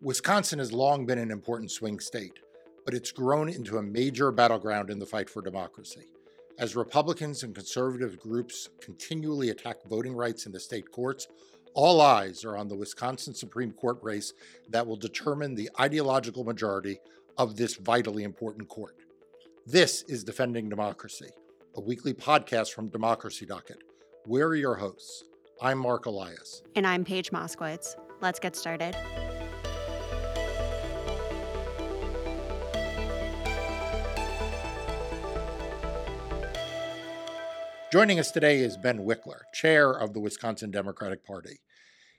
Wisconsin 0.00 0.60
has 0.60 0.72
long 0.72 1.06
been 1.06 1.18
an 1.18 1.32
important 1.32 1.72
swing 1.72 1.98
state, 1.98 2.38
but 2.84 2.94
it's 2.94 3.10
grown 3.10 3.48
into 3.48 3.78
a 3.78 3.82
major 3.82 4.30
battleground 4.30 4.90
in 4.90 4.98
the 5.00 5.06
fight 5.06 5.28
for 5.28 5.42
democracy. 5.42 6.06
As 6.56 6.76
Republicans 6.76 7.42
and 7.42 7.54
conservative 7.54 8.18
groups 8.20 8.68
continually 8.80 9.50
attack 9.50 9.78
voting 9.88 10.14
rights 10.14 10.46
in 10.46 10.52
the 10.52 10.60
state 10.60 10.90
courts, 10.92 11.26
all 11.74 12.00
eyes 12.00 12.44
are 12.44 12.56
on 12.56 12.68
the 12.68 12.76
Wisconsin 12.76 13.34
Supreme 13.34 13.72
Court 13.72 13.98
race 14.00 14.34
that 14.68 14.86
will 14.86 14.96
determine 14.96 15.54
the 15.54 15.68
ideological 15.80 16.44
majority 16.44 17.00
of 17.36 17.56
this 17.56 17.74
vitally 17.74 18.22
important 18.22 18.68
court. 18.68 18.96
This 19.66 20.02
is 20.02 20.22
Defending 20.22 20.68
Democracy, 20.68 21.30
a 21.76 21.80
weekly 21.80 22.14
podcast 22.14 22.72
from 22.72 22.88
Democracy 22.88 23.46
Docket. 23.46 23.78
We're 24.26 24.54
your 24.54 24.76
hosts. 24.76 25.24
I'm 25.60 25.78
Marc 25.78 26.06
Elias. 26.06 26.62
And 26.76 26.86
I'm 26.86 27.04
Paige 27.04 27.32
Moskowitz. 27.32 27.96
Let's 28.20 28.38
get 28.38 28.54
started. 28.54 28.96
Joining 37.90 38.20
us 38.20 38.30
today 38.30 38.58
is 38.58 38.76
Ben 38.76 38.98
Wikler, 38.98 39.40
chair 39.54 39.90
of 39.90 40.12
the 40.12 40.20
Wisconsin 40.20 40.70
Democratic 40.70 41.24
Party. 41.24 41.60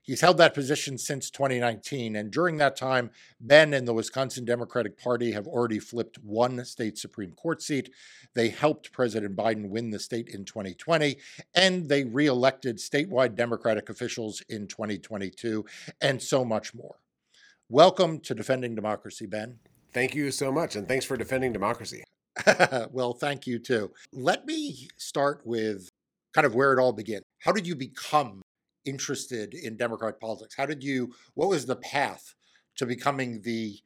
He's 0.02 0.22
held 0.22 0.40
that 0.40 0.55
position 0.55 0.98
since 0.98 1.30
2019, 1.30 2.16
and 2.16 2.32
during 2.32 2.58
that 2.58 2.76
time, 2.76 3.12
Ben 3.40 3.76
and 3.76 3.88
the 3.88 3.94
Wisconsin 3.94 4.46
Democratic 4.46 4.98
Party 4.98 5.32
have 5.34 5.46
already 5.46 5.77
flipped 5.77 6.18
one 6.24 6.66
state 6.66 6.98
Supreme 6.98 7.34
Court 7.34 7.62
seat. 7.62 7.91
They 8.34 8.50
helped 8.50 8.91
President 8.91 9.36
Biden 9.36 9.70
win 9.70 9.91
the 9.91 10.00
state 10.00 10.30
in 10.30 10.44
2020, 10.44 11.18
and 11.54 11.88
they 11.88 12.04
reelected 12.04 12.77
statewide 12.77 13.36
Democratic 13.36 13.90
officials 13.90 14.41
in 14.49 14.66
2022, 14.66 15.66
and 16.02 16.20
so 16.20 16.44
much 16.44 16.74
more. 16.74 16.96
Welcome 17.70 18.22
to 18.22 18.34
Defending 18.34 18.74
Democracy, 18.74 19.27
Ben. 19.27 19.60
Thank 19.94 20.16
you 20.16 20.32
so 20.32 20.52
much, 20.52 20.76
and 20.76 20.88
thanks 20.88 21.05
for 21.05 21.16
defending 21.16 21.54
democracy. 21.54 22.04
well, 22.91 23.13
thank 23.13 23.48
you 23.48 23.59
too. 23.59 23.91
Let 24.12 24.45
me 24.45 24.90
start 24.98 25.41
with 25.45 25.90
kind 26.34 26.46
of 26.46 26.55
where 26.55 26.73
it 26.73 26.79
all 26.79 26.93
began. 26.93 27.21
How 27.40 27.51
did 27.51 27.68
you 27.68 27.76
become 27.76 28.41
interested 28.85 29.54
in 29.54 29.77
Democratic 29.77 30.20
politics? 30.20 30.55
How 30.55 30.65
did 30.65 30.84
you, 30.84 31.13
what 31.34 31.49
was 31.49 31.65
the 31.65 31.76
path 31.76 32.35
to 32.77 32.85
becoming 32.85 33.41
the 33.41 33.77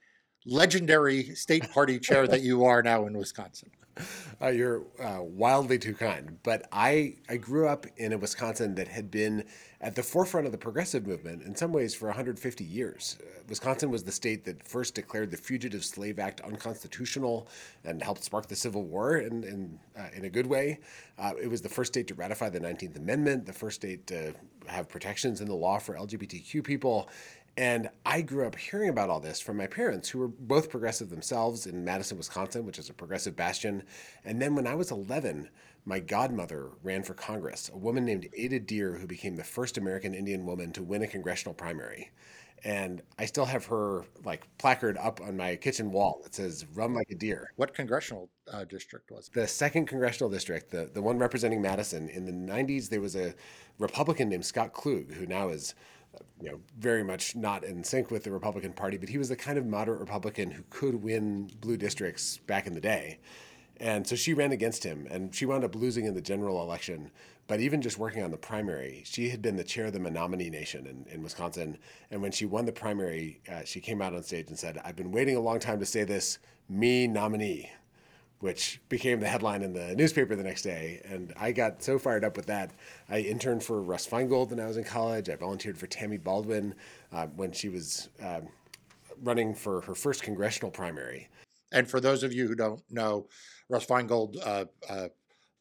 legendary 0.45 1.23
state 1.35 1.69
party 1.71 1.99
chair 1.99 2.27
that 2.27 2.41
you 2.41 2.65
are 2.65 2.83
now 2.83 3.05
in 3.05 3.17
Wisconsin? 3.17 3.71
Uh, 4.41 4.47
you're 4.47 4.87
uh, 4.99 5.21
wildly 5.21 5.77
too 5.77 5.93
kind. 5.93 6.39
But 6.41 6.67
I, 6.71 7.17
I 7.29 7.37
grew 7.37 7.67
up 7.67 7.85
in 7.95 8.11
a 8.11 8.17
Wisconsin 8.17 8.73
that 8.75 8.87
had 8.87 9.11
been 9.11 9.45
at 9.83 9.95
the 9.95 10.01
forefront 10.01 10.45
of 10.45 10.53
the 10.53 10.57
progressive 10.57 11.05
movement 11.05 11.43
in 11.43 11.53
some 11.53 11.73
ways 11.73 11.93
for 11.93 12.07
150 12.07 12.63
years. 12.63 13.17
Uh, 13.19 13.41
Wisconsin 13.49 13.91
was 13.91 14.01
the 14.01 14.13
state 14.13 14.45
that 14.45 14.65
first 14.65 14.95
declared 14.95 15.29
the 15.29 15.35
Fugitive 15.35 15.83
Slave 15.83 16.19
Act 16.19 16.39
unconstitutional 16.39 17.49
and 17.83 18.01
helped 18.01 18.23
spark 18.23 18.47
the 18.47 18.55
Civil 18.55 18.83
War 18.83 19.17
in, 19.17 19.43
in, 19.43 19.79
uh, 19.97 20.07
in 20.15 20.23
a 20.23 20.29
good 20.29 20.47
way. 20.47 20.79
Uh, 21.19 21.33
it 21.39 21.49
was 21.49 21.61
the 21.61 21.69
first 21.69 21.91
state 21.91 22.07
to 22.07 22.13
ratify 22.13 22.47
the 22.47 22.61
19th 22.61 22.95
Amendment, 22.95 23.45
the 23.45 23.51
first 23.51 23.75
state 23.75 24.07
to 24.07 24.33
have 24.67 24.87
protections 24.87 25.41
in 25.41 25.49
the 25.49 25.53
law 25.53 25.77
for 25.79 25.95
LGBTQ 25.95 26.63
people. 26.63 27.09
And 27.57 27.89
I 28.05 28.21
grew 28.21 28.47
up 28.47 28.55
hearing 28.55 28.89
about 28.89 29.09
all 29.09 29.19
this 29.19 29.41
from 29.41 29.57
my 29.57 29.67
parents, 29.67 30.09
who 30.09 30.19
were 30.19 30.27
both 30.27 30.69
progressive 30.69 31.09
themselves 31.09 31.67
in 31.67 31.83
Madison, 31.83 32.17
Wisconsin, 32.17 32.65
which 32.65 32.79
is 32.79 32.89
a 32.89 32.93
progressive 32.93 33.35
bastion. 33.35 33.83
And 34.23 34.41
then 34.41 34.55
when 34.55 34.65
I 34.65 34.75
was 34.75 34.91
11, 34.91 35.49
my 35.85 35.99
godmother 35.99 36.71
ran 36.81 37.03
for 37.03 37.13
Congress, 37.13 37.69
a 37.73 37.77
woman 37.77 38.05
named 38.05 38.29
Ada 38.33 38.59
Deer, 38.59 38.95
who 38.97 39.07
became 39.07 39.35
the 39.35 39.43
first 39.43 39.77
American 39.77 40.13
Indian 40.13 40.45
woman 40.45 40.71
to 40.73 40.83
win 40.83 41.03
a 41.03 41.07
congressional 41.07 41.53
primary. 41.53 42.11
And 42.65 43.01
I 43.19 43.25
still 43.25 43.43
have 43.45 43.65
her 43.65 44.05
like 44.23 44.47
placard 44.57 44.97
up 44.97 45.19
on 45.19 45.35
my 45.35 45.57
kitchen 45.57 45.91
wall 45.91 46.21
that 46.23 46.33
says 46.33 46.65
"Run 46.73 46.93
like 46.93 47.09
a 47.11 47.15
deer." 47.15 47.51
What 47.57 47.73
congressional 47.73 48.29
uh, 48.51 48.63
district 48.63 49.11
was 49.11 49.27
it? 49.27 49.33
The 49.33 49.47
second 49.47 49.87
congressional 49.87 50.29
district, 50.29 50.71
the 50.71 50.89
the 50.93 51.01
one 51.01 51.17
representing 51.17 51.61
Madison. 51.61 52.07
In 52.07 52.25
the 52.25 52.31
'90s, 52.31 52.87
there 52.87 53.01
was 53.01 53.17
a 53.17 53.33
Republican 53.79 54.29
named 54.29 54.45
Scott 54.45 54.71
Klug, 54.71 55.11
who 55.11 55.25
now 55.25 55.49
is 55.49 55.75
you 56.41 56.49
know, 56.49 56.59
very 56.77 57.03
much 57.03 57.35
not 57.35 57.63
in 57.63 57.83
sync 57.83 58.11
with 58.11 58.23
the 58.23 58.31
Republican 58.31 58.73
Party, 58.73 58.97
but 58.97 59.09
he 59.09 59.17
was 59.17 59.29
the 59.29 59.35
kind 59.35 59.57
of 59.57 59.65
moderate 59.65 59.99
Republican 59.99 60.51
who 60.51 60.63
could 60.69 60.95
win 60.95 61.49
blue 61.59 61.77
districts 61.77 62.37
back 62.37 62.67
in 62.67 62.73
the 62.73 62.81
day. 62.81 63.19
And 63.83 64.07
so 64.07 64.15
she 64.15 64.33
ran 64.33 64.53
against 64.53 64.85
him, 64.85 65.07
and 65.11 65.35
she 65.35 65.45
wound 65.45 65.65
up 65.65 65.75
losing 65.75 66.05
in 66.05 66.13
the 66.13 66.21
general 66.21 66.61
election. 66.61 67.11
But 67.47 67.59
even 67.59 67.81
just 67.81 67.97
working 67.97 68.23
on 68.23 68.31
the 68.31 68.37
primary, 68.37 69.03
she 69.05 69.27
had 69.27 69.41
been 69.41 69.57
the 69.57 69.63
chair 69.65 69.87
of 69.87 69.93
the 69.93 69.99
Menominee 69.99 70.49
Nation 70.49 70.87
in, 70.87 71.05
in 71.13 71.21
Wisconsin. 71.21 71.77
And 72.09 72.21
when 72.21 72.31
she 72.31 72.45
won 72.45 72.63
the 72.63 72.71
primary, 72.71 73.41
uh, 73.51 73.65
she 73.65 73.81
came 73.81 74.01
out 74.01 74.15
on 74.15 74.23
stage 74.23 74.47
and 74.47 74.57
said, 74.57 74.79
I've 74.85 74.95
been 74.95 75.11
waiting 75.11 75.35
a 75.35 75.41
long 75.41 75.59
time 75.59 75.81
to 75.81 75.85
say 75.85 76.05
this, 76.05 76.39
me 76.69 77.07
nominee 77.07 77.69
which 78.39 78.81
became 78.89 79.21
the 79.21 79.27
headline 79.27 79.61
in 79.61 79.71
the 79.71 79.95
newspaper 79.95 80.35
the 80.35 80.43
next 80.43 80.63
day. 80.63 80.99
And 81.05 81.33
I 81.39 81.53
got 81.53 81.81
so 81.81 81.97
fired 81.97 82.25
up 82.25 82.35
with 82.35 82.45
that. 82.47 82.71
I 83.07 83.19
interned 83.19 83.63
for 83.63 83.81
Russ 83.81 84.05
Feingold 84.05 84.49
when 84.49 84.59
I 84.59 84.67
was 84.67 84.75
in 84.75 84.83
college. 84.83 85.29
I 85.29 85.37
volunteered 85.37 85.77
for 85.77 85.87
Tammy 85.87 86.17
Baldwin 86.17 86.75
uh, 87.13 87.27
when 87.27 87.53
she 87.53 87.69
was 87.69 88.09
uh, 88.21 88.41
running 89.21 89.55
for 89.55 89.79
her 89.81 89.95
first 89.95 90.23
congressional 90.23 90.71
primary. 90.71 91.29
And 91.71 91.87
for 91.89 92.01
those 92.01 92.21
of 92.21 92.33
you 92.33 92.45
who 92.45 92.53
don't 92.53 92.83
know, 92.91 93.27
Russ 93.73 93.87
Feingold, 93.87 94.37
uh, 94.45 94.65
uh 94.87 95.07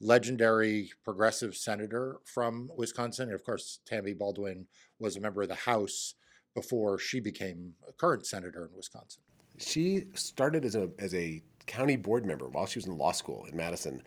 legendary 0.01 0.91
progressive 1.05 1.57
senator 1.57 2.19
from 2.25 2.71
Wisconsin. 2.77 3.29
And 3.29 3.35
of 3.35 3.45
course, 3.45 3.79
Tammy 3.87 4.13
Baldwin 4.13 4.67
was 4.99 5.17
a 5.17 5.21
member 5.21 5.43
of 5.43 5.49
the 5.49 5.55
House 5.55 6.15
before 6.55 6.99
she 6.99 7.21
became 7.21 7.75
a 7.89 7.93
current 7.93 8.27
senator 8.27 8.67
in 8.67 8.77
Wisconsin. 8.77 9.23
She 9.59 10.05
started 10.15 10.65
as 10.65 10.75
a, 10.75 10.91
as 10.99 11.15
a 11.15 11.43
county 11.67 11.97
board 11.97 12.27
member 12.27 12.49
while 12.49 12.67
she 12.67 12.79
was 12.79 12.87
in 12.87 12.99
law 12.99 13.13
school 13.13 13.47
in 13.51 13.57
Madison. 13.57 14.03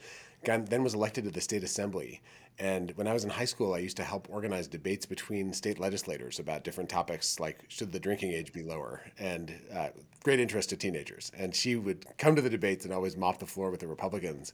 Then 0.45 0.83
was 0.83 0.93
elected 0.93 1.23
to 1.25 1.31
the 1.31 1.41
state 1.41 1.63
assembly. 1.63 2.21
And 2.57 2.91
when 2.91 3.07
I 3.07 3.13
was 3.13 3.25
in 3.25 3.29
high 3.29 3.45
school, 3.45 3.73
I 3.73 3.79
used 3.79 3.97
to 3.97 4.03
help 4.03 4.27
organize 4.29 4.67
debates 4.67 5.05
between 5.05 5.51
state 5.51 5.77
legislators 5.77 6.39
about 6.39 6.63
different 6.63 6.89
topics 6.89 7.37
like 7.37 7.65
should 7.67 7.91
the 7.91 7.99
drinking 7.99 8.31
age 8.31 8.53
be 8.53 8.63
lower 8.63 9.01
and 9.19 9.53
uh, 9.75 9.89
great 10.23 10.39
interest 10.39 10.69
to 10.69 10.77
teenagers. 10.77 11.31
And 11.37 11.53
she 11.53 11.75
would 11.75 12.05
come 12.17 12.35
to 12.35 12.41
the 12.41 12.49
debates 12.49 12.85
and 12.85 12.93
always 12.93 13.17
mop 13.17 13.39
the 13.39 13.45
floor 13.45 13.71
with 13.71 13.81
the 13.81 13.87
Republicans. 13.87 14.53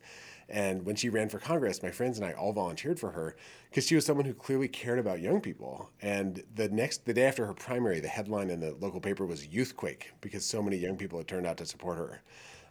And 0.50 0.84
when 0.84 0.96
she 0.96 1.09
ran 1.09 1.30
for 1.30 1.38
Congress, 1.38 1.84
my 1.84 1.91
friends 1.91 2.18
and 2.18 2.25
I 2.25 2.34
all 2.34 2.53
volunteered 2.53 3.00
for 3.00 3.12
her 3.12 3.35
because 3.69 3.85
she 3.85 3.96
was 3.96 4.06
someone 4.06 4.25
who 4.25 4.34
clearly 4.34 4.68
cared 4.68 4.97
about 4.97 5.22
young 5.22 5.40
people. 5.40 5.91
And 6.01 6.44
the 6.56 6.69
next, 6.69 7.06
the 7.06 7.13
day 7.13 7.25
after 7.25 7.46
her 7.46 7.53
primary, 7.53 8.00
the 8.00 8.07
headline 8.07 8.50
in 8.50 8.59
the 8.59 8.75
local 8.80 9.00
paper 9.00 9.28
was 9.28 9.47
Youthquake 9.47 10.06
because 10.22 10.44
so 10.44 10.63
many 10.63 10.78
young 10.78 10.97
people 10.97 11.19
had 11.19 11.28
turned 11.28 11.46
out 11.46 11.57
to 11.57 11.66
support 11.68 12.00
her. 12.00 12.22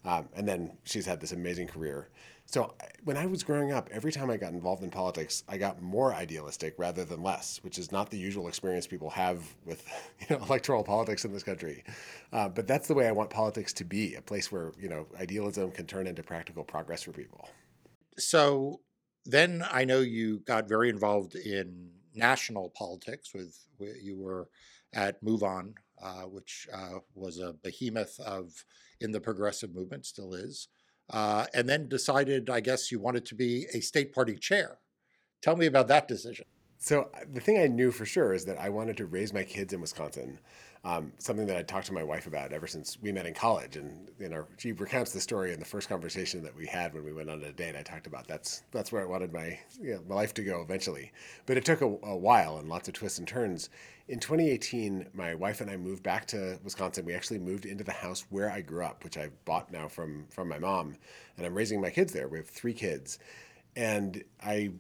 Um, 0.05 0.29
and 0.35 0.49
then 0.49 0.77
she's 0.85 1.07
had 1.07 1.21
this 1.21 1.33
amazing 1.33 1.69
career. 1.69 2.09
So 2.51 2.75
when 3.05 3.17
I 3.17 3.27
was 3.27 3.45
growing 3.45 3.71
up, 3.71 3.89
every 3.93 4.11
time 4.11 4.29
I 4.29 4.37
got 4.37 4.53
involved 4.53 4.83
in 4.83 4.91
politics, 4.91 5.45
I 5.49 5.57
got 5.57 5.81
more 5.81 6.13
idealistic 6.13 6.75
rather 6.79 7.05
than 7.05 7.23
less, 7.23 7.61
which 7.63 7.79
is 7.79 7.93
not 7.93 8.11
the 8.11 8.19
usual 8.19 8.49
experience 8.49 8.89
people 8.89 9.09
have 9.11 9.41
with 9.65 9.87
you 10.29 10.37
know, 10.37 10.43
electoral 10.43 10.83
politics 10.83 11.25
in 11.25 11.33
this 11.33 11.45
country. 11.45 11.85
Uh, 12.33 12.49
but 12.49 12.67
that's 12.67 12.89
the 12.89 12.95
way 12.95 13.07
I 13.07 13.13
want 13.13 13.31
politics 13.31 13.73
to 13.75 13.85
be 13.85 14.17
a 14.17 14.21
place 14.21 14.51
where 14.51 14.73
you 14.81 14.89
know 14.89 15.07
idealism 15.21 15.71
can 15.71 15.87
turn 15.87 16.09
into 16.09 16.25
practical 16.25 16.65
progress 16.65 17.05
for 17.05 17.13
people. 17.13 17.49
So 18.19 18.81
then 19.25 19.65
I 19.71 19.85
know 19.85 20.01
you 20.01 20.41
got 20.41 20.69
very 20.69 20.89
involved 20.89 21.37
in 21.37 21.91
national 22.17 22.71
politics 22.71 23.33
with, 23.33 23.57
you 24.03 24.19
were 24.19 24.49
at 24.93 25.23
MoveOn, 25.23 25.75
uh, 26.03 26.23
which 26.23 26.67
uh, 26.75 26.99
was 27.15 27.39
a 27.39 27.53
behemoth 27.63 28.19
of 28.19 28.65
in 29.01 29.13
the 29.13 29.21
progressive 29.21 29.73
movement, 29.73 30.05
still 30.05 30.35
is, 30.35 30.67
uh, 31.11 31.47
and 31.53 31.69
then 31.69 31.89
decided, 31.89 32.49
I 32.49 32.61
guess, 32.61 32.91
you 32.91 33.01
wanted 33.01 33.25
to 33.27 33.35
be 33.35 33.67
a 33.75 33.81
state 33.81 34.13
party 34.13 34.37
chair. 34.37 34.79
Tell 35.43 35.57
me 35.57 35.67
about 35.67 35.89
that 35.89 36.09
decision. 36.09 36.47
So 36.79 37.11
the 37.31 37.41
thing 37.41 37.59
I 37.59 37.67
knew 37.67 37.91
for 37.91 38.07
sure 38.07 38.33
is 38.33 38.45
that 38.47 38.59
I 38.59 38.71
wanted 38.71 38.97
to 38.99 39.07
raise 39.07 39.35
my 39.35 39.43
kids 39.43 39.73
in 39.73 39.81
Wisconsin 39.81 40.39
um, 40.83 41.13
something 41.19 41.47
that 41.47 41.57
I 41.57 41.63
talked 41.63 41.87
to 41.89 41.93
my 41.93 42.03
wife 42.03 42.27
about 42.27 42.53
ever 42.53 42.67
since 42.67 42.97
we 43.03 43.13
met 43.13 43.27
in 43.27 43.35
college. 43.35 43.77
And 43.77 44.11
you 44.19 44.31
know, 44.31 44.47
she 44.57 44.73
recounts 44.73 45.13
the 45.13 45.21
story 45.21 45.53
in 45.53 45.59
the 45.59 45.67
first 45.67 45.89
conversation 45.89 46.43
that 46.43 46.57
we 46.57 46.67
had 46.67 46.95
when 46.95 47.05
we 47.05 47.13
went 47.13 47.29
on 47.29 47.43
a 47.43 47.53
date. 47.53 47.77
I 47.77 47.83
talked 47.83 48.07
about 48.07 48.27
that's 48.27 48.63
that's 48.71 48.91
where 48.91 49.03
I 49.03 49.05
wanted 49.05 49.33
my 49.33 49.59
you 49.81 49.95
know, 49.95 50.01
my 50.09 50.15
life 50.15 50.33
to 50.35 50.43
go 50.43 50.63
eventually. 50.63 51.13
But 51.45 51.59
it 51.59 51.67
took 51.67 51.83
a, 51.83 51.87
a 51.87 52.17
while 52.17 52.57
and 52.57 52.69
lots 52.69 52.89
of 52.89 52.95
twists 52.95 53.19
and 53.19 53.29
turns. 53.29 53.69
In 54.09 54.19
2018, 54.19 55.09
my 55.13 55.35
wife 55.35 55.61
and 55.61 55.71
I 55.71 55.77
moved 55.77 56.03
back 56.03 56.27
to 56.29 56.59
Wisconsin. 56.65 57.05
We 57.05 57.15
actually 57.15 57.39
moved 57.39 57.67
into 57.67 57.85
the 57.85 57.93
house 57.93 58.25
where 58.31 58.51
I 58.51 58.63
grew 58.63 58.85
up, 58.85 59.05
which 59.05 59.19
I 59.19 59.29
bought 59.45 59.71
now 59.71 59.87
from 59.87 60.27
from 60.31 60.49
my 60.49 60.59
mom, 60.59 60.97
and 61.37 61.47
I'm 61.47 61.55
raising 61.55 61.81
my 61.81 61.91
kids 61.91 62.13
there. 62.13 62.27
We 62.27 62.39
have 62.39 62.49
three 62.49 62.75
kids, 62.75 63.19
and 63.77 64.25
I 64.43 64.71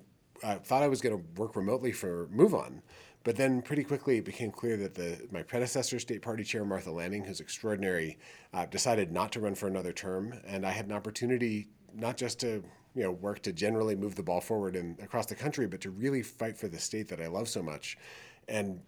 uh, 0.43 0.57
thought 0.57 0.83
I 0.83 0.89
was 0.89 1.03
going 1.03 1.17
to 1.17 1.41
work 1.41 1.57
remotely 1.57 1.93
for 1.93 2.27
MoveOn 2.29 2.81
but 3.25 3.37
then 3.37 3.63
pretty 3.63 3.85
quickly 3.85 4.19
it 4.19 4.25
became 4.25 4.51
clear 4.51 4.77
that 4.79 4.95
the, 4.95 5.21
my 5.31 5.43
predecessor, 5.43 5.99
state 5.99 6.23
party 6.23 6.45
chair 6.45 6.65
Martha 6.65 6.91
Laning, 6.91 7.25
who's 7.25 7.41
extraordinary, 7.41 8.19
uh, 8.55 8.67
decided 8.67 9.13
not 9.13 9.33
to 9.33 9.41
run 9.41 9.55
for 9.55 9.67
another 9.67 9.93
term. 9.93 10.33
And 10.47 10.65
I 10.67 10.71
had 10.71 10.87
an 10.87 10.93
opportunity 10.93 11.69
not 11.95 12.17
just 12.17 12.41
to 12.41 12.63
you 12.95 13.03
know 13.03 13.13
work 13.13 13.43
to 13.43 13.53
generally 13.53 13.95
move 13.95 14.15
the 14.15 14.23
ball 14.23 14.41
forward 14.41 14.77
and 14.77 14.99
across 15.01 15.27
the 15.27 15.35
country, 15.35 15.67
but 15.67 15.81
to 15.83 15.91
really 15.91 16.23
fight 16.23 16.57
for 16.57 16.69
the 16.69 16.79
state 16.79 17.09
that 17.09 17.21
I 17.21 17.27
love 17.27 17.49
so 17.49 17.63
much. 17.63 17.99
And 18.49 18.81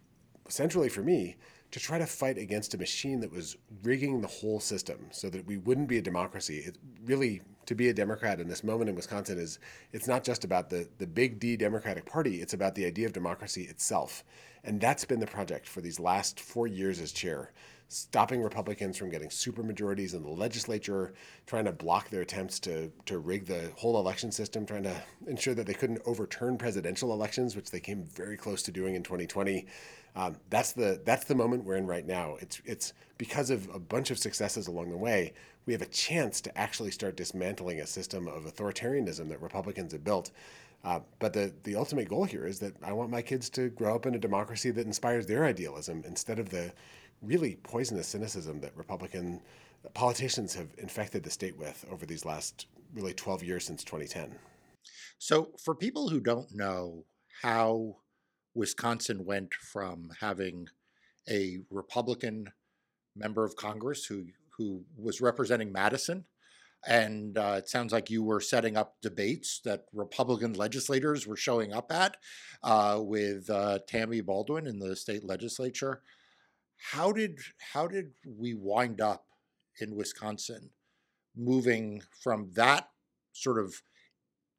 centrally 0.49 0.89
for 0.89 1.03
me, 1.03 1.37
to 1.73 1.81
try 1.81 1.99
to 1.99 2.07
fight 2.07 2.37
against 2.37 2.75
a 2.75 2.79
machine 2.79 3.21
that 3.21 3.33
was 3.33 3.57
rigging 3.83 4.21
the 4.21 4.29
whole 4.29 4.61
system 4.61 5.09
so 5.11 5.31
that 5.31 5.47
we 5.47 5.57
wouldn't 5.57 5.89
be 5.89 5.99
a 5.99 6.03
democracy. 6.03 6.59
It 6.59 6.77
really, 7.05 7.41
to 7.67 7.75
be 7.75 7.89
a 7.89 7.95
Democrat 7.95 8.41
in 8.41 8.49
this 8.49 8.65
moment 8.65 8.91
in 8.91 8.97
Wisconsin 8.97 9.39
is 9.39 9.59
it's 9.93 10.09
not 10.09 10.25
just 10.25 10.45
about 10.45 10.71
the, 10.71 10.89
the 10.99 11.07
big 11.07 11.39
D 11.39 11.57
Democratic 11.57 12.07
Party, 12.07 12.43
it's 12.43 12.55
about 12.55 12.75
the 12.75 12.85
idea 12.85 13.07
of 13.07 13.13
democracy 13.13 13.63
itself. 13.63 14.25
And 14.65 14.81
that's 14.81 15.05
been 15.05 15.21
the 15.21 15.27
project 15.27 15.69
for 15.69 15.81
these 15.81 15.99
last 15.99 16.39
four 16.39 16.67
years 16.67 17.01
as 17.01 17.13
chair 17.13 17.51
stopping 17.93 18.43
Republicans 18.43 18.97
from 18.97 19.11
getting 19.11 19.29
supermajorities 19.29 20.15
in 20.15 20.23
the 20.23 20.29
legislature, 20.31 21.13
trying 21.47 21.67
to 21.67 21.73
block 21.73 22.09
their 22.09 22.23
attempts 22.23 22.59
to, 22.59 22.91
to 23.05 23.19
rig 23.19 23.45
the 23.45 23.71
whole 23.77 23.99
election 23.99 24.33
system, 24.33 24.65
trying 24.65 24.83
to 24.83 24.97
ensure 25.27 25.53
that 25.53 25.67
they 25.67 25.75
couldn't 25.75 26.01
overturn 26.07 26.57
presidential 26.57 27.13
elections, 27.13 27.55
which 27.55 27.71
they 27.71 27.81
came 27.81 28.03
very 28.05 28.37
close 28.37 28.63
to 28.63 28.73
doing 28.73 28.95
in 28.95 29.03
2020. 29.03 29.67
Um, 30.17 30.37
that's 30.49 30.73
the 30.73 31.03
that's 31.05 31.25
the 31.25 31.35
moment 31.35 31.65
we're 31.65 31.77
in 31.77 31.87
right 31.87 32.07
now. 32.07 32.37
It's 32.41 32.63
it's 32.65 32.93
because 33.19 33.51
of 33.51 33.69
a 33.75 33.79
bunch 33.79 34.11
of 34.11 34.19
successes 34.19 34.69
along 34.69 34.91
the 34.91 34.97
way, 34.97 35.35
we 35.67 35.73
have 35.73 35.83
a 35.83 35.87
chance 35.87 36.41
to 36.41 36.59
actually 36.59 36.91
start 36.91 37.17
dismantling 37.17 37.81
a 37.81 37.87
system 37.87 38.29
of 38.29 38.45
authoritarianism 38.45 39.29
that 39.29 39.41
Republicans 39.41 39.93
have 39.93 40.05
built. 40.05 40.31
Uh, 40.85 41.01
but 41.21 41.33
the 41.33 41.53
the 41.63 41.77
ultimate 41.77 42.09
goal 42.09 42.25
here 42.25 42.47
is 42.47 42.59
that 42.59 42.75
I 42.83 42.93
want 42.93 43.11
my 43.11 43.23
kids 43.23 43.49
to 43.51 43.69
grow 43.71 43.95
up 43.95 44.07
in 44.07 44.15
a 44.15 44.19
democracy 44.19 44.71
that 44.73 44.87
inspires 44.87 45.27
their 45.27 45.45
idealism 45.45 46.03
instead 46.05 46.41
of 46.41 46.51
the 46.51 46.73
really 47.23 47.57
poisonous 47.63 48.09
cynicism 48.09 48.61
that 48.61 48.77
Republican 48.77 49.41
politicians 49.95 50.55
have 50.55 50.69
infected 50.79 51.23
the 51.23 51.31
state 51.31 51.57
with 51.57 51.85
over 51.91 52.05
these 52.07 52.25
last 52.25 52.67
really 52.95 53.15
12 53.15 53.43
years 53.43 53.65
since 53.65 53.85
2010. 53.85 54.35
So, 55.19 55.51
for 55.65 55.75
people 55.75 56.09
who 56.09 56.21
don't 56.21 56.53
know 56.53 57.05
how 57.43 57.97
Wisconsin 58.55 59.25
went 59.25 59.55
from 59.55 60.11
having 60.21 60.67
a 61.31 61.59
Republican 61.71 62.49
member 63.15 63.45
of 63.45 63.57
Congress 63.57 64.05
who 64.05 64.27
who 64.57 64.85
was 64.97 65.21
representing 65.21 65.73
Madison, 65.73 66.25
and 66.87 67.39
uh, 67.39 67.57
it 67.59 67.69
sounds 67.69 67.93
like 67.93 68.11
you 68.11 68.23
were 68.23 68.41
setting 68.41 68.77
up 68.77 68.97
debates 69.03 69.61
that 69.65 69.85
Republican 69.93 70.55
legislators 70.55 71.27
were 71.27 71.37
showing 71.37 71.73
up 71.73 71.93
at 71.93 72.17
uh, 72.63 72.99
with 73.01 73.49
uh, 73.49 73.79
Tammy 73.87 74.21
Baldwin 74.21 74.67
in 74.67 74.79
the 74.79 74.97
state 74.97 75.25
legislature. 75.25 76.03
How 76.91 77.13
did 77.13 77.39
how 77.73 77.87
did 77.87 78.13
we 78.27 78.55
wind 78.55 79.01
up 79.01 79.27
in 79.81 79.95
Wisconsin, 79.95 80.71
moving 81.37 82.03
from 82.21 82.51
that 82.55 82.89
sort 83.33 83.59
of 83.59 83.83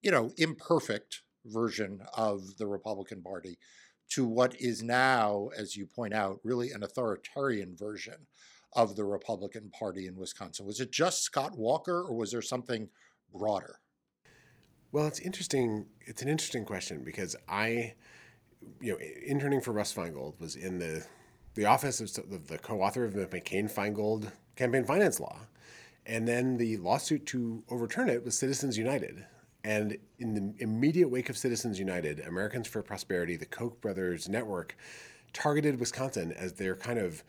you 0.01 0.11
know 0.11 0.31
imperfect 0.37 1.21
version 1.45 2.01
of 2.15 2.57
the 2.57 2.67
Republican 2.67 3.21
Party 3.21 3.57
to 4.11 4.25
what 4.25 4.55
is 4.59 4.83
now, 4.83 5.49
as 5.57 5.75
you 5.75 5.85
point 5.85 6.13
out, 6.13 6.39
really 6.43 6.71
an 6.71 6.83
authoritarian 6.83 7.75
version 7.75 8.27
of 8.75 8.95
the 8.95 9.05
Republican 9.05 9.69
Party 9.69 10.07
in 10.07 10.15
Wisconsin? 10.15 10.65
Was 10.65 10.79
it 10.79 10.91
just 10.91 11.23
Scott 11.23 11.57
Walker, 11.57 12.01
or 12.01 12.15
was 12.15 12.31
there 12.31 12.41
something 12.41 12.89
broader? 13.33 13.79
Well, 14.91 15.07
it's 15.07 15.19
interesting. 15.19 15.87
It's 16.01 16.21
an 16.21 16.29
interesting 16.29 16.65
question 16.65 17.03
because 17.03 17.35
I, 17.47 17.95
you 18.79 18.93
know, 18.93 18.99
interning 19.25 19.61
for 19.61 19.71
Russ 19.71 19.93
Feingold 19.93 20.39
was 20.39 20.55
in 20.55 20.79
the 20.79 21.05
the 21.55 21.65
office 21.65 21.99
of 21.99 22.47
the 22.47 22.57
co-author 22.57 23.05
of 23.05 23.13
the 23.13 23.27
McCain-Feingold 23.27 24.31
campaign 24.55 24.85
finance 24.85 25.19
law, 25.19 25.37
and 26.05 26.27
then 26.27 26.57
the 26.57 26.77
lawsuit 26.77 27.25
to 27.27 27.63
overturn 27.69 28.09
it 28.09 28.25
was 28.25 28.37
Citizens 28.37 28.77
United, 28.77 29.25
and 29.63 29.97
in 30.17 30.33
the 30.33 30.63
immediate 30.63 31.09
wake 31.09 31.29
of 31.29 31.37
Citizens 31.37 31.79
United, 31.79 32.19
Americans 32.21 32.67
for 32.67 32.81
Prosperity, 32.81 33.35
the 33.35 33.45
Koch 33.45 33.79
brothers 33.81 34.27
network, 34.27 34.75
targeted 35.31 35.79
Wisconsin 35.79 36.31
as 36.31 36.53
their 36.53 36.75
kind 36.75 36.99
of 36.99 37.23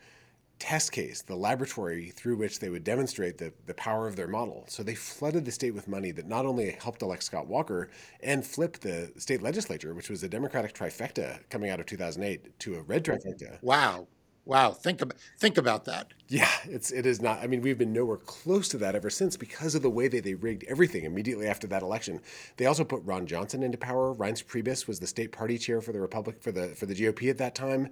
test 0.59 0.91
case, 0.91 1.21
the 1.21 1.35
laboratory 1.35 2.11
through 2.11 2.37
which 2.37 2.59
they 2.59 2.69
would 2.69 2.83
demonstrate 2.83 3.37
the, 3.37 3.53
the 3.65 3.73
power 3.73 4.07
of 4.07 4.15
their 4.15 4.27
model. 4.27 4.65
So 4.67 4.83
they 4.83 4.95
flooded 4.95 5.45
the 5.45 5.51
state 5.51 5.71
with 5.71 5.87
money 5.87 6.11
that 6.11 6.27
not 6.27 6.45
only 6.45 6.71
helped 6.71 7.01
elect 7.01 7.23
Scott 7.23 7.47
Walker 7.47 7.89
and 8.21 8.45
flip 8.45 8.79
the 8.79 9.11
state 9.17 9.41
legislature, 9.41 9.93
which 9.93 10.09
was 10.09 10.23
a 10.23 10.29
Democratic 10.29 10.73
trifecta 10.73 11.39
coming 11.49 11.69
out 11.69 11.79
of 11.79 11.85
2008, 11.85 12.59
to 12.59 12.75
a 12.75 12.81
red 12.81 13.03
trifecta. 13.03 13.61
Wow. 13.61 14.07
Wow, 14.45 14.71
think 14.71 15.01
about 15.01 15.17
think 15.39 15.57
about 15.57 15.85
that. 15.85 16.13
Yeah, 16.27 16.51
it's 16.65 16.91
it 16.91 17.07
is 17.07 17.19
not. 17.19 17.39
I 17.39 17.47
mean, 17.47 17.61
we've 17.61 17.79
been 17.79 17.93
nowhere 17.93 18.17
close 18.17 18.67
to 18.69 18.77
that 18.77 18.93
ever 18.93 19.09
since 19.09 19.35
because 19.35 19.73
of 19.73 19.81
the 19.81 19.89
way 19.89 20.07
that 20.07 20.23
they 20.23 20.35
rigged 20.35 20.63
everything 20.67 21.03
immediately 21.03 21.47
after 21.47 21.65
that 21.67 21.81
election. 21.81 22.21
They 22.57 22.67
also 22.67 22.83
put 22.83 23.01
Ron 23.03 23.25
Johnson 23.25 23.63
into 23.63 23.77
power. 23.79 24.13
Reince 24.13 24.45
Priebus 24.45 24.87
was 24.87 24.99
the 24.99 25.07
state 25.07 25.31
party 25.31 25.57
chair 25.57 25.81
for 25.81 25.91
the 25.91 25.99
Republic 25.99 26.41
for 26.41 26.51
the 26.51 26.67
for 26.69 26.85
the 26.85 26.93
GOP 26.93 27.29
at 27.29 27.39
that 27.39 27.55
time. 27.55 27.89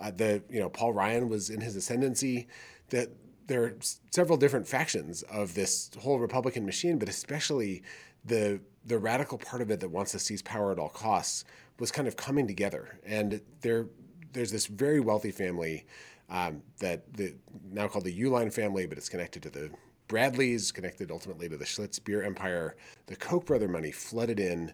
Uh, 0.00 0.10
the 0.10 0.42
you 0.50 0.58
know 0.58 0.68
Paul 0.68 0.92
Ryan 0.92 1.28
was 1.28 1.50
in 1.50 1.60
his 1.60 1.76
ascendancy. 1.76 2.48
That 2.90 3.10
there 3.46 3.62
are 3.62 3.76
several 4.10 4.36
different 4.36 4.66
factions 4.66 5.22
of 5.24 5.54
this 5.54 5.90
whole 6.00 6.18
Republican 6.18 6.66
machine, 6.66 6.98
but 6.98 7.08
especially 7.08 7.84
the 8.24 8.60
the 8.84 8.98
radical 8.98 9.38
part 9.38 9.62
of 9.62 9.70
it 9.70 9.78
that 9.78 9.90
wants 9.90 10.10
to 10.12 10.18
seize 10.18 10.42
power 10.42 10.72
at 10.72 10.80
all 10.80 10.88
costs 10.88 11.44
was 11.78 11.92
kind 11.92 12.08
of 12.08 12.16
coming 12.16 12.46
together, 12.46 12.98
and 13.04 13.40
they're 13.60 13.86
there's 14.32 14.52
this 14.52 14.66
very 14.66 15.00
wealthy 15.00 15.30
family 15.30 15.84
um, 16.28 16.62
that 16.78 17.12
the 17.14 17.34
now 17.70 17.88
called 17.88 18.04
the 18.04 18.20
Uihlein 18.20 18.52
family, 18.52 18.86
but 18.86 18.98
it's 18.98 19.08
connected 19.08 19.42
to 19.42 19.50
the 19.50 19.70
Bradleys, 20.08 20.72
connected 20.72 21.10
ultimately 21.10 21.48
to 21.48 21.56
the 21.56 21.64
Schlitz 21.64 22.02
beer 22.02 22.22
empire. 22.22 22.76
The 23.06 23.16
Koch 23.16 23.46
brother 23.46 23.68
money 23.68 23.92
flooded 23.92 24.40
in, 24.40 24.72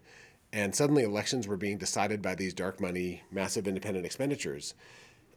and 0.53 0.75
suddenly 0.75 1.03
elections 1.03 1.47
were 1.47 1.57
being 1.57 1.79
decided 1.79 2.23
by 2.23 2.35
these 2.35 2.55
dark 2.55 2.81
money, 2.81 3.23
massive 3.31 3.69
independent 3.69 4.07
expenditures. 4.07 4.75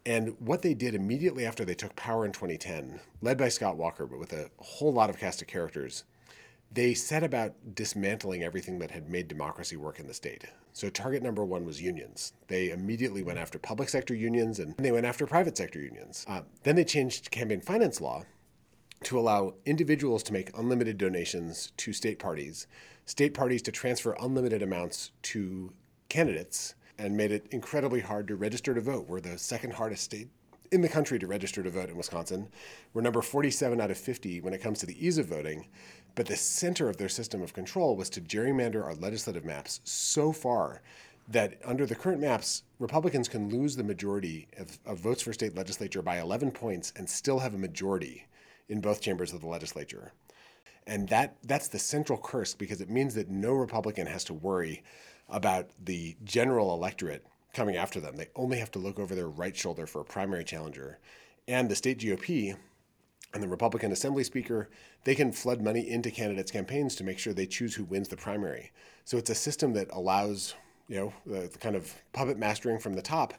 And 0.06 0.36
what 0.40 0.64
they 0.64 0.74
did 0.74 0.96
immediately 0.96 1.46
after 1.46 1.64
they 1.64 1.76
took 1.76 1.96
power 1.96 2.26
in 2.26 2.32
2010, 2.32 3.00
led 3.22 3.38
by 3.38 3.50
Scott 3.50 3.78
Walker, 3.78 4.08
but 4.08 4.20
with 4.20 4.34
a 4.34 4.50
whole 4.58 4.92
lot 4.92 5.12
of 5.12 5.20
cast 5.20 5.42
of 5.42 5.48
characters, 5.48 6.04
they 6.72 6.94
set 6.94 7.24
about 7.24 7.54
dismantling 7.76 8.44
everything 8.44 8.80
that 8.80 8.92
had 8.92 9.10
made 9.10 9.28
democracy 9.28 9.76
work 9.76 10.00
in 10.00 10.08
the 10.08 10.14
state. 10.14 10.46
So, 10.74 10.90
target 10.90 11.22
number 11.22 11.44
one 11.44 11.66
was 11.66 11.82
unions. 11.82 12.34
They 12.48 12.70
immediately 12.70 13.24
went 13.24 13.40
after 13.40 13.60
public 13.60 13.90
sector 13.90 14.16
unions 14.16 14.60
and 14.60 14.76
they 14.78 14.92
went 14.92 15.06
after 15.06 15.28
private 15.28 15.58
sector 15.58 15.80
unions. 15.80 16.26
Uh, 16.28 16.42
then 16.64 16.76
they 16.76 16.86
changed 16.86 17.32
campaign 17.32 17.62
finance 17.62 18.00
law 18.00 18.24
to 19.04 19.20
allow 19.20 19.54
individuals 19.66 20.24
to 20.24 20.34
make 20.34 20.58
unlimited 20.58 20.98
donations 20.98 21.72
to 21.78 21.92
state 21.92 22.20
parties, 22.20 22.68
state 23.06 23.34
parties 23.34 23.62
to 23.64 23.72
transfer 23.72 24.16
unlimited 24.22 24.62
amounts 24.62 25.12
to 25.24 25.74
candidates, 26.10 26.76
and 26.98 27.18
made 27.18 27.32
it 27.32 27.48
incredibly 27.52 28.00
hard 28.00 28.28
to 28.28 28.36
register 28.36 28.74
to 28.74 28.82
vote. 28.82 29.08
We're 29.08 29.22
the 29.22 29.38
second 29.38 29.74
hardest 29.74 30.04
state 30.04 30.30
in 30.72 30.82
the 30.82 30.90
country 30.90 31.20
to 31.20 31.28
register 31.28 31.62
to 31.64 31.70
vote 31.70 31.90
in 31.90 31.98
Wisconsin. 31.98 32.48
We're 32.94 33.02
number 33.02 33.22
47 33.22 33.82
out 33.82 33.92
of 33.92 33.98
50 33.98 34.42
when 34.42 34.54
it 34.54 34.62
comes 34.62 34.80
to 34.80 34.86
the 34.86 35.06
ease 35.06 35.18
of 35.18 35.28
voting. 35.28 35.68
But 36.16 36.26
the 36.26 36.36
center 36.36 36.90
of 36.90 36.98
their 36.98 37.10
system 37.10 37.42
of 37.42 37.54
control 37.54 37.96
was 37.96 38.10
to 38.12 38.22
gerrymander 38.22 38.84
our 38.84 38.96
legislative 38.96 39.46
maps 39.46 39.80
so 39.84 40.32
far 40.32 40.82
that 41.30 41.60
under 41.64 41.86
the 41.86 41.96
current 41.96 42.20
maps, 42.20 42.64
Republicans 42.80 43.30
can 43.30 43.50
lose 43.50 43.76
the 43.76 43.84
majority 43.84 44.48
of, 44.58 44.78
of, 44.86 45.00
votes 45.00 45.22
for 45.22 45.32
state 45.32 45.56
legislature 45.56 46.02
by 46.02 46.20
11 46.20 46.52
points 46.52 46.92
and 46.98 47.10
still 47.10 47.40
have 47.40 47.54
a 47.54 47.58
majority 47.58 48.26
in 48.68 48.82
both 48.82 49.02
chambers 49.02 49.32
of 49.32 49.42
the 49.42 49.48
legislature. 49.48 50.12
And 50.88 51.08
that, 51.10 51.38
that's 51.44 51.68
the 51.68 51.80
central 51.80 52.18
curse 52.18 52.54
because 52.54 52.82
it 52.82 52.90
means 52.90 53.14
that 53.16 53.30
no 53.30 53.54
Republican 53.54 54.08
has 54.08 54.24
to 54.26 54.34
worry 54.34 54.84
about 55.30 55.70
the 55.86 56.18
general 56.24 56.74
electorate 56.74 57.26
coming 57.54 57.76
after 57.76 58.00
them. 58.00 58.16
They 58.16 58.30
only 58.36 58.58
have 58.58 58.72
to 58.72 58.80
look 58.80 59.00
over 59.00 59.16
their 59.16 59.30
right 59.30 59.56
shoulder 59.56 59.86
for 59.86 60.02
a 60.02 60.06
primary 60.06 60.44
challenger. 60.44 61.00
And 61.48 61.70
the 61.70 61.76
state 61.76 62.00
GOP 62.00 62.56
and 63.34 63.42
the 63.42 63.48
Republican 63.48 63.92
Assembly 63.92 64.24
Speaker, 64.24 64.70
they 65.04 65.16
can 65.16 65.32
flood 65.32 65.62
money 65.62 65.90
into 65.90 66.12
candidates' 66.12 66.52
campaigns 66.52 66.96
to 66.96 67.04
make 67.04 67.20
sure 67.20 67.34
they 67.34 67.46
choose 67.46 67.76
who 67.76 67.84
wins 67.84 68.10
the 68.10 68.18
primary. 68.18 68.72
So 69.06 69.18
it's 69.18 69.30
a 69.30 69.36
system 69.36 69.74
that 69.74 69.88
allows, 69.92 70.54
you 70.88 70.98
know, 70.98 71.14
the, 71.26 71.48
the, 71.48 71.58
kind 71.58 71.76
of 71.76 71.94
puppet 72.14 72.38
mastering 72.38 72.80
from 72.80 72.94
the 72.94 73.02
top 73.02 73.34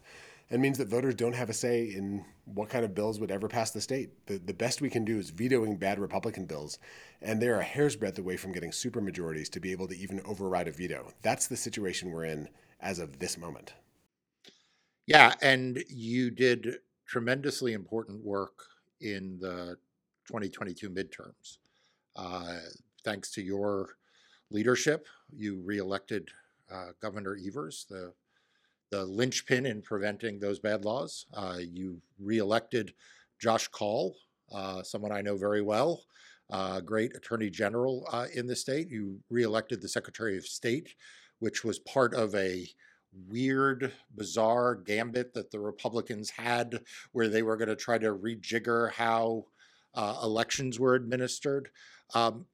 and 0.50 0.60
means 0.60 0.78
that 0.78 0.88
voters 0.88 1.14
don't 1.14 1.34
have 1.34 1.50
a 1.50 1.54
say 1.54 1.84
in 1.84 2.24
what 2.44 2.68
kind 2.68 2.84
of 2.84 2.94
bills 2.94 3.20
would 3.20 3.30
ever 3.30 3.48
pass 3.48 3.70
the 3.70 3.80
state. 3.80 4.10
The, 4.26 4.38
the 4.38 4.52
best 4.52 4.80
we 4.80 4.90
can 4.90 5.04
do 5.04 5.18
is 5.18 5.30
vetoing 5.30 5.76
bad 5.76 5.98
Republican 5.98 6.46
bills, 6.46 6.78
and 7.20 7.40
they're 7.40 7.60
a 7.60 7.64
hair's 7.64 7.96
breadth 7.96 8.18
away 8.18 8.36
from 8.36 8.52
getting 8.52 8.70
supermajorities 8.70 9.48
to 9.50 9.60
be 9.60 9.72
able 9.72 9.88
to 9.88 9.96
even 9.96 10.20
override 10.24 10.68
a 10.68 10.72
veto. 10.72 11.12
That's 11.22 11.46
the 11.46 11.56
situation 11.56 12.10
we're 12.10 12.24
in 12.24 12.48
as 12.80 12.98
of 12.98 13.18
this 13.18 13.38
moment. 13.38 13.74
Yeah, 15.06 15.34
and 15.40 15.82
you 15.88 16.30
did 16.30 16.76
tremendously 17.06 17.72
important 17.72 18.24
work 18.24 18.64
in 19.02 19.38
the 19.40 19.76
2022 20.26 20.88
midterms. 20.90 21.58
Uh, 22.16 22.58
thanks 23.04 23.30
to 23.32 23.42
your 23.42 23.96
leadership, 24.50 25.06
you 25.34 25.60
reelected 25.64 26.28
uh, 26.72 26.88
Governor 27.00 27.36
Evers, 27.44 27.86
the 27.88 28.12
the 28.90 29.04
linchpin 29.06 29.64
in 29.64 29.80
preventing 29.80 30.38
those 30.38 30.58
bad 30.58 30.84
laws. 30.84 31.24
Uh, 31.32 31.56
you 31.58 31.98
reelected 32.18 32.92
Josh 33.40 33.66
Kaul, 33.68 34.14
uh, 34.54 34.82
someone 34.82 35.10
I 35.10 35.22
know 35.22 35.34
very 35.34 35.62
well, 35.62 36.04
uh, 36.50 36.80
great 36.80 37.16
Attorney 37.16 37.48
General 37.48 38.06
uh, 38.12 38.26
in 38.34 38.46
the 38.46 38.54
state. 38.54 38.90
You 38.90 39.18
reelected 39.30 39.80
the 39.80 39.88
Secretary 39.88 40.36
of 40.36 40.44
State, 40.44 40.94
which 41.38 41.64
was 41.64 41.78
part 41.78 42.14
of 42.14 42.34
a 42.34 42.68
weird, 43.28 43.92
bizarre 44.14 44.74
gambit 44.74 45.34
that 45.34 45.50
the 45.50 45.60
Republicans 45.60 46.30
had 46.30 46.80
where 47.12 47.28
they 47.28 47.42
were 47.42 47.56
going 47.56 47.68
to 47.68 47.76
try 47.76 47.98
to 47.98 48.14
rejigger 48.14 48.92
how 48.92 49.46
uh, 49.94 50.20
elections 50.22 50.80
were 50.80 50.94
administered. 50.94 51.68
Um, 52.14 52.46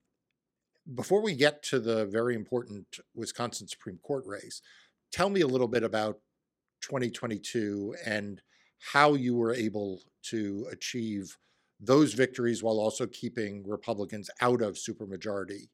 before 0.95 1.23
we 1.23 1.35
get 1.35 1.63
to 1.65 1.79
the 1.79 2.07
very 2.07 2.35
important 2.35 2.87
Wisconsin 3.15 3.69
Supreme 3.69 3.99
Court 3.99 4.25
race, 4.27 4.63
tell 5.13 5.31
me 5.31 5.43
a 5.43 5.47
little 5.47 5.69
bit 5.69 5.83
about 5.83 6.19
2022 6.83 7.95
and 8.05 8.41
how 8.93 9.15
you 9.15 9.35
were 9.35 9.53
able 9.53 10.01
to 10.23 10.67
achieve 10.73 11.37
those 11.81 12.15
victories 12.15 12.63
while 12.63 12.79
also 12.79 13.07
keeping 13.07 13.65
Republicans 13.67 14.31
out 14.41 14.63
of 14.63 14.75
supermajority 14.75 15.69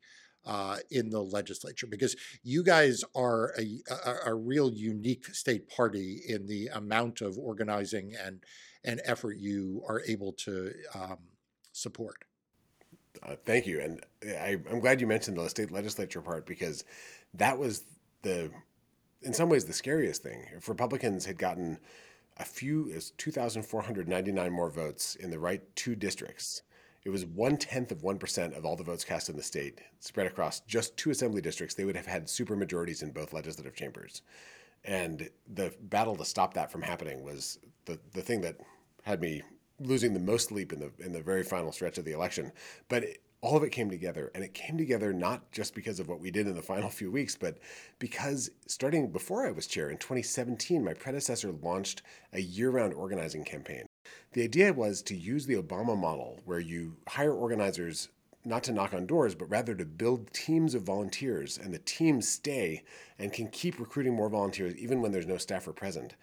uh, 0.46 0.76
in 0.90 1.10
the 1.10 1.20
legislature 1.20 1.86
because 1.86 2.16
you 2.42 2.62
guys 2.62 3.02
are 3.14 3.54
a, 3.58 3.80
a, 3.90 4.30
a, 4.30 4.34
real 4.34 4.70
unique 4.72 5.26
state 5.34 5.68
party 5.68 6.20
in 6.28 6.46
the 6.46 6.68
amount 6.68 7.22
of 7.22 7.38
organizing 7.38 8.12
and 8.22 8.40
and 8.84 9.00
effort 9.04 9.38
you 9.38 9.82
are 9.88 10.02
able 10.06 10.32
to 10.32 10.70
um, 10.94 11.16
support. 11.72 12.24
Uh, 13.22 13.36
thank 13.46 13.66
you, 13.66 13.80
and 13.80 14.04
I, 14.22 14.58
I'm 14.70 14.80
glad 14.80 15.00
you 15.00 15.06
mentioned 15.06 15.38
the 15.38 15.48
state 15.48 15.70
legislature 15.70 16.20
part 16.20 16.46
because 16.46 16.84
that 17.32 17.58
was 17.58 17.84
the, 18.22 18.50
in 19.22 19.32
some 19.32 19.48
ways, 19.48 19.64
the 19.64 19.72
scariest 19.72 20.22
thing. 20.22 20.44
If 20.54 20.68
Republicans 20.68 21.24
had 21.24 21.38
gotten 21.38 21.78
a 22.36 22.44
few, 22.44 22.88
is 22.88 23.12
2,499 23.12 24.52
more 24.52 24.68
votes 24.68 25.14
in 25.14 25.30
the 25.30 25.38
right 25.38 25.62
two 25.76 25.94
districts 25.94 26.62
it 27.04 27.10
was 27.10 27.26
one 27.26 27.56
tenth 27.58 27.92
of 27.92 28.02
1% 28.02 28.56
of 28.56 28.64
all 28.64 28.76
the 28.76 28.84
votes 28.84 29.04
cast 29.04 29.28
in 29.28 29.36
the 29.36 29.42
state, 29.42 29.80
spread 30.00 30.26
across 30.26 30.60
just 30.60 30.96
two 30.96 31.10
assembly 31.10 31.42
districts. 31.42 31.74
They 31.74 31.84
would 31.84 31.96
have 31.96 32.06
had 32.06 32.30
super 32.30 32.56
majorities 32.56 33.02
in 33.02 33.10
both 33.10 33.34
legislative 33.34 33.74
chambers. 33.74 34.22
And 34.84 35.28
the 35.46 35.74
battle 35.82 36.16
to 36.16 36.24
stop 36.24 36.54
that 36.54 36.72
from 36.72 36.82
happening 36.82 37.22
was 37.22 37.58
the, 37.84 37.98
the 38.12 38.22
thing 38.22 38.40
that 38.42 38.56
had 39.02 39.20
me 39.20 39.42
losing 39.80 40.14
the 40.14 40.20
most 40.20 40.48
sleep 40.48 40.72
in 40.72 40.78
the 40.78 40.90
in 41.04 41.12
the 41.12 41.22
very 41.22 41.42
final 41.42 41.72
stretch 41.72 41.98
of 41.98 42.04
the 42.04 42.12
election. 42.12 42.52
But 42.88 43.02
it, 43.04 43.22
all 43.40 43.56
of 43.56 43.62
it 43.62 43.70
came 43.70 43.90
together, 43.90 44.30
and 44.34 44.42
it 44.42 44.54
came 44.54 44.78
together 44.78 45.12
not 45.12 45.52
just 45.52 45.74
because 45.74 46.00
of 46.00 46.08
what 46.08 46.20
we 46.20 46.30
did 46.30 46.46
in 46.46 46.54
the 46.54 46.62
final 46.62 46.88
few 46.88 47.10
weeks, 47.10 47.36
but 47.36 47.58
because 47.98 48.50
starting 48.66 49.10
before 49.10 49.46
I 49.46 49.50
was 49.50 49.66
chair 49.66 49.90
in 49.90 49.98
2017, 49.98 50.82
my 50.82 50.94
predecessor 50.94 51.52
launched 51.52 52.00
a 52.32 52.40
year-round 52.40 52.94
organizing 52.94 53.44
campaign 53.44 53.84
the 54.34 54.42
idea 54.42 54.72
was 54.72 55.00
to 55.02 55.16
use 55.16 55.46
the 55.46 55.54
Obama 55.54 55.96
model 55.96 56.40
where 56.44 56.58
you 56.58 56.96
hire 57.08 57.32
organizers 57.32 58.08
not 58.44 58.64
to 58.64 58.72
knock 58.72 58.92
on 58.92 59.06
doors, 59.06 59.34
but 59.34 59.48
rather 59.48 59.74
to 59.74 59.84
build 59.84 60.32
teams 60.32 60.74
of 60.74 60.82
volunteers, 60.82 61.56
and 61.56 61.72
the 61.72 61.78
teams 61.78 62.28
stay 62.28 62.82
and 63.18 63.32
can 63.32 63.46
keep 63.48 63.78
recruiting 63.78 64.12
more 64.12 64.28
volunteers 64.28 64.76
even 64.76 65.00
when 65.00 65.12
there's 65.12 65.26
no 65.26 65.38
staffer 65.38 65.72
present. 65.72 66.14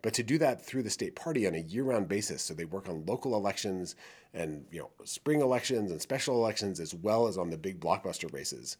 But 0.00 0.14
to 0.14 0.22
do 0.22 0.38
that 0.38 0.64
through 0.64 0.84
the 0.84 0.90
state 0.90 1.14
party 1.14 1.46
on 1.46 1.54
a 1.54 1.60
year-round 1.60 2.08
basis, 2.08 2.42
so 2.42 2.54
they 2.54 2.64
work 2.64 2.88
on 2.88 3.04
local 3.04 3.36
elections 3.36 3.96
and 4.32 4.64
you 4.70 4.80
know 4.80 4.90
spring 5.04 5.40
elections 5.40 5.90
and 5.90 6.00
special 6.00 6.36
elections 6.36 6.80
as 6.80 6.94
well 6.94 7.28
as 7.28 7.36
on 7.36 7.50
the 7.50 7.58
big 7.58 7.80
blockbuster 7.80 8.32
races. 8.32 8.78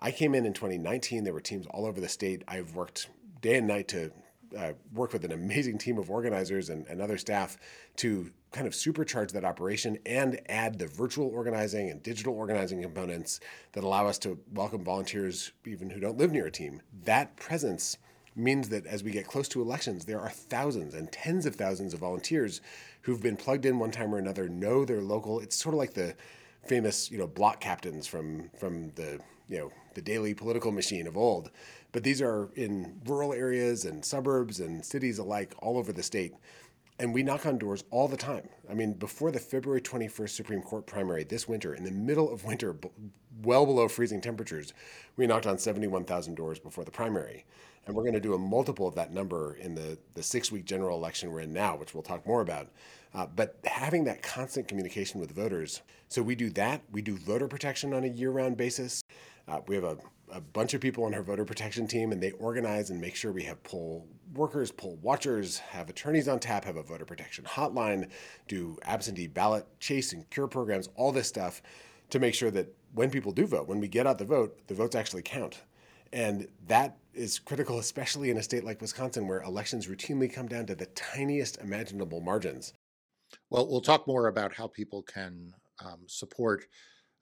I 0.00 0.12
came 0.12 0.34
in 0.34 0.46
in 0.46 0.52
2019. 0.52 1.24
There 1.24 1.32
were 1.32 1.40
teams 1.40 1.66
all 1.66 1.86
over 1.86 2.00
the 2.00 2.08
state. 2.08 2.44
I've 2.46 2.76
worked 2.76 3.08
day 3.40 3.56
and 3.56 3.66
night 3.66 3.88
to 3.88 4.12
uh, 4.56 4.72
work 4.94 5.12
with 5.12 5.24
an 5.24 5.32
amazing 5.32 5.78
team 5.78 5.98
of 5.98 6.10
organizers 6.10 6.70
and, 6.70 6.86
and 6.86 7.00
other 7.00 7.18
staff 7.18 7.58
to 7.96 8.30
kind 8.52 8.66
of 8.66 8.72
supercharge 8.72 9.32
that 9.32 9.44
operation 9.44 9.98
and 10.06 10.40
add 10.48 10.78
the 10.78 10.86
virtual 10.86 11.28
organizing 11.28 11.90
and 11.90 12.02
digital 12.02 12.34
organizing 12.34 12.80
components 12.82 13.40
that 13.72 13.84
allow 13.84 14.06
us 14.06 14.18
to 14.18 14.38
welcome 14.54 14.82
volunteers 14.82 15.52
even 15.66 15.90
who 15.90 16.00
don't 16.00 16.16
live 16.16 16.32
near 16.32 16.46
a 16.46 16.50
team. 16.50 16.80
That 17.04 17.36
presence 17.36 17.98
means 18.34 18.68
that 18.68 18.86
as 18.86 19.02
we 19.02 19.10
get 19.10 19.26
close 19.26 19.48
to 19.48 19.60
elections, 19.60 20.04
there 20.04 20.20
are 20.20 20.30
thousands 20.30 20.94
and 20.94 21.10
tens 21.10 21.44
of 21.44 21.56
thousands 21.56 21.92
of 21.92 22.00
volunteers 22.00 22.60
who've 23.02 23.22
been 23.22 23.36
plugged 23.36 23.66
in 23.66 23.78
one 23.78 23.90
time 23.90 24.14
or 24.14 24.18
another, 24.18 24.48
know 24.48 24.84
their 24.84 25.02
local. 25.02 25.40
It's 25.40 25.56
sort 25.56 25.74
of 25.74 25.78
like 25.78 25.94
the 25.94 26.14
famous, 26.66 27.10
you 27.10 27.18
know, 27.18 27.26
block 27.26 27.60
captains 27.60 28.06
from 28.06 28.50
from 28.58 28.90
the 28.90 29.20
you 29.48 29.58
know 29.58 29.72
the 29.98 30.02
daily 30.02 30.32
political 30.32 30.70
machine 30.70 31.08
of 31.08 31.16
old 31.16 31.50
but 31.92 32.02
these 32.02 32.20
are 32.20 32.50
in 32.54 33.00
rural 33.06 33.32
areas 33.32 33.84
and 33.84 34.04
suburbs 34.04 34.60
and 34.60 34.84
cities 34.84 35.18
alike 35.18 35.54
all 35.60 35.78
over 35.78 35.92
the 35.92 36.02
state. 36.02 36.34
And 37.00 37.14
we 37.14 37.22
knock 37.22 37.46
on 37.46 37.58
doors 37.58 37.84
all 37.90 38.08
the 38.08 38.16
time. 38.16 38.48
I 38.68 38.74
mean, 38.74 38.92
before 38.94 39.30
the 39.30 39.38
February 39.38 39.80
21st 39.80 40.30
Supreme 40.30 40.62
Court 40.62 40.86
primary 40.86 41.24
this 41.24 41.46
winter, 41.46 41.74
in 41.74 41.84
the 41.84 41.92
middle 41.92 42.30
of 42.32 42.44
winter, 42.44 42.76
well 43.42 43.64
below 43.64 43.86
freezing 43.88 44.20
temperatures, 44.20 44.74
we 45.16 45.26
knocked 45.26 45.46
on 45.46 45.58
71,000 45.58 46.34
doors 46.34 46.58
before 46.58 46.84
the 46.84 46.90
primary. 46.90 47.46
And 47.86 47.94
we're 47.94 48.02
going 48.02 48.14
to 48.14 48.20
do 48.20 48.34
a 48.34 48.38
multiple 48.38 48.86
of 48.86 48.96
that 48.96 49.14
number 49.14 49.54
in 49.54 49.74
the, 49.74 49.96
the 50.14 50.22
six 50.22 50.52
week 50.52 50.66
general 50.66 50.98
election 50.98 51.32
we're 51.32 51.40
in 51.40 51.52
now, 51.52 51.76
which 51.76 51.94
we'll 51.94 52.02
talk 52.02 52.26
more 52.26 52.42
about. 52.42 52.68
Uh, 53.14 53.26
but 53.34 53.58
having 53.64 54.04
that 54.04 54.20
constant 54.20 54.68
communication 54.68 55.20
with 55.20 55.30
voters. 55.30 55.80
So 56.08 56.20
we 56.20 56.34
do 56.34 56.50
that. 56.50 56.82
We 56.92 57.00
do 57.00 57.16
voter 57.16 57.48
protection 57.48 57.94
on 57.94 58.04
a 58.04 58.08
year 58.08 58.30
round 58.30 58.56
basis. 58.58 59.02
Uh, 59.48 59.60
we 59.66 59.74
have 59.74 59.84
a 59.84 59.96
a 60.32 60.40
bunch 60.40 60.74
of 60.74 60.80
people 60.80 61.04
on 61.04 61.14
our 61.14 61.22
voter 61.22 61.44
protection 61.44 61.86
team, 61.86 62.12
and 62.12 62.22
they 62.22 62.32
organize 62.32 62.90
and 62.90 63.00
make 63.00 63.14
sure 63.14 63.32
we 63.32 63.44
have 63.44 63.62
poll 63.62 64.06
workers, 64.34 64.70
poll 64.70 64.98
watchers, 65.02 65.58
have 65.58 65.88
attorneys 65.88 66.28
on 66.28 66.38
tap, 66.38 66.64
have 66.64 66.76
a 66.76 66.82
voter 66.82 67.04
protection 67.04 67.44
hotline, 67.44 68.08
do 68.46 68.78
absentee 68.82 69.26
ballot 69.26 69.66
chase 69.80 70.12
and 70.12 70.28
cure 70.30 70.48
programs, 70.48 70.88
all 70.96 71.12
this 71.12 71.28
stuff 71.28 71.62
to 72.10 72.18
make 72.18 72.34
sure 72.34 72.50
that 72.50 72.74
when 72.94 73.10
people 73.10 73.32
do 73.32 73.46
vote, 73.46 73.68
when 73.68 73.80
we 73.80 73.88
get 73.88 74.06
out 74.06 74.18
the 74.18 74.24
vote, 74.24 74.58
the 74.66 74.74
votes 74.74 74.94
actually 74.96 75.22
count. 75.22 75.62
And 76.12 76.48
that 76.66 76.96
is 77.12 77.38
critical, 77.38 77.78
especially 77.78 78.30
in 78.30 78.38
a 78.38 78.42
state 78.42 78.64
like 78.64 78.80
Wisconsin, 78.80 79.28
where 79.28 79.42
elections 79.42 79.86
routinely 79.86 80.32
come 80.32 80.46
down 80.46 80.66
to 80.66 80.74
the 80.74 80.86
tiniest 80.86 81.60
imaginable 81.60 82.20
margins. 82.20 82.72
Well, 83.50 83.68
we'll 83.68 83.82
talk 83.82 84.06
more 84.06 84.26
about 84.26 84.54
how 84.54 84.68
people 84.68 85.02
can 85.02 85.52
um, 85.84 86.00
support 86.06 86.64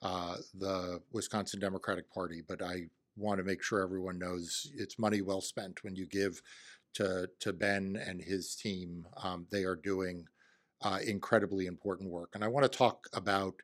uh, 0.03 0.37
the 0.55 1.01
Wisconsin 1.13 1.61
Democratic 1.61 2.11
Party, 2.13 2.43
but 2.47 2.63
I 2.63 2.87
want 3.17 3.39
to 3.39 3.45
make 3.45 3.63
sure 3.63 3.81
everyone 3.81 4.19
knows 4.19 4.71
it's 4.75 4.99
money 4.99 5.23
well 5.23 5.41
spent 5.41 5.83
when 5.83 5.97
you 5.97 6.07
give 6.07 6.43
to 6.95 7.29
to 7.41 7.53
Ben 7.53 8.01
and 8.07 8.21
his 8.21 8.55
team. 8.55 9.07
Um, 9.23 9.47
they 9.51 9.65
are 9.65 9.77
doing 9.77 10.27
uh, 10.83 10.99
incredibly 11.07 11.67
important 11.67 12.11
work, 12.11 12.31
and 12.35 12.45
I 12.45 12.49
want 12.49 12.71
to 12.71 12.79
talk 12.79 13.07
about 13.13 13.55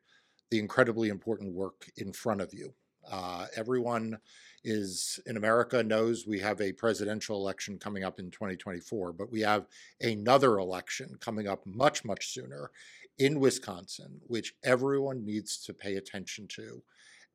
the 0.49 0.59
incredibly 0.59 1.09
important 1.09 1.53
work 1.53 1.89
in 1.97 2.13
front 2.13 2.41
of 2.41 2.53
you. 2.53 2.73
Uh, 3.11 3.47
everyone 3.55 4.17
is 4.63 5.19
in 5.25 5.35
America 5.35 5.83
knows 5.83 6.25
we 6.25 6.39
have 6.39 6.61
a 6.61 6.71
presidential 6.71 7.37
election 7.37 7.77
coming 7.77 8.03
up 8.03 8.19
in 8.19 8.31
2024, 8.31 9.13
but 9.13 9.31
we 9.31 9.41
have 9.41 9.65
another 10.01 10.57
election 10.59 11.17
coming 11.19 11.47
up 11.47 11.65
much, 11.65 12.05
much 12.05 12.29
sooner 12.29 12.71
in 13.17 13.39
Wisconsin, 13.39 14.19
which 14.27 14.53
everyone 14.63 15.25
needs 15.25 15.57
to 15.65 15.73
pay 15.73 15.95
attention 15.95 16.47
to 16.49 16.83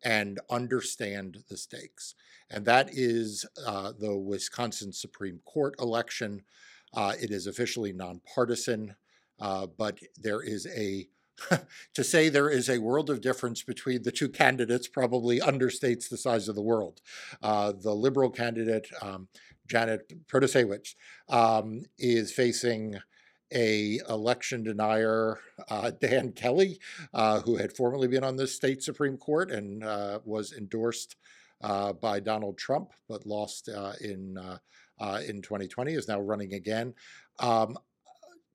and 0.04 0.40
understand 0.50 1.38
the 1.48 1.56
stakes. 1.56 2.14
And 2.50 2.64
that 2.66 2.88
is 2.92 3.44
uh, 3.66 3.92
the 3.98 4.16
Wisconsin 4.16 4.92
Supreme 4.92 5.40
Court 5.44 5.74
election. 5.80 6.42
Uh, 6.94 7.14
it 7.20 7.30
is 7.30 7.46
officially 7.46 7.92
nonpartisan, 7.92 8.94
uh, 9.40 9.66
but 9.66 9.98
there 10.16 10.42
is 10.42 10.66
a 10.66 11.08
to 11.94 12.02
say 12.02 12.28
there 12.28 12.50
is 12.50 12.68
a 12.68 12.78
world 12.78 13.08
of 13.08 13.20
difference 13.20 13.62
between 13.62 14.02
the 14.02 14.10
two 14.10 14.28
candidates 14.28 14.88
probably 14.88 15.38
understates 15.38 16.08
the 16.08 16.16
size 16.16 16.48
of 16.48 16.56
the 16.56 16.62
world. 16.62 17.00
Uh, 17.40 17.72
the 17.72 17.94
liberal 17.94 18.28
candidate, 18.28 18.88
um, 19.00 19.28
Janet 19.68 20.12
Protasiewicz, 20.26 20.94
um, 21.28 21.82
is 21.96 22.32
facing 22.32 22.98
a 23.52 24.00
election 24.08 24.62
denier, 24.62 25.38
uh, 25.68 25.90
Dan 26.00 26.32
Kelly, 26.32 26.78
uh, 27.14 27.40
who 27.40 27.56
had 27.56 27.76
formerly 27.76 28.08
been 28.08 28.24
on 28.24 28.36
the 28.36 28.46
state 28.46 28.82
Supreme 28.82 29.16
Court 29.16 29.50
and 29.50 29.84
uh, 29.84 30.20
was 30.24 30.52
endorsed 30.52 31.16
uh, 31.62 31.92
by 31.92 32.20
Donald 32.20 32.56
Trump, 32.58 32.92
but 33.08 33.26
lost 33.26 33.68
uh, 33.68 33.92
in 34.00 34.38
uh, 35.00 35.20
in 35.26 35.40
2020, 35.42 35.94
is 35.94 36.08
now 36.08 36.20
running 36.20 36.54
again. 36.54 36.92
Um, 37.38 37.76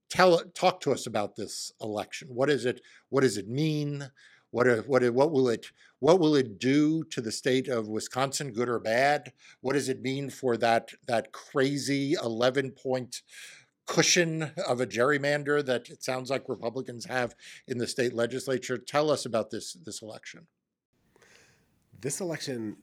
tell 0.10 0.40
talk 0.54 0.82
to 0.82 0.92
us 0.92 1.08
about 1.08 1.36
this 1.36 1.72
election. 1.82 2.30
What 2.32 2.50
is 2.50 2.66
it? 2.66 2.82
What 3.10 3.22
does 3.22 3.38
it 3.38 3.48
mean? 3.48 4.10
What 4.52 4.88
what 4.88 5.04
what 5.14 5.32
will 5.32 5.50
it 5.50 5.72
what 6.00 6.20
will 6.20 6.36
it 6.36 6.60
do 6.60 7.04
to 7.06 7.22
the 7.22 7.32
state 7.32 7.68
of 7.68 7.88
Wisconsin, 7.88 8.52
good 8.52 8.70
or 8.70 8.78
bad? 8.78 9.34
What 9.62 9.74
does 9.74 9.90
it 9.90 10.02
mean 10.02 10.30
for 10.30 10.58
that 10.58 10.92
that 11.08 11.32
crazy 11.32 12.14
11 12.14 12.72
point 12.72 13.24
cushion 13.86 14.52
of 14.68 14.80
a 14.80 14.88
gerrymander 14.88 15.66
that 15.66 15.90
it 15.90 16.04
sounds 16.04 16.30
like 16.30 16.48
Republicans 16.48 17.06
have 17.06 17.36
in 17.68 17.78
the 17.78 17.88
state 17.88 18.13
legislature. 18.13 18.78
Tell 18.78 19.12
us 19.12 19.25
about 19.25 19.52
this 19.52 19.74
this 19.74 20.02
election. 20.02 20.48
This 22.00 22.20
election 22.20 22.78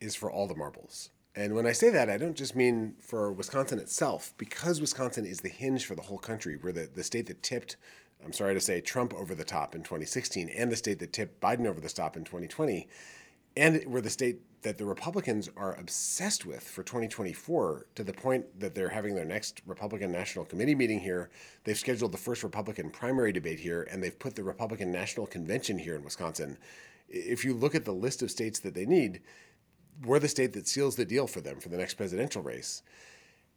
is 0.00 0.14
for 0.14 0.30
all 0.30 0.46
the 0.46 0.54
marbles. 0.54 1.10
And 1.36 1.54
when 1.54 1.66
I 1.66 1.72
say 1.72 1.90
that, 1.90 2.08
I 2.08 2.16
don't 2.16 2.36
just 2.36 2.54
mean 2.54 2.94
for 3.00 3.32
Wisconsin 3.32 3.80
itself, 3.80 4.34
because 4.38 4.80
Wisconsin 4.80 5.26
is 5.26 5.40
the 5.40 5.48
hinge 5.48 5.84
for 5.84 5.96
the 5.96 6.02
whole 6.02 6.18
country. 6.18 6.56
We're 6.62 6.72
the, 6.72 6.88
the 6.92 7.02
state 7.02 7.26
that 7.26 7.42
tipped, 7.42 7.76
I'm 8.24 8.32
sorry 8.32 8.54
to 8.54 8.60
say, 8.60 8.80
Trump 8.80 9.12
over 9.14 9.34
the 9.34 9.44
top 9.44 9.74
in 9.74 9.82
2016 9.82 10.48
and 10.50 10.70
the 10.70 10.76
state 10.76 11.00
that 11.00 11.12
tipped 11.12 11.40
Biden 11.40 11.66
over 11.66 11.80
the 11.80 11.88
top 11.88 12.16
in 12.16 12.22
2020 12.24 12.88
and 13.56 13.82
we're 13.86 14.00
the 14.00 14.10
state 14.10 14.40
that 14.62 14.78
the 14.78 14.84
Republicans 14.84 15.50
are 15.56 15.78
obsessed 15.78 16.46
with 16.46 16.62
for 16.62 16.82
2024 16.82 17.86
to 17.94 18.02
the 18.02 18.12
point 18.12 18.58
that 18.58 18.74
they're 18.74 18.88
having 18.88 19.14
their 19.14 19.24
next 19.24 19.60
Republican 19.66 20.10
National 20.10 20.44
Committee 20.44 20.74
meeting 20.74 20.98
here. 20.98 21.30
They've 21.64 21.78
scheduled 21.78 22.12
the 22.12 22.18
first 22.18 22.42
Republican 22.42 22.90
primary 22.90 23.30
debate 23.30 23.60
here, 23.60 23.86
and 23.90 24.02
they've 24.02 24.18
put 24.18 24.34
the 24.34 24.42
Republican 24.42 24.90
National 24.90 25.26
Convention 25.26 25.78
here 25.78 25.94
in 25.94 26.02
Wisconsin. 26.02 26.56
If 27.08 27.44
you 27.44 27.54
look 27.54 27.74
at 27.74 27.84
the 27.84 27.92
list 27.92 28.22
of 28.22 28.30
states 28.30 28.58
that 28.60 28.74
they 28.74 28.86
need, 28.86 29.20
we're 30.02 30.18
the 30.18 30.28
state 30.28 30.54
that 30.54 30.66
seals 30.66 30.96
the 30.96 31.04
deal 31.04 31.26
for 31.26 31.40
them 31.42 31.60
for 31.60 31.68
the 31.68 31.76
next 31.76 31.94
presidential 31.94 32.42
race. 32.42 32.82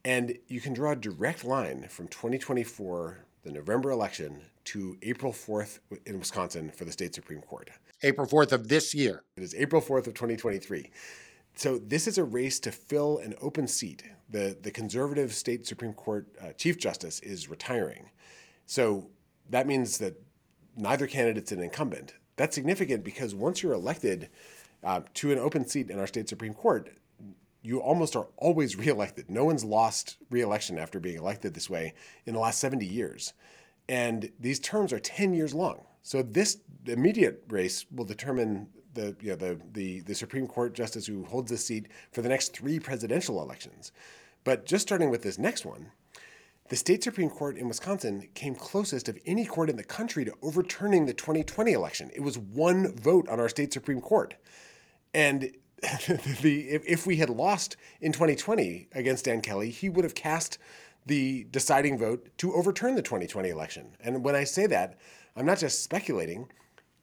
And 0.03 0.37
you 0.47 0.61
can 0.61 0.73
draw 0.73 0.91
a 0.91 0.95
direct 0.95 1.43
line 1.43 1.87
from 1.89 2.07
2024, 2.09 3.25
the 3.43 3.51
November 3.51 3.91
election, 3.91 4.41
to 4.65 4.97
April 5.01 5.31
4th 5.31 5.79
in 6.05 6.19
Wisconsin 6.19 6.69
for 6.69 6.85
the 6.85 6.91
state 6.91 7.15
Supreme 7.15 7.41
Court. 7.41 7.69
April 8.03 8.27
4th 8.27 8.51
of 8.51 8.67
this 8.67 8.93
year. 8.93 9.23
It 9.35 9.43
is 9.43 9.55
April 9.55 9.81
4th 9.81 10.07
of 10.07 10.13
2023. 10.13 10.91
So 11.55 11.79
this 11.79 12.07
is 12.07 12.19
a 12.19 12.23
race 12.23 12.59
to 12.59 12.71
fill 12.71 13.17
an 13.17 13.33
open 13.41 13.67
seat. 13.67 14.03
The, 14.29 14.55
the 14.61 14.69
conservative 14.69 15.33
state 15.33 15.65
Supreme 15.65 15.93
Court 15.93 16.27
uh, 16.39 16.51
Chief 16.53 16.77
Justice 16.77 17.19
is 17.21 17.49
retiring. 17.49 18.11
So 18.67 19.09
that 19.49 19.65
means 19.65 19.97
that 19.97 20.21
neither 20.75 21.07
candidate's 21.07 21.51
an 21.51 21.61
incumbent. 21.61 22.13
That's 22.35 22.53
significant 22.53 23.03
because 23.03 23.33
once 23.33 23.63
you're 23.63 23.73
elected 23.73 24.29
uh, 24.83 25.01
to 25.15 25.31
an 25.31 25.39
open 25.39 25.67
seat 25.67 25.89
in 25.89 25.99
our 25.99 26.05
state 26.05 26.29
Supreme 26.29 26.53
Court, 26.53 26.95
you 27.63 27.79
almost 27.79 28.15
are 28.15 28.27
always 28.37 28.75
reelected. 28.77 29.31
No 29.31 29.45
one's 29.45 29.63
lost 29.63 30.17
reelection 30.29 30.77
after 30.77 30.99
being 30.99 31.17
elected 31.17 31.55
this 31.55 31.69
way 31.69 31.95
in 32.27 32.35
the 32.35 32.39
last 32.39 32.59
70 32.59 32.85
years. 32.85 33.33
And 33.89 34.31
these 34.39 34.59
terms 34.59 34.93
are 34.93 34.99
10 34.99 35.33
years 35.33 35.55
long. 35.55 35.85
So 36.07 36.21
this 36.21 36.59
immediate 36.85 37.43
race 37.49 37.85
will 37.93 38.05
determine 38.05 38.69
the, 38.93 39.13
you 39.19 39.31
know, 39.31 39.35
the, 39.35 39.59
the, 39.73 39.99
the 39.99 40.15
Supreme 40.15 40.47
Court 40.47 40.73
justice 40.73 41.05
who 41.05 41.25
holds 41.25 41.51
this 41.51 41.65
seat 41.65 41.89
for 42.13 42.21
the 42.21 42.29
next 42.29 42.55
three 42.55 42.79
presidential 42.79 43.41
elections. 43.41 43.91
But 44.45 44.65
just 44.65 44.87
starting 44.87 45.09
with 45.09 45.21
this 45.21 45.37
next 45.37 45.65
one, 45.65 45.91
the 46.69 46.77
state 46.77 47.03
Supreme 47.03 47.29
Court 47.29 47.57
in 47.57 47.67
Wisconsin 47.67 48.29
came 48.35 48.55
closest 48.55 49.09
of 49.09 49.19
any 49.25 49.45
court 49.45 49.69
in 49.69 49.75
the 49.75 49.83
country 49.83 50.23
to 50.23 50.33
overturning 50.41 51.07
the 51.07 51.13
2020 51.13 51.73
election. 51.73 52.09
It 52.15 52.21
was 52.21 52.37
one 52.37 52.95
vote 52.95 53.27
on 53.27 53.41
our 53.41 53.49
state 53.49 53.73
Supreme 53.73 53.99
Court. 53.99 54.35
And 55.13 55.41
the 56.41 56.69
if, 56.69 56.85
if 56.85 57.05
we 57.05 57.17
had 57.17 57.29
lost 57.29 57.75
in 57.99 58.13
2020 58.13 58.87
against 58.93 59.25
Dan 59.25 59.41
Kelly, 59.41 59.71
he 59.71 59.89
would 59.89 60.05
have 60.05 60.15
cast 60.15 60.57
the 61.05 61.47
deciding 61.51 61.97
vote 61.97 62.29
to 62.37 62.53
overturn 62.53 62.95
the 62.95 63.01
2020 63.01 63.49
election. 63.49 63.95
And 63.99 64.23
when 64.23 64.35
I 64.35 64.45
say 64.45 64.67
that, 64.67 64.97
I'm 65.37 65.45
not 65.45 65.59
just 65.59 65.83
speculating. 65.83 66.49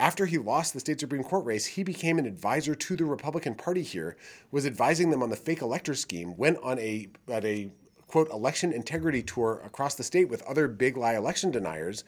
After 0.00 0.26
he 0.26 0.38
lost 0.38 0.74
the 0.74 0.80
state 0.80 0.98
Supreme 0.98 1.22
Court 1.22 1.44
race, 1.44 1.66
he 1.66 1.84
became 1.84 2.18
an 2.18 2.26
advisor 2.26 2.74
to 2.74 2.96
the 2.96 3.04
Republican 3.04 3.54
Party 3.54 3.82
here, 3.82 4.16
was 4.50 4.66
advising 4.66 5.10
them 5.10 5.22
on 5.22 5.30
the 5.30 5.36
fake 5.36 5.62
elector 5.62 5.94
scheme, 5.94 6.36
went 6.36 6.58
on 6.60 6.80
a 6.80 7.06
at 7.28 7.44
a 7.44 7.70
quote 8.08 8.28
election 8.30 8.72
integrity 8.72 9.22
tour 9.22 9.62
across 9.64 9.94
the 9.94 10.02
state 10.02 10.28
with 10.28 10.42
other 10.42 10.66
big 10.66 10.96
lie 10.96 11.14
election 11.14 11.52
deniers 11.52 12.02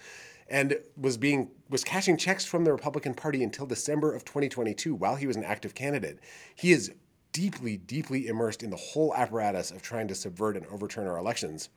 and 0.48 0.76
was 0.96 1.16
being 1.16 1.52
was 1.70 1.84
cashing 1.84 2.16
checks 2.16 2.44
from 2.44 2.64
the 2.64 2.72
Republican 2.72 3.14
Party 3.14 3.44
until 3.44 3.64
December 3.64 4.12
of 4.12 4.24
2022 4.24 4.96
while 4.96 5.14
he 5.14 5.28
was 5.28 5.36
an 5.36 5.44
active 5.44 5.76
candidate. 5.76 6.18
He 6.56 6.72
is 6.72 6.92
deeply 7.30 7.76
deeply 7.76 8.26
immersed 8.26 8.64
in 8.64 8.70
the 8.70 8.76
whole 8.76 9.14
apparatus 9.14 9.70
of 9.70 9.80
trying 9.80 10.08
to 10.08 10.14
subvert 10.16 10.56
and 10.56 10.66
overturn 10.66 11.06
our 11.06 11.18
elections 11.18 11.68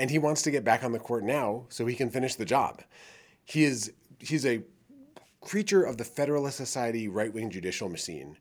and 0.00 0.10
he 0.10 0.18
wants 0.18 0.40
to 0.40 0.50
get 0.50 0.64
back 0.64 0.82
on 0.82 0.92
the 0.92 0.98
court 0.98 1.22
now 1.22 1.66
so 1.68 1.84
he 1.84 1.94
can 1.94 2.08
finish 2.08 2.34
the 2.34 2.46
job. 2.46 2.82
He 3.44 3.64
is 3.64 3.92
he's 4.18 4.46
a 4.46 4.62
creature 5.42 5.82
of 5.82 5.98
the 5.98 6.04
Federalist 6.04 6.56
Society 6.56 7.06
right-wing 7.06 7.50
judicial 7.50 7.90
machine, 7.90 8.38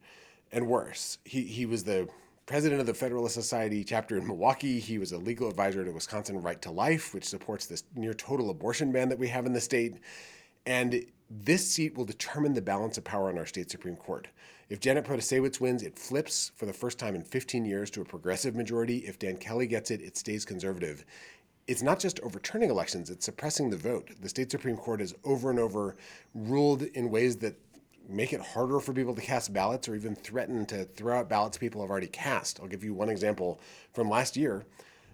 and 0.54 0.68
worse. 0.68 1.18
He 1.26 1.44
he 1.44 1.66
was 1.66 1.84
the 1.84 2.08
president 2.46 2.80
of 2.80 2.88
the 2.88 2.94
Federalist 2.94 3.36
Society 3.36 3.84
chapter 3.84 4.18
in 4.18 4.26
Milwaukee. 4.26 4.80
He 4.80 4.98
was 4.98 5.12
a 5.12 5.18
legal 5.18 5.50
advisor 5.50 5.84
to 5.84 5.92
Wisconsin 5.92 6.42
Right 6.42 6.62
to 6.62 6.72
Life, 6.72 7.14
which 7.14 7.26
supports 7.26 7.66
this 7.66 7.84
near 7.94 8.14
total 8.14 8.50
abortion 8.50 8.94
ban 8.94 9.10
that 9.10 9.20
we 9.20 9.28
have 9.28 9.46
in 9.46 9.52
the 9.52 9.60
state. 9.60 9.96
And 10.66 11.06
this 11.30 11.70
seat 11.70 11.98
will 11.98 12.06
determine 12.06 12.54
the 12.54 12.62
balance 12.62 12.98
of 12.98 13.04
power 13.04 13.30
in 13.30 13.38
our 13.38 13.46
state 13.46 13.70
Supreme 13.70 13.98
Court. 13.98 14.30
If 14.70 14.80
Janet 14.80 15.04
Protasiewicz 15.04 15.60
wins, 15.60 15.84
it 15.84 15.98
flips 15.98 16.52
for 16.56 16.68
the 16.68 16.74
first 16.74 17.00
time 17.00 17.16
in 17.16 17.24
15 17.24 17.66
years 17.66 17.90
to 17.92 18.02
a 18.02 18.06
progressive 18.06 18.56
majority. 18.56 19.00
If 19.00 19.18
Dan 19.18 19.38
Kelly 19.38 19.66
gets 19.66 19.90
it, 19.90 20.02
it 20.02 20.16
stays 20.16 20.46
conservative 20.46 21.06
it's 21.70 21.84
not 21.84 22.00
just 22.00 22.20
overturning 22.22 22.72
elections, 22.72 23.12
it's 23.12 23.26
suppressing 23.26 23.70
the 23.70 23.78
vote. 23.78 24.10
The 24.20 24.28
state 24.28 24.50
Supreme 24.50 24.76
Court 24.76 25.02
has 25.02 25.14
over 25.24 25.52
and 25.52 25.60
over 25.60 25.96
ruled 26.34 26.82
in 26.82 27.12
ways 27.12 27.38
that 27.38 27.56
make 28.10 28.34
it 28.34 28.42
harder 28.42 28.80
for 28.80 28.92
people 28.92 29.14
to 29.14 29.22
cast 29.22 29.54
ballots 29.54 29.88
or 29.88 29.94
even 29.94 30.16
threaten 30.16 30.66
to 30.66 30.86
throw 30.86 31.20
out 31.20 31.30
ballots 31.30 31.60
people 31.60 31.80
have 31.82 31.92
already 31.92 32.08
cast. 32.08 32.60
I'll 32.60 32.68
give 32.68 32.84
you 32.84 32.96
one 32.96 33.08
example 33.08 33.60
from 33.94 34.10
last 34.10 34.36
year. 34.36 34.66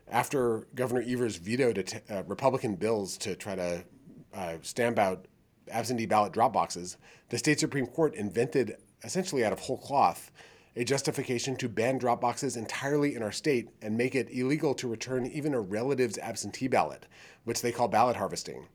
After 0.07 0.65
Governor 0.75 1.03
Evers 1.05 1.35
vetoed 1.35 2.01
uh, 2.09 2.23
Republican 2.25 2.75
bills 2.75 3.17
to 3.17 3.35
try 3.35 3.55
to 3.55 3.83
uh, 4.33 4.53
stamp 4.61 4.97
out 4.97 5.27
absentee 5.69 6.05
ballot 6.05 6.31
drop 6.31 6.53
boxes, 6.53 6.95
the 7.27 7.37
state 7.37 7.59
Supreme 7.59 7.87
Court 7.87 8.15
invented, 8.15 8.77
essentially 9.03 9.43
out 9.43 9.51
of 9.51 9.59
whole 9.59 9.77
cloth, 9.77 10.31
a 10.75 10.83
justification 10.83 11.55
to 11.55 11.69
ban 11.69 11.97
drop 11.97 12.21
boxes 12.21 12.57
entirely 12.57 13.15
in 13.15 13.23
our 13.23 13.31
state 13.31 13.69
and 13.81 13.97
make 13.97 14.15
it 14.15 14.29
illegal 14.29 14.73
to 14.75 14.87
return 14.87 15.25
even 15.27 15.53
a 15.53 15.59
relative's 15.59 16.17
absentee 16.17 16.67
ballot, 16.67 17.05
which 17.45 17.61
they 17.61 17.71
call 17.71 17.87
ballot 17.87 18.17
harvesting. 18.17 18.67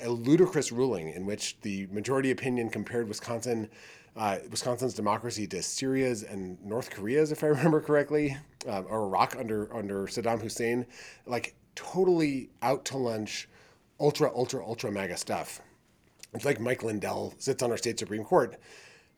A 0.00 0.08
ludicrous 0.08 0.72
ruling 0.72 1.10
in 1.10 1.26
which 1.26 1.60
the 1.60 1.86
majority 1.88 2.30
opinion 2.30 2.70
compared 2.70 3.06
Wisconsin, 3.06 3.68
uh, 4.16 4.38
Wisconsin's 4.50 4.94
democracy 4.94 5.46
to 5.48 5.62
Syria's 5.62 6.22
and 6.22 6.56
North 6.64 6.90
Korea's, 6.90 7.30
if 7.30 7.44
I 7.44 7.46
remember 7.48 7.82
correctly, 7.82 8.36
uh, 8.66 8.82
or 8.82 9.04
Iraq 9.04 9.36
under 9.38 9.74
under 9.74 10.06
Saddam 10.06 10.40
Hussein, 10.40 10.86
like 11.26 11.54
totally 11.74 12.48
out 12.62 12.86
to 12.86 12.96
lunch, 12.96 13.46
ultra 14.00 14.30
ultra 14.34 14.66
ultra 14.66 14.90
mega 14.90 15.18
stuff. 15.18 15.60
It's 16.32 16.46
like 16.46 16.60
Mike 16.60 16.82
Lindell 16.82 17.34
sits 17.36 17.62
on 17.62 17.70
our 17.70 17.76
state 17.76 17.98
supreme 17.98 18.24
court 18.24 18.56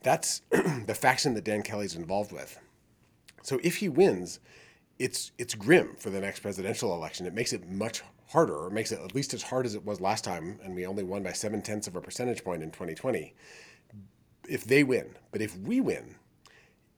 that's 0.03 0.43
the 0.87 0.95
faction 0.95 1.35
that 1.35 1.45
Dan 1.45 1.63
Kelly's 1.63 1.95
involved 1.95 2.33
with. 2.33 2.59
So 3.43 3.61
if 3.63 3.77
he 3.77 3.89
wins, 3.89 4.41
it's 4.99 5.33
it's 5.39 5.55
grim 5.55 5.95
for 5.97 6.11
the 6.11 6.21
next 6.21 6.41
presidential 6.41 6.95
election. 6.95 7.27
It 7.27 7.35
makes 7.35 7.53
it 7.53 7.69
much 7.69 8.03
harder, 8.29 8.57
or 8.57 8.71
makes 8.71 8.93
it 8.93 9.01
at 9.01 9.15
least 9.15 9.35
as 9.35 9.43
hard 9.43 9.67
as 9.67 9.75
it 9.75 9.85
was 9.85 10.01
last 10.01 10.25
time, 10.25 10.59
and 10.63 10.75
we 10.75 10.87
only 10.87 11.05
won 11.05 11.23
by 11.23 11.33
seven 11.33 11.63
tenths 11.63 11.87
of 11.87 11.97
a 11.97 12.01
percentage 12.01 12.43
point 12.43 12.63
in 12.63 12.71
2020. 12.71 13.35
If 14.49 14.65
they 14.65 14.85
win, 14.85 15.17
but 15.31 15.41
if 15.41 15.57
we 15.59 15.81
win, 15.81 16.17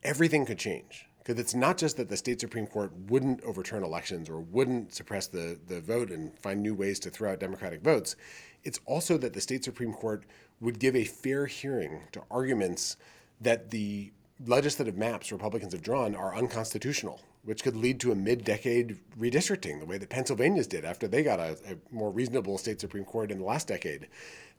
everything 0.03 0.45
could 0.45 0.59
change. 0.59 1.05
Because 1.19 1.39
it's 1.39 1.53
not 1.53 1.77
just 1.77 1.97
that 1.97 2.09
the 2.09 2.17
state 2.17 2.39
Supreme 2.39 2.65
Court 2.65 2.91
wouldn't 3.09 3.43
overturn 3.43 3.83
elections 3.83 4.29
or 4.29 4.39
wouldn't 4.39 4.93
suppress 4.93 5.27
the, 5.27 5.59
the 5.67 5.79
vote 5.79 6.09
and 6.09 6.37
find 6.39 6.63
new 6.63 6.73
ways 6.73 6.99
to 7.01 7.11
throw 7.11 7.31
out 7.31 7.39
Democratic 7.39 7.83
votes. 7.83 8.15
It's 8.63 8.79
also 8.85 9.17
that 9.19 9.33
the 9.33 9.41
state 9.41 9.63
Supreme 9.63 9.93
Court 9.93 10.25
would 10.61 10.79
give 10.79 10.95
a 10.95 11.03
fair 11.03 11.45
hearing 11.45 12.01
to 12.11 12.21
arguments 12.29 12.97
that 13.41 13.69
the 13.71 14.11
legislative 14.45 14.97
maps 14.97 15.31
Republicans 15.31 15.73
have 15.73 15.81
drawn 15.81 16.15
are 16.15 16.35
unconstitutional, 16.35 17.21
which 17.43 17.63
could 17.63 17.75
lead 17.75 17.99
to 17.99 18.11
a 18.11 18.15
mid 18.15 18.43
decade 18.43 18.97
redistricting, 19.19 19.79
the 19.79 19.85
way 19.85 19.97
that 19.97 20.09
Pennsylvania's 20.09 20.67
did 20.67 20.85
after 20.85 21.07
they 21.07 21.23
got 21.23 21.39
a, 21.39 21.57
a, 21.67 21.93
more 21.93 22.11
reasonable 22.11 22.57
state 22.57 22.79
Supreme 22.79 23.05
Court 23.05 23.31
in 23.31 23.39
the 23.39 23.45
last 23.45 23.67
decade. 23.67 24.07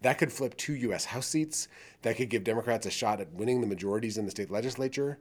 That 0.02 0.18
could 0.18 0.32
flip 0.32 0.56
two 0.56 0.74
U.S. 0.74 1.04
House 1.04 1.26
seats. 1.26 1.68
That 2.02 2.16
could 2.16 2.30
give 2.30 2.44
Democrats 2.44 2.86
a 2.86 2.90
shot 2.90 3.20
at 3.20 3.32
winning 3.32 3.60
the 3.60 3.66
majorities 3.66 4.16
in 4.16 4.24
the 4.24 4.30
state 4.30 4.50
legislature. 4.50 5.18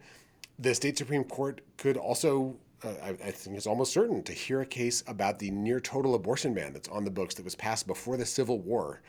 The 0.57 0.73
state 0.73 0.97
Supreme 0.97 1.25
Court 1.25 1.61
could 1.77 1.97
also 1.97 2.57
uh, 2.81 2.93
I, 3.03 3.09
I, 3.09 3.31
think 3.31 3.57
it's 3.57 3.67
almost 3.67 3.91
certain 3.91 4.23
to 4.23 4.31
hear 4.31 4.61
a 4.61 4.65
case 4.65 5.03
about 5.05 5.39
the 5.39 5.51
near 5.51 5.81
total 5.81 6.15
abortion 6.15 6.53
ban 6.53 6.71
that's 6.71 6.87
on 6.87 7.03
the 7.03 7.11
books 7.11 7.35
that 7.35 7.43
was 7.43 7.55
passed 7.55 7.87
before 7.87 8.15
the 8.15 8.25
Civil 8.25 8.59
War 8.59 9.01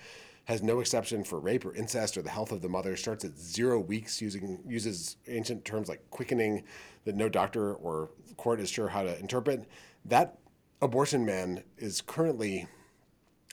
has 0.51 0.65
no 0.65 0.81
exception 0.81 1.23
for 1.23 1.39
rape 1.39 1.65
or 1.65 1.73
incest 1.77 2.17
or 2.17 2.23
the 2.23 2.29
health 2.29 2.51
of 2.51 2.61
the 2.61 2.69
mother, 2.69 2.97
starts 2.97 3.25
at 3.25 3.39
zero 3.39 3.79
weeks, 3.79 4.21
using 4.21 4.59
uses 4.67 5.17
ancient 5.29 5.65
terms 5.65 5.89
like 5.89 6.03
quickening 6.11 6.65
that 7.05 7.15
no 7.15 7.29
doctor 7.29 7.75
or 7.75 8.11
court 8.37 8.59
is 8.59 8.69
sure 8.69 8.89
how 8.89 9.03
to 9.05 9.17
interpret. 9.21 9.65
That 10.05 10.39
abortion 10.83 11.25
ban 11.25 11.63
is 11.79 12.01
currently 12.01 12.67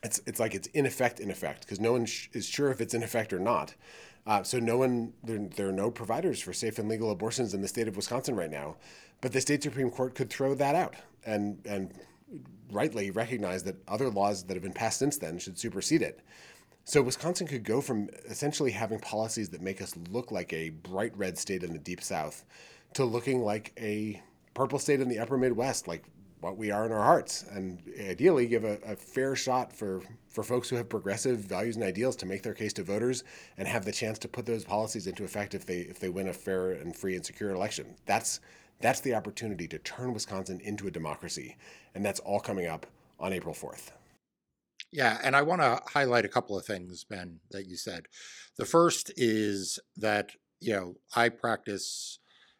it's 0.01 0.19
it's 0.25 0.39
like 0.39 0.55
it's 0.55 0.67
in 0.69 0.87
effect 0.87 1.19
in 1.19 1.29
effect 1.29 1.61
because 1.61 1.79
no 1.79 1.91
one 1.91 2.07
sh- 2.07 2.29
is 2.33 2.47
sure 2.47 2.71
if 2.71 2.81
it's 2.81 2.95
in 2.95 3.03
effect 3.03 3.31
or 3.31 3.39
not. 3.39 3.75
Uh, 4.25 4.41
so 4.41 4.57
no 4.57 4.77
one 4.79 5.13
there, 5.23 5.37
there 5.55 5.69
are 5.69 5.71
no 5.71 5.91
providers 5.91 6.41
for 6.41 6.51
safe 6.51 6.79
and 6.79 6.89
legal 6.89 7.11
abortions 7.11 7.53
in 7.53 7.61
the 7.61 7.67
state 7.67 7.87
of 7.87 7.95
Wisconsin 7.95 8.35
right 8.35 8.49
now, 8.49 8.75
but 9.21 9.31
the 9.31 9.41
state 9.41 9.61
supreme 9.61 9.91
court 9.91 10.15
could 10.15 10.31
throw 10.31 10.55
that 10.55 10.73
out 10.73 10.95
and 11.23 11.59
and 11.63 11.93
rightly 12.71 13.11
recognize 13.11 13.61
that 13.63 13.75
other 13.87 14.09
laws 14.09 14.45
that 14.45 14.55
have 14.55 14.63
been 14.63 14.73
passed 14.73 14.97
since 14.97 15.19
then 15.19 15.37
should 15.37 15.59
supersede 15.59 16.01
it. 16.01 16.21
So 16.87 17.01
Wisconsin 17.01 17.47
could 17.47 17.65
go 17.65 17.81
from 17.81 18.09
essentially 18.29 18.71
having 18.71 18.99
policies 18.99 19.49
that 19.49 19.61
make 19.61 19.81
us 19.81 19.93
look 20.09 20.31
like 20.31 20.53
a 20.53 20.69
bright 20.69 21.11
red 21.17 21.37
state 21.37 21.61
in 21.61 21.73
the 21.73 21.79
deep 21.79 22.01
south 22.01 22.45
to 22.93 23.03
looking 23.03 23.41
like 23.41 23.73
a 23.77 24.23
purple 24.53 24.79
state 24.79 25.01
in 25.01 25.09
the 25.09 25.19
upper 25.19 25.37
Midwest, 25.37 25.89
like 25.89 26.05
what 26.39 26.55
we 26.55 26.71
are 26.71 26.85
in 26.85 26.93
our 26.93 27.03
hearts, 27.03 27.43
and 27.51 27.81
ideally 27.99 28.47
give 28.47 28.63
a, 28.63 28.79
a, 28.85 28.95
fair 28.95 29.35
shot 29.35 29.73
for, 29.73 30.01
for 30.29 30.45
folks 30.45 30.69
who 30.69 30.77
have 30.77 30.87
progressive 30.87 31.39
values 31.39 31.75
and 31.75 31.83
ideals 31.83 32.15
to 32.15 32.25
make 32.25 32.41
their 32.41 32.53
case 32.53 32.71
to 32.71 32.83
voters 32.83 33.25
and 33.57 33.67
have 33.67 33.83
the 33.83 33.91
chance 33.91 34.17
to 34.19 34.29
put 34.29 34.45
those 34.45 34.63
policies 34.63 35.07
into 35.07 35.25
effect 35.25 35.53
if 35.53 35.65
they 35.65 35.79
if 35.79 35.99
they 35.99 36.07
win 36.07 36.29
a 36.29 36.33
fair 36.33 36.71
and 36.71 36.95
free 36.95 37.17
and 37.17 37.25
secure 37.25 37.51
election. 37.51 37.95
That's 38.05 38.39
that's 38.79 39.01
the 39.01 39.13
opportunity 39.13 39.67
to 39.67 39.79
turn 39.79 40.13
Wisconsin 40.13 40.61
into 40.61 40.87
a 40.87 40.91
democracy, 40.91 41.57
and 41.93 42.05
that's 42.05 42.21
all 42.21 42.39
coming 42.39 42.67
up 42.67 42.85
on 43.19 43.33
April 43.33 43.53
fourth. 43.53 43.91
Yeah, 44.91 45.19
and 45.23 45.35
I 45.35 45.41
want 45.41 45.61
to 45.61 45.81
highlight 45.91 46.25
a 46.25 46.29
couple 46.29 46.57
of 46.57 46.65
things, 46.65 47.03
Ben, 47.03 47.39
that 47.51 47.67
you 47.67 47.75
said. 47.75 48.05
The 48.57 48.65
first 48.65 49.11
is 49.17 49.79
that 49.97 50.31
you 50.59 50.73
know 50.73 50.95
I 51.15 51.29
practice 51.29 52.19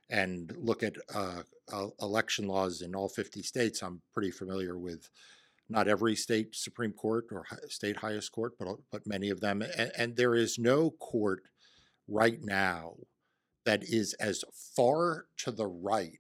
and 0.10 0.54
look 0.58 0.84
at 0.84 0.96
uh, 1.14 1.44
uh, 1.72 1.88
election 2.02 2.48
laws 2.48 2.82
in 2.82 2.96
all 2.96 3.10
50 3.10 3.42
states. 3.44 3.82
I'm 3.82 4.02
pretty 4.14 4.32
familiar 4.32 4.78
with 4.78 5.10
not 5.70 5.88
every 5.88 6.16
state 6.16 6.56
Supreme 6.56 6.94
Court 6.94 7.26
or 7.32 7.46
state 7.70 7.98
highest 7.98 8.32
court, 8.32 8.54
but 8.60 8.68
but 8.92 9.08
many 9.08 9.30
of 9.30 9.42
them. 9.42 9.62
And, 9.62 9.92
and 9.98 10.16
there 10.16 10.36
is 10.36 10.60
no 10.60 10.92
court 10.92 11.44
right 12.08 12.40
now 12.42 12.96
that 13.66 13.84
is 13.84 14.14
as 14.16 14.44
far 14.76 15.26
to 15.38 15.52
the 15.52 15.68
right 15.68 16.20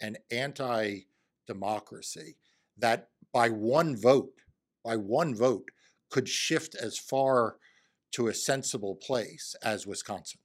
and 0.00 0.18
anti-democracy 0.30 2.36
that 2.78 3.08
by 3.32 3.48
one 3.48 3.96
vote, 3.96 4.32
by 4.84 4.96
one 4.96 5.34
vote, 5.34 5.68
could 6.10 6.28
shift 6.28 6.74
as 6.74 6.98
far 6.98 7.56
to 8.12 8.28
a 8.28 8.34
sensible 8.34 8.96
place 8.96 9.54
as 9.62 9.86
Wisconsin. 9.86 10.40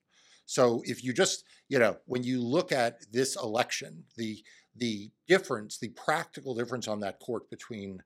So 0.45 0.81
if 0.85 1.03
you 1.03 1.13
just, 1.13 1.43
you 1.69 1.79
know, 1.79 1.97
when 2.05 2.23
you 2.23 2.41
look 2.41 2.71
at 2.71 3.11
this 3.11 3.35
election, 3.35 4.03
the 4.17 4.43
the 4.77 5.09
difference, 5.27 5.77
the 5.77 5.89
practical 5.89 6.53
difference 6.53 6.87
on 6.87 6.99
that 6.99 7.19
court 7.19 7.49
between, 7.49 8.03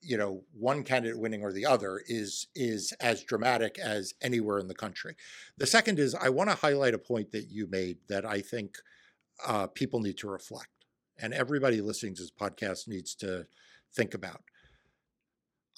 you 0.00 0.18
know, 0.18 0.42
one 0.52 0.82
candidate 0.82 1.18
winning 1.18 1.42
or 1.42 1.52
the 1.52 1.64
other 1.64 2.02
is 2.06 2.48
is 2.54 2.92
as 3.00 3.24
dramatic 3.24 3.78
as 3.78 4.12
anywhere 4.20 4.58
in 4.58 4.68
the 4.68 4.74
country. 4.74 5.16
The 5.56 5.66
second 5.66 5.98
is 5.98 6.14
I 6.14 6.28
want 6.28 6.50
to 6.50 6.56
highlight 6.56 6.94
a 6.94 6.98
point 6.98 7.32
that 7.32 7.48
you 7.50 7.66
made 7.66 7.98
that 8.08 8.26
I 8.26 8.40
think 8.40 8.76
uh, 9.46 9.68
people 9.68 10.00
need 10.00 10.18
to 10.18 10.28
reflect, 10.28 10.68
and 11.18 11.32
everybody 11.32 11.80
listening 11.80 12.14
to 12.16 12.22
this 12.22 12.30
podcast 12.30 12.88
needs 12.88 13.14
to 13.16 13.46
think 13.94 14.12
about. 14.12 14.42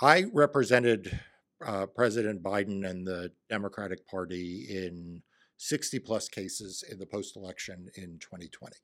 I 0.02 0.24
represented 0.32 1.20
uh, 1.64 1.86
President 1.86 2.42
Biden 2.42 2.84
and 2.84 3.06
the 3.06 3.30
Democratic 3.48 4.04
Party 4.08 4.66
in 4.68 5.22
60 5.58 6.00
plus 6.00 6.28
cases 6.28 6.82
in 6.90 6.98
the 6.98 7.06
post 7.06 7.36
election 7.36 7.86
in 7.94 8.18
2020. 8.18 8.74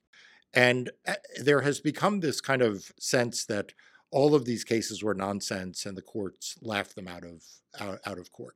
And 0.54 0.90
eh, 1.06 1.16
there 1.42 1.62
has 1.62 1.80
become 1.80 2.20
this 2.20 2.40
kind 2.40 2.62
of 2.62 2.92
sense 3.00 3.44
that 3.46 3.72
all 4.12 4.36
of 4.36 4.44
these 4.44 4.62
cases 4.62 5.02
were 5.02 5.12
nonsense 5.12 5.84
and 5.84 5.96
the 5.96 6.02
courts 6.02 6.54
laughed 6.62 6.94
them 6.94 7.08
out 7.08 7.24
of 7.24 7.42
out, 7.80 7.98
out 8.06 8.18
of 8.18 8.30
court. 8.30 8.54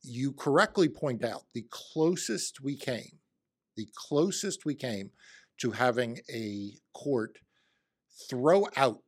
You 0.00 0.32
correctly 0.32 0.88
point 0.88 1.24
out 1.24 1.42
the 1.54 1.66
closest 1.70 2.60
we 2.62 2.76
came, 2.76 3.18
the 3.76 3.88
closest 3.96 4.64
we 4.64 4.76
came 4.76 5.10
to 5.58 5.72
having 5.72 6.20
a 6.32 6.74
court 6.94 7.38
throw 8.30 8.68
out 8.76 9.02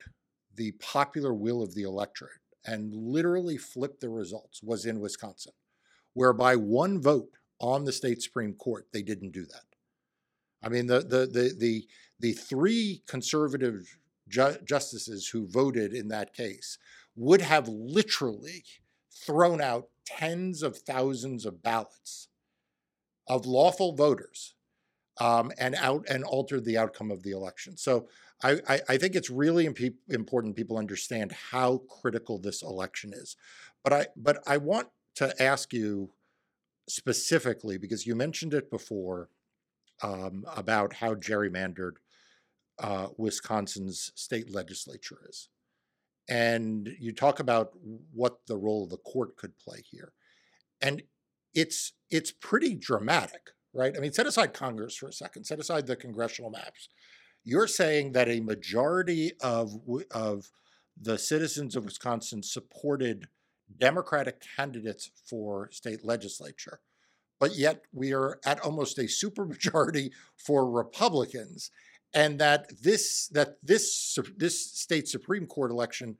the 0.55 0.73
popular 0.73 1.33
will 1.33 1.62
of 1.62 1.77
the 1.77 1.85
electorate 1.85 2.41
and 2.64 2.94
literally 2.94 3.57
flipped 3.57 4.01
the 4.01 4.09
results 4.09 4.62
was 4.62 4.87
in 4.87 5.01
Wisconsin, 5.01 5.53
whereby 6.14 6.57
one 6.57 7.01
vote 7.01 7.31
on 7.61 7.85
the 7.85 7.92
state 7.92 8.22
Supreme 8.22 8.55
Court, 8.55 8.87
they 8.92 9.03
didn't 9.03 9.33
do 9.33 9.44
that. 9.46 9.64
I 10.62 10.68
mean, 10.68 10.87
the 10.87 11.01
the 11.01 11.27
the 11.27 11.55
the, 11.59 11.88
the 12.20 12.33
three 12.33 13.03
conservative 13.07 13.96
ju- 14.29 14.59
justices 14.64 15.29
who 15.29 15.46
voted 15.46 15.92
in 15.92 16.09
that 16.09 16.35
case 16.35 16.79
would 17.16 17.40
have 17.40 17.68
literally 17.68 18.64
thrown 19.11 19.61
out 19.61 19.88
tens 20.07 20.62
of 20.62 20.79
thousands 20.79 21.44
of 21.44 21.62
ballots 21.62 22.29
of 23.29 23.46
lawful 23.46 23.94
voters 23.94 24.55
um, 25.20 25.53
and 25.59 25.75
out 25.77 26.05
and 26.09 26.25
altered 26.25 26.64
the 26.64 26.79
outcome 26.79 27.11
of 27.11 27.22
the 27.22 27.31
election. 27.31 27.77
So 27.77 28.09
I, 28.42 28.61
I, 28.68 28.81
I 28.88 28.96
think 28.96 29.14
it's 29.14 29.31
really 29.31 29.66
imp- 29.66 29.94
important 30.09 30.57
people 30.57 30.76
understand 30.76 31.33
how 31.33 31.78
critical 31.88 32.38
this 32.38 32.62
election 32.62 33.12
is. 33.12 33.37
But 33.85 33.92
I 33.92 34.07
but 34.16 34.42
I 34.46 34.57
want 34.59 34.88
to 35.16 35.42
ask 35.42 35.72
you 35.72 36.11
specifically 36.88 37.78
because 37.78 38.07
you 38.07 38.14
mentioned 38.14 38.55
it 38.55 38.70
before 38.70 39.28
um, 40.02 40.44
about 40.57 40.94
how 40.94 41.14
gerrymandered 41.14 41.94
uh, 42.78 43.09
Wisconsin's 43.16 44.12
state 44.14 44.52
legislature 44.52 45.18
is. 45.28 45.48
And 46.28 46.88
you 46.98 47.12
talk 47.12 47.40
about 47.40 47.72
what 48.12 48.46
the 48.46 48.57
role 48.57 48.85
of 48.85 48.90
the 48.90 48.96
court 48.98 49.37
could 49.37 49.59
play 49.59 49.83
here. 49.88 50.12
And 50.81 51.02
it's 51.55 51.92
it's 52.11 52.33
pretty 52.33 52.74
dramatic, 52.74 53.50
right? 53.74 53.94
I 53.96 54.00
mean, 54.00 54.12
set 54.12 54.26
aside 54.26 54.55
Congress 54.55 54.96
for 54.96 55.09
a 55.09 55.12
second, 55.12 55.44
set 55.44 55.61
aside 55.61 55.87
the 55.87 55.96
congressional 55.96 56.50
maps. 56.50 56.88
You're 57.44 57.66
saying 57.66 58.12
that 58.12 58.28
a 58.28 58.40
majority 58.40 59.33
of 59.40 59.81
of 60.11 60.50
the 61.00 61.18
citizens 61.18 61.74
of 61.74 61.85
Wisconsin 61.85 62.42
supported 62.42 63.26
Democratic 63.78 64.42
candidates 64.57 65.11
for 65.24 65.70
state 65.72 66.05
legislature, 66.05 66.81
but 67.40 67.57
yet 67.57 67.83
we 67.92 68.12
are 68.12 68.38
at 68.44 68.61
almost 68.61 68.98
a 68.98 69.05
supermajority 69.05 70.11
for 70.37 70.70
Republicans, 70.70 71.70
and 72.14 72.38
that 72.38 72.70
this 72.81 73.28
that 73.28 73.57
this 73.62 74.18
this 74.37 74.72
state 74.72 75.09
supreme 75.09 75.46
court 75.46 75.70
election 75.70 76.18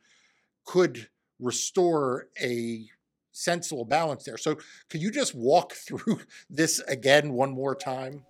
could 0.65 1.09
restore 1.39 2.29
a 2.41 2.87
sensible 3.33 3.85
balance 3.85 4.25
there. 4.25 4.37
So, 4.37 4.59
could 4.89 5.03
you 5.03 5.11
just 5.11 5.35
walk 5.35 5.73
through 5.87 6.21
this 6.49 6.79
again 6.81 7.33
one 7.33 7.51
more 7.51 7.75
time? 7.75 8.25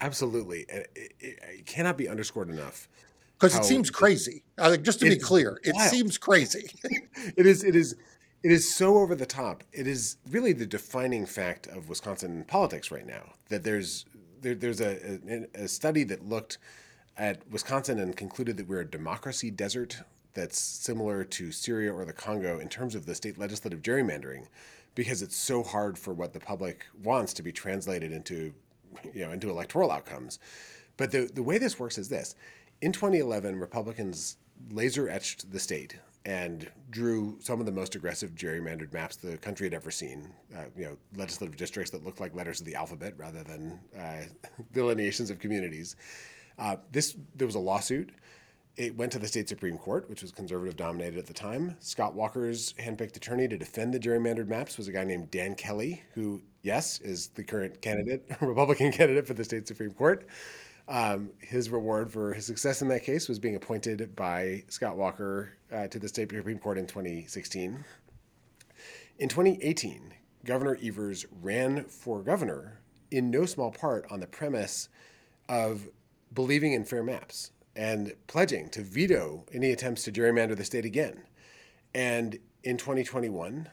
Absolutely, 0.00 0.60
it, 0.68 0.90
it, 0.94 1.12
it 1.20 1.66
cannot 1.66 1.96
be 1.96 2.08
underscored 2.08 2.48
enough 2.48 2.88
because 3.38 3.56
it 3.56 3.64
seems 3.64 3.90
crazy. 3.90 4.42
Uh, 4.58 4.76
just 4.76 5.00
to 5.00 5.08
be 5.08 5.16
clear, 5.16 5.60
it 5.64 5.76
seems 5.90 6.18
crazy. 6.18 6.70
it 7.36 7.46
is. 7.46 7.64
It 7.64 7.74
is. 7.74 7.96
It 8.42 8.52
is 8.52 8.74
so 8.74 8.98
over 8.98 9.14
the 9.14 9.26
top. 9.26 9.64
It 9.72 9.86
is 9.86 10.16
really 10.30 10.54
the 10.54 10.64
defining 10.64 11.26
fact 11.26 11.66
of 11.66 11.88
Wisconsin 11.88 12.44
politics 12.48 12.90
right 12.90 13.06
now. 13.06 13.34
That 13.48 13.64
there's 13.64 14.06
there, 14.40 14.54
there's 14.54 14.80
a, 14.80 15.18
a, 15.28 15.64
a 15.64 15.68
study 15.68 16.04
that 16.04 16.26
looked 16.26 16.58
at 17.16 17.48
Wisconsin 17.50 17.98
and 17.98 18.16
concluded 18.16 18.56
that 18.56 18.68
we're 18.68 18.80
a 18.80 18.90
democracy 18.90 19.50
desert 19.50 19.98
that's 20.32 20.58
similar 20.58 21.24
to 21.24 21.52
Syria 21.52 21.92
or 21.92 22.04
the 22.04 22.12
Congo 22.12 22.58
in 22.58 22.68
terms 22.68 22.94
of 22.94 23.04
the 23.04 23.14
state 23.14 23.38
legislative 23.38 23.82
gerrymandering, 23.82 24.46
because 24.94 25.22
it's 25.22 25.36
so 25.36 25.62
hard 25.62 25.98
for 25.98 26.14
what 26.14 26.32
the 26.32 26.40
public 26.40 26.86
wants 27.02 27.32
to 27.34 27.42
be 27.42 27.52
translated 27.52 28.12
into, 28.12 28.54
you 29.14 29.24
know, 29.24 29.32
into 29.32 29.50
electoral 29.50 29.90
outcomes. 29.90 30.38
But 30.96 31.10
the 31.10 31.30
the 31.32 31.42
way 31.42 31.58
this 31.58 31.78
works 31.78 31.98
is 31.98 32.08
this: 32.08 32.34
in 32.82 32.92
2011, 32.92 33.58
Republicans 33.58 34.36
laser 34.70 35.08
etched 35.08 35.50
the 35.50 35.58
state 35.58 35.98
and 36.26 36.70
drew 36.90 37.38
some 37.40 37.60
of 37.60 37.66
the 37.66 37.72
most 37.72 37.94
aggressive 37.94 38.34
gerrymandered 38.34 38.92
maps 38.92 39.16
the 39.16 39.38
country 39.38 39.66
had 39.66 39.72
ever 39.72 39.90
seen. 39.90 40.28
Uh, 40.54 40.64
you 40.76 40.84
know, 40.84 40.96
legislative 41.16 41.56
districts 41.56 41.90
that 41.90 42.04
looked 42.04 42.20
like 42.20 42.34
letters 42.34 42.60
of 42.60 42.66
the 42.66 42.74
alphabet 42.74 43.14
rather 43.16 43.42
than 43.42 43.80
uh, 43.98 44.22
delineations 44.72 45.30
of 45.30 45.38
communities. 45.38 45.96
Uh, 46.58 46.76
this 46.92 47.16
there 47.34 47.46
was 47.46 47.54
a 47.54 47.60
lawsuit. 47.60 48.10
It 48.80 48.96
went 48.96 49.12
to 49.12 49.18
the 49.18 49.28
state 49.28 49.46
supreme 49.46 49.76
court, 49.76 50.08
which 50.08 50.22
was 50.22 50.32
conservative 50.32 50.74
dominated 50.74 51.18
at 51.18 51.26
the 51.26 51.34
time. 51.34 51.76
Scott 51.80 52.14
Walker's 52.14 52.72
handpicked 52.78 53.14
attorney 53.14 53.46
to 53.46 53.58
defend 53.58 53.92
the 53.92 54.00
gerrymandered 54.00 54.48
maps 54.48 54.78
was 54.78 54.88
a 54.88 54.92
guy 54.92 55.04
named 55.04 55.30
Dan 55.30 55.54
Kelly, 55.54 56.02
who, 56.14 56.40
yes, 56.62 56.98
is 57.00 57.28
the 57.34 57.44
current 57.44 57.82
candidate, 57.82 58.24
Republican 58.40 58.90
candidate 58.90 59.26
for 59.26 59.34
the 59.34 59.44
state 59.44 59.68
supreme 59.68 59.90
court. 59.90 60.26
Um, 60.88 61.28
his 61.40 61.68
reward 61.68 62.10
for 62.10 62.32
his 62.32 62.46
success 62.46 62.80
in 62.80 62.88
that 62.88 63.04
case 63.04 63.28
was 63.28 63.38
being 63.38 63.54
appointed 63.54 64.16
by 64.16 64.64
Scott 64.68 64.96
Walker 64.96 65.52
uh, 65.70 65.86
to 65.88 65.98
the 65.98 66.08
state 66.08 66.30
Supreme 66.30 66.58
Court 66.58 66.78
in 66.78 66.86
2016. 66.86 67.84
In 69.18 69.28
2018, 69.28 70.14
Governor 70.46 70.78
Evers 70.82 71.26
ran 71.42 71.84
for 71.84 72.22
governor 72.22 72.80
in 73.10 73.30
no 73.30 73.44
small 73.44 73.72
part 73.72 74.06
on 74.10 74.20
the 74.20 74.26
premise 74.26 74.88
of 75.50 75.90
believing 76.32 76.72
in 76.72 76.86
fair 76.86 77.02
maps 77.02 77.50
and 77.76 78.14
pledging 78.26 78.68
to 78.70 78.82
veto 78.82 79.44
any 79.52 79.70
attempts 79.70 80.04
to 80.04 80.12
gerrymander 80.12 80.56
the 80.56 80.64
state 80.64 80.84
again. 80.84 81.22
And 81.94 82.38
in 82.62 82.76
2021, 82.76 83.68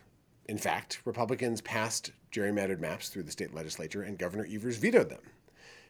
in 0.48 0.58
fact, 0.58 1.02
Republicans 1.06 1.62
passed 1.62 2.12
gerrymandered 2.32 2.80
maps 2.80 3.10
through 3.10 3.24
the 3.24 3.32
state 3.32 3.54
legislature, 3.54 4.04
and 4.04 4.18
Governor 4.18 4.48
Evers 4.50 4.78
vetoed 4.78 5.10
them 5.10 5.22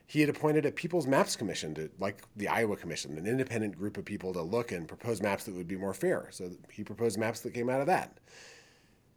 he 0.07 0.21
had 0.21 0.29
appointed 0.29 0.65
a 0.65 0.71
People's 0.71 1.05
Maps 1.05 1.35
Commission 1.35 1.75
to, 1.75 1.89
like 1.99 2.23
the 2.37 2.47
Iowa 2.47 2.77
Commission, 2.77 3.17
an 3.17 3.27
independent 3.27 3.77
group 3.77 3.97
of 3.97 4.05
people 4.05 4.31
to 4.33 4.41
look 4.41 4.71
and 4.71 4.87
propose 4.87 5.21
maps 5.21 5.43
that 5.43 5.53
would 5.53 5.67
be 5.67 5.75
more 5.75 5.93
fair. 5.93 6.29
So 6.31 6.49
he 6.71 6.83
proposed 6.85 7.19
maps 7.19 7.41
that 7.41 7.53
came 7.53 7.69
out 7.69 7.81
of 7.81 7.87
that. 7.87 8.17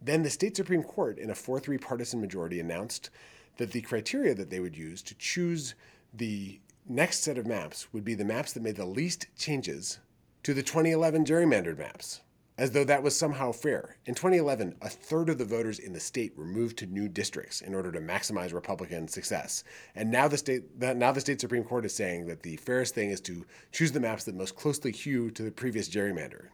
Then 0.02 0.24
the 0.24 0.30
state 0.30 0.56
Supreme 0.56 0.82
Court, 0.82 1.18
in 1.18 1.30
a 1.30 1.34
4 1.34 1.60
3 1.60 1.78
partisan 1.78 2.20
majority, 2.20 2.58
announced 2.58 3.10
that 3.56 3.70
the 3.70 3.82
criteria 3.82 4.34
that 4.34 4.50
they 4.50 4.58
would 4.58 4.76
use 4.76 5.00
to 5.02 5.14
choose 5.14 5.76
the 6.12 6.58
next 6.88 7.22
set 7.22 7.38
of 7.38 7.46
maps 7.46 7.92
would 7.92 8.04
be 8.04 8.14
the 8.14 8.24
maps 8.24 8.52
that 8.52 8.62
made 8.62 8.76
the 8.76 8.84
least 8.84 9.26
changes 9.36 9.98
to 10.42 10.54
the 10.54 10.62
2011 10.62 11.24
gerrymandered 11.24 11.78
maps, 11.78 12.20
as 12.56 12.70
though 12.70 12.84
that 12.84 13.02
was 13.02 13.16
somehow 13.16 13.52
fair. 13.52 13.96
In 14.06 14.14
2011, 14.14 14.76
a 14.82 14.88
third 14.88 15.28
of 15.28 15.38
the 15.38 15.44
voters 15.44 15.78
in 15.78 15.92
the 15.92 16.00
state 16.00 16.36
were 16.36 16.44
moved 16.44 16.78
to 16.78 16.86
new 16.86 17.08
districts 17.08 17.60
in 17.60 17.74
order 17.74 17.92
to 17.92 18.00
maximize 18.00 18.52
Republican 18.52 19.08
success. 19.08 19.64
And 19.94 20.10
now 20.10 20.28
the 20.28 20.38
state 20.38 20.64
now 20.78 21.12
the 21.12 21.20
state 21.20 21.40
Supreme 21.40 21.64
Court 21.64 21.84
is 21.84 21.94
saying 21.94 22.26
that 22.26 22.42
the 22.42 22.56
fairest 22.56 22.94
thing 22.94 23.10
is 23.10 23.20
to 23.22 23.44
choose 23.72 23.92
the 23.92 24.00
maps 24.00 24.24
that 24.24 24.34
most 24.34 24.56
closely 24.56 24.92
hew 24.92 25.30
to 25.32 25.42
the 25.42 25.50
previous 25.50 25.88
gerrymander. 25.88 26.48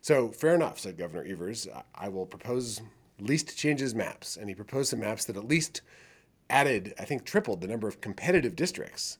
So 0.00 0.28
fair 0.30 0.54
enough, 0.54 0.80
said 0.80 0.98
Governor 0.98 1.24
Evers. 1.24 1.68
I 1.94 2.08
will 2.08 2.26
propose 2.26 2.80
least 3.20 3.56
changes 3.56 3.94
maps, 3.94 4.36
and 4.36 4.48
he 4.48 4.54
proposed 4.54 4.90
some 4.90 5.00
maps 5.00 5.24
that 5.26 5.36
at 5.36 5.46
least 5.46 5.82
added, 6.52 6.94
I 6.98 7.04
think, 7.04 7.24
tripled 7.24 7.60
the 7.60 7.66
number 7.66 7.88
of 7.88 8.00
competitive 8.00 8.54
districts. 8.54 9.18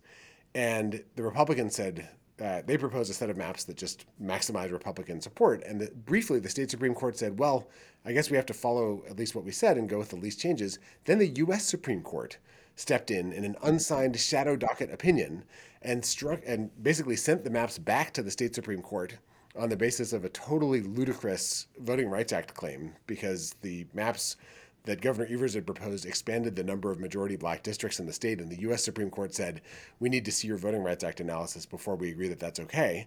And 0.54 1.02
the 1.16 1.22
Republicans 1.22 1.74
said 1.74 2.08
uh, 2.40 2.62
they 2.66 2.76
proposed 2.76 3.10
a 3.10 3.14
set 3.14 3.30
of 3.30 3.36
maps 3.36 3.64
that 3.64 3.76
just 3.76 4.04
maximize 4.22 4.70
Republican 4.70 5.20
support. 5.20 5.64
And 5.64 5.80
the, 5.80 5.90
briefly, 5.90 6.38
the 6.38 6.50
state 6.50 6.70
Supreme 6.70 6.94
Court 6.94 7.16
said, 7.16 7.38
well, 7.38 7.68
I 8.04 8.12
guess 8.12 8.30
we 8.30 8.36
have 8.36 8.46
to 8.46 8.54
follow 8.54 9.02
at 9.08 9.18
least 9.18 9.34
what 9.34 9.44
we 9.44 9.50
said 9.50 9.78
and 9.78 9.88
go 9.88 9.98
with 9.98 10.10
the 10.10 10.16
least 10.16 10.40
changes. 10.40 10.78
Then 11.06 11.18
the 11.18 11.28
U.S. 11.28 11.64
Supreme 11.64 12.02
Court 12.02 12.36
stepped 12.76 13.10
in 13.10 13.32
in 13.32 13.44
an 13.44 13.56
unsigned 13.62 14.18
shadow 14.18 14.56
docket 14.56 14.92
opinion 14.92 15.44
and 15.82 16.04
struck 16.04 16.40
and 16.46 16.70
basically 16.82 17.16
sent 17.16 17.44
the 17.44 17.50
maps 17.50 17.78
back 17.78 18.12
to 18.12 18.22
the 18.22 18.30
state 18.30 18.54
Supreme 18.54 18.82
Court 18.82 19.18
on 19.56 19.68
the 19.68 19.76
basis 19.76 20.12
of 20.12 20.24
a 20.24 20.30
totally 20.30 20.80
ludicrous 20.80 21.66
Voting 21.78 22.08
Rights 22.08 22.32
Act 22.32 22.54
claim 22.54 22.94
because 23.06 23.54
the 23.60 23.86
maps 23.92 24.36
that 24.84 25.00
Governor 25.00 25.28
Evers 25.30 25.54
had 25.54 25.66
proposed 25.66 26.06
expanded 26.06 26.56
the 26.56 26.64
number 26.64 26.90
of 26.90 26.98
majority 26.98 27.36
black 27.36 27.62
districts 27.62 28.00
in 28.00 28.06
the 28.06 28.12
state, 28.12 28.40
and 28.40 28.50
the 28.50 28.60
U.S. 28.62 28.82
Supreme 28.82 29.10
Court 29.10 29.34
said, 29.34 29.60
We 30.00 30.08
need 30.08 30.24
to 30.24 30.32
see 30.32 30.48
your 30.48 30.56
Voting 30.56 30.82
Rights 30.82 31.04
Act 31.04 31.20
analysis 31.20 31.66
before 31.66 31.94
we 31.94 32.10
agree 32.10 32.28
that 32.28 32.40
that's 32.40 32.60
okay. 32.60 33.06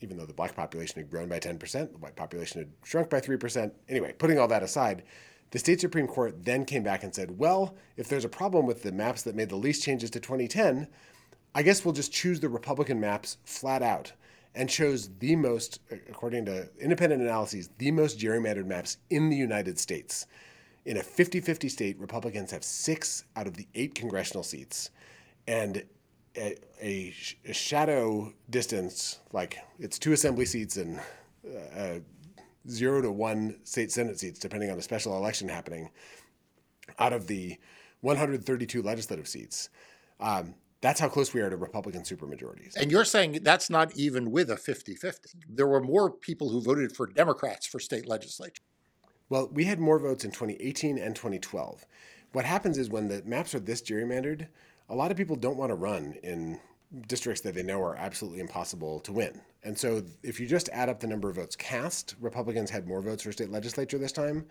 Even 0.00 0.16
though 0.16 0.26
the 0.26 0.32
black 0.32 0.54
population 0.54 1.00
had 1.00 1.10
grown 1.10 1.28
by 1.28 1.38
10%, 1.38 1.58
the 1.92 1.98
white 1.98 2.16
population 2.16 2.60
had 2.60 2.70
shrunk 2.84 3.10
by 3.10 3.20
3%. 3.20 3.72
Anyway, 3.88 4.12
putting 4.18 4.38
all 4.38 4.48
that 4.48 4.62
aside, 4.62 5.02
the 5.50 5.58
state 5.58 5.80
Supreme 5.80 6.06
Court 6.06 6.44
then 6.44 6.64
came 6.64 6.82
back 6.82 7.04
and 7.04 7.14
said, 7.14 7.38
Well, 7.38 7.76
if 7.96 8.08
there's 8.08 8.24
a 8.24 8.28
problem 8.28 8.66
with 8.66 8.82
the 8.82 8.92
maps 8.92 9.22
that 9.22 9.36
made 9.36 9.48
the 9.48 9.56
least 9.56 9.82
changes 9.82 10.10
to 10.10 10.20
2010, 10.20 10.88
I 11.54 11.62
guess 11.62 11.84
we'll 11.84 11.94
just 11.94 12.12
choose 12.12 12.40
the 12.40 12.48
Republican 12.48 13.00
maps 13.00 13.38
flat 13.44 13.82
out 13.82 14.12
and 14.54 14.68
chose 14.68 15.10
the 15.18 15.36
most, 15.36 15.80
according 16.08 16.44
to 16.46 16.68
independent 16.78 17.22
analyses, 17.22 17.70
the 17.78 17.90
most 17.90 18.18
gerrymandered 18.18 18.66
maps 18.66 18.98
in 19.10 19.30
the 19.30 19.36
United 19.36 19.78
States. 19.78 20.26
In 20.84 20.96
a 20.96 21.02
50 21.02 21.40
50 21.40 21.68
state, 21.68 22.00
Republicans 22.00 22.50
have 22.50 22.64
six 22.64 23.24
out 23.36 23.46
of 23.46 23.56
the 23.56 23.66
eight 23.74 23.94
congressional 23.94 24.42
seats. 24.42 24.90
And 25.46 25.84
a, 26.36 26.56
a, 26.80 27.14
a 27.44 27.52
shadow 27.52 28.32
distance, 28.50 29.18
like 29.32 29.58
it's 29.78 29.98
two 29.98 30.12
assembly 30.12 30.44
seats 30.44 30.76
and 30.76 31.00
uh, 31.76 32.00
zero 32.68 33.02
to 33.02 33.10
one 33.10 33.56
state 33.64 33.92
senate 33.92 34.18
seats, 34.18 34.38
depending 34.38 34.70
on 34.70 34.78
a 34.78 34.82
special 34.82 35.16
election 35.16 35.48
happening, 35.48 35.90
out 36.98 37.12
of 37.12 37.26
the 37.26 37.56
132 38.00 38.82
legislative 38.82 39.28
seats. 39.28 39.68
Um, 40.20 40.54
that's 40.80 40.98
how 40.98 41.08
close 41.08 41.32
we 41.32 41.40
are 41.40 41.48
to 41.48 41.56
Republican 41.56 42.02
supermajorities. 42.02 42.74
And 42.76 42.90
you're 42.90 43.04
saying 43.04 43.40
that's 43.42 43.70
not 43.70 43.96
even 43.96 44.32
with 44.32 44.50
a 44.50 44.56
50 44.56 44.96
50. 44.96 45.30
There 45.48 45.66
were 45.66 45.80
more 45.80 46.10
people 46.10 46.48
who 46.48 46.60
voted 46.60 46.94
for 46.94 47.06
Democrats 47.06 47.66
for 47.66 47.78
state 47.78 48.08
legislature. 48.08 48.64
Well, 49.32 49.48
we 49.50 49.64
had 49.64 49.80
more 49.80 49.98
votes 49.98 50.26
in 50.26 50.30
2018 50.30 50.98
and 50.98 51.16
2012. 51.16 51.86
What 52.32 52.44
happens 52.44 52.76
is 52.76 52.90
when 52.90 53.08
the 53.08 53.22
maps 53.24 53.54
are 53.54 53.60
this 53.60 53.80
gerrymandered, 53.80 54.46
a 54.90 54.94
lot 54.94 55.10
of 55.10 55.16
people 55.16 55.36
don't 55.36 55.56
want 55.56 55.70
to 55.70 55.74
run 55.74 56.16
in 56.22 56.60
districts 57.08 57.40
that 57.40 57.54
they 57.54 57.62
know 57.62 57.80
are 57.80 57.96
absolutely 57.96 58.40
impossible 58.40 59.00
to 59.00 59.10
win. 59.10 59.40
And 59.64 59.78
so 59.78 60.02
if 60.22 60.38
you 60.38 60.46
just 60.46 60.68
add 60.68 60.90
up 60.90 61.00
the 61.00 61.06
number 61.06 61.30
of 61.30 61.36
votes 61.36 61.56
cast, 61.56 62.14
Republicans 62.20 62.68
had 62.68 62.86
more 62.86 63.00
votes 63.00 63.22
for 63.22 63.32
state 63.32 63.48
legislature 63.48 63.96
this 63.96 64.12
time. 64.12 64.44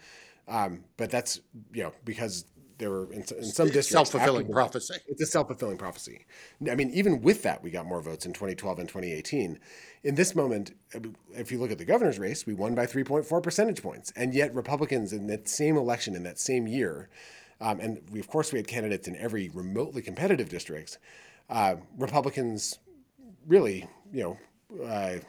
Um, 0.48 0.84
but 0.98 1.12
that's, 1.12 1.41
you 1.72 1.84
know, 1.84 1.94
because 2.04 2.46
there 2.82 2.89
were 2.89 3.13
in, 3.13 3.20
in 3.20 3.44
some 3.44 3.67
districts 3.67 3.89
self-fulfilling 3.89 4.52
prophecy. 4.52 4.96
It's 5.08 5.22
a 5.22 5.28
self-fulfilling 5.28 5.78
prophecy. 5.78 6.26
I 6.70 6.74
mean, 6.74 6.89
even 6.89 7.22
with 7.22 7.44
that, 7.44 7.62
we 7.62 7.70
got 7.70 7.86
more 7.86 8.02
votes 8.02 8.26
in 8.26 8.34
2012 8.34 8.80
and 8.80 8.89
2018. 8.89 9.60
In 10.04 10.15
this 10.15 10.36
moment, 10.36 10.74
if 11.36 11.52
you 11.52 11.60
look 11.60 11.70
at 11.70 11.78
the 11.78 11.86
governor's 11.86 12.17
race, 12.17 12.48
we 12.48 12.56
won 12.56 12.74
by 12.74 12.88
3.4 12.88 13.44
percentage 13.44 13.84
points, 13.84 14.12
and 14.15 14.34
yet 14.34 14.54
Republicans 14.56 15.13
in 15.13 15.28
that 15.28 15.48
same 15.48 15.78
election 15.78 16.15
in 16.15 16.24
that 16.24 16.39
same 16.39 16.67
year, 16.67 17.08
um, 17.62 17.80
and 17.80 18.02
we 18.12 18.20
of 18.20 18.28
course 18.28 18.52
we 18.52 18.58
had 18.58 18.67
candidates 18.67 19.08
in 19.08 19.15
every 19.15 19.50
remotely 19.50 20.02
competitive 20.02 20.50
district. 20.50 20.98
Uh, 21.52 21.76
Republicans 21.98 22.80
really, 23.48 23.88
you 24.12 24.24
know. 24.24 24.38
Uh, 24.84 25.20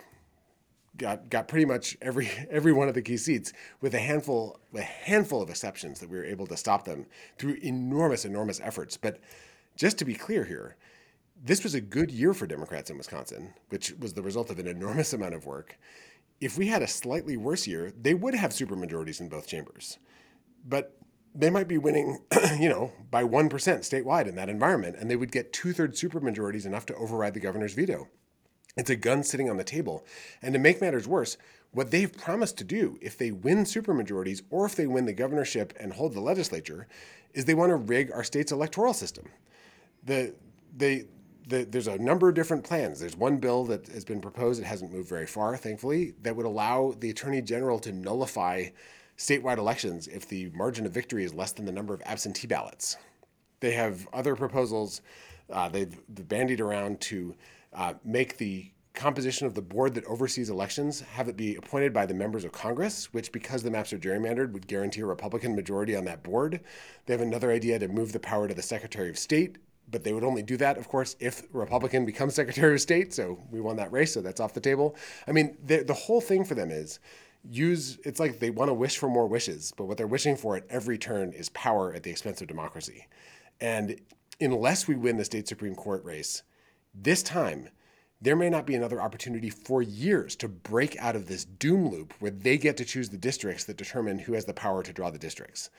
got 0.97 1.31
got 1.31 1.49
pretty 1.49 1.65
much 1.65 1.97
every 2.03 2.31
every 2.51 2.73
one 2.73 2.89
of 2.89 2.95
the 2.95 3.03
key 3.03 3.17
seats 3.17 3.53
with 3.81 3.95
a 3.95 3.99
handful 3.99 4.61
a 4.75 4.83
handful 4.83 5.43
of 5.43 5.51
exceptions 5.51 6.01
that 6.01 6.11
we 6.11 6.17
were 6.17 6.25
able 6.25 6.47
to 6.47 6.57
stop 6.57 6.85
them 6.85 7.07
through 7.39 7.55
enormous 7.63 8.25
enormous 8.25 8.61
efforts. 8.61 8.97
But 8.97 9.19
just 9.77 9.99
to 9.99 10.05
be 10.05 10.15
clear 10.15 10.45
here 10.45 10.77
this 11.45 11.65
was 11.65 11.75
a 11.75 11.81
good 11.81 12.11
year 12.11 12.35
for 12.35 12.47
democrats 12.47 12.91
in 12.91 12.99
wisconsin 12.99 13.55
which 13.71 13.93
was 13.99 14.13
the 14.13 14.23
result 14.23 14.51
of 14.51 14.59
an 14.59 14.67
enormous 14.67 15.13
amount 15.15 15.35
of 15.35 15.47
work. 15.47 15.79
If 16.41 16.59
we 16.59 16.67
had 16.67 16.83
a 16.83 16.89
slightly 16.89 17.37
worse 17.37 17.67
year 17.67 17.93
they 18.01 18.15
would 18.15 18.35
have 18.35 18.51
supermajorities 18.51 19.21
in 19.21 19.29
both 19.29 19.47
chambers. 19.47 19.99
But 20.65 20.97
they 21.35 21.51
might 21.51 21.69
be 21.69 21.79
winning, 21.79 22.21
you 22.59 22.69
know, 22.69 22.93
by 23.11 23.25
1% 23.25 23.49
statewide 23.49 24.27
in 24.27 24.35
that 24.37 24.49
environment, 24.49 24.97
and 24.99 25.11
they 25.11 25.17
would 25.17 25.33
get 25.33 25.53
two 25.53 25.73
thirds 25.73 26.01
supermajorities 26.01 26.67
enough 26.67 26.87
to 26.87 26.95
override 26.95 27.35
the 27.35 27.41
governor's 27.41 27.75
veto. 27.75 28.09
It's 28.77 28.91
a 28.91 28.97
gun 28.97 29.23
sitting 29.23 29.51
on 29.51 29.59
the 29.59 29.65
table. 29.65 30.05
And 30.41 30.55
to 30.55 30.59
make 30.59 30.81
matters 30.81 31.07
worse, 31.07 31.37
what 31.73 31.91
they've 31.91 32.13
promised 32.13 32.59
to 32.59 32.65
do 32.65 32.99
if 33.01 33.19
they 33.19 33.31
win 33.31 33.65
supermajorities 33.65 34.43
or 34.51 34.67
if 34.67 34.77
they 34.77 34.87
win 34.87 35.07
the 35.07 35.13
governorship 35.13 35.75
and 35.79 35.93
hold 35.93 36.15
the 36.15 36.21
legislature 36.21 36.87
is 37.35 37.45
they 37.45 37.55
want 37.55 37.71
to 37.71 37.77
rig 37.77 38.11
our 38.13 38.25
state's 38.25 38.53
electoral 38.53 38.95
system. 38.95 39.29
The, 40.05 40.35
they, 40.77 41.07
the, 41.49 41.65
there's 41.65 41.87
a 41.87 41.99
number 41.99 42.29
of 42.29 42.35
different 42.35 42.65
plans. 42.65 43.01
There's 43.01 43.17
one 43.17 43.39
bill 43.39 43.65
that 43.65 43.89
has 43.89 44.05
been 44.05 44.21
proposed, 44.21 44.61
it 44.61 44.67
hasn't 44.67 44.93
moved 44.93 45.09
very 45.09 45.27
far, 45.27 45.57
thankfully, 45.57 46.15
that 46.23 46.37
would 46.37 46.47
allow 46.47 46.95
the 46.99 47.11
attorney 47.11 47.43
general 47.43 47.79
to 47.81 47.93
nullify 47.93 48.67
statewide 49.17 49.59
elections 49.59 50.09
if 50.09 50.29
the 50.29 50.51
margin 50.51 50.85
of 50.87 50.93
victory 50.93 51.25
is 51.25 51.35
less 51.35 51.53
than 51.53 51.65
the 51.65 51.73
number 51.73 51.95
of 51.95 52.03
absentee 52.05 52.47
ballots. 52.47 52.97
They 53.61 53.73
have 53.73 54.09
other 54.13 54.35
proposals 54.35 55.03
uh, 55.51 55.69
they've 55.69 55.97
bandied 56.09 56.61
around 56.61 57.01
to 57.03 57.35
uh, 57.75 57.95
make 58.05 58.39
the 58.39 58.73
composition 58.95 59.47
of 59.47 59.55
the 59.55 59.63
board 59.63 59.95
that 59.95 60.05
oversees 60.05 60.51
elections 60.51 61.01
have 61.01 61.29
it 61.29 61.37
be 61.37 61.57
appointed 61.57 61.93
by 61.93 62.07
the 62.07 62.15
members 62.15 62.45
of 62.45 62.53
Congress, 62.53 63.13
which, 63.13 63.33
because 63.33 63.63
the 63.63 63.71
maps 63.71 63.93
are 63.93 63.99
gerrymandered, 63.99 64.53
would 64.53 64.67
guarantee 64.67 65.01
a 65.01 65.07
Republican 65.07 65.57
majority 65.57 65.97
on 65.97 66.05
that 66.05 66.23
board. 66.23 66.61
They 67.07 67.15
have 67.15 67.21
another 67.21 67.51
idea 67.51 67.79
to 67.79 67.89
move 67.89 68.13
the 68.13 68.21
power 68.21 68.49
to 68.49 68.55
the 68.55 68.63
Secretary 68.63 69.09
of 69.09 69.19
State, 69.19 69.57
but 69.91 70.05
they 70.05 70.13
would 70.13 70.25
only 70.25 70.43
do 70.43 70.57
that, 70.59 70.77
of 70.77 70.89
course, 70.89 71.17
if 71.21 71.43
Republican 71.53 72.05
becomes 72.05 72.35
Secretary 72.43 72.75
of 72.75 72.81
State. 72.81 73.15
So 73.15 73.41
we 73.51 73.61
won 73.61 73.77
that 73.77 73.93
race, 73.93 74.13
so 74.13 74.21
that's 74.21 74.41
off 74.41 74.55
the 74.55 74.61
table. 74.61 74.97
I 75.27 75.33
mean, 75.33 75.57
the, 75.65 75.83
the 75.83 75.95
whole 75.95 76.21
thing 76.21 76.45
for 76.45 76.55
them 76.55 76.71
is 76.71 77.01
use 77.51 77.99
it's 78.05 78.21
like 78.21 78.39
they 78.39 78.51
want 78.51 78.69
to 78.69 78.75
wish 78.75 78.99
for 78.99 79.09
more 79.09 79.27
wishes, 79.27 79.73
but 79.77 79.87
what 79.87 79.97
they're 79.97 80.07
wishing 80.07 80.37
for 80.37 80.57
at 80.57 80.65
every 80.71 80.99
turn 80.99 81.33
is 81.33 81.49
power 81.51 81.93
at 81.93 82.03
the 82.03 82.11
expense 82.11 82.41
of 82.41 82.47
democracy. 82.47 83.09
And 83.61 84.01
unless 84.41 84.87
we 84.87 84.95
win 84.95 85.17
the 85.17 85.25
state 85.25 85.49
Supreme 85.49 85.75
Court 85.75 86.05
race, 86.05 86.43
this 86.95 87.23
time, 87.23 87.69
there 88.21 88.37
may 88.37 88.49
not 88.49 88.67
be 88.67 88.75
another 88.75 89.01
opportunity 89.01 89.51
for 89.51 89.83
years 89.83 90.37
to 90.37 90.49
break 90.49 90.97
out 90.99 91.17
of 91.17 91.27
this 91.27 91.45
doom 91.45 91.89
loop 91.91 92.15
where 92.21 92.31
they 92.31 92.57
get 92.57 92.77
to 92.77 92.85
choose 92.85 93.09
the 93.09 93.17
districts 93.17 93.65
that 93.65 93.77
determine 93.77 94.21
who 94.21 94.35
has 94.35 94.45
the 94.45 94.55
power 94.55 94.83
to 94.83 94.93
draw 94.93 95.11
the 95.11 95.19
districts. 95.19 95.71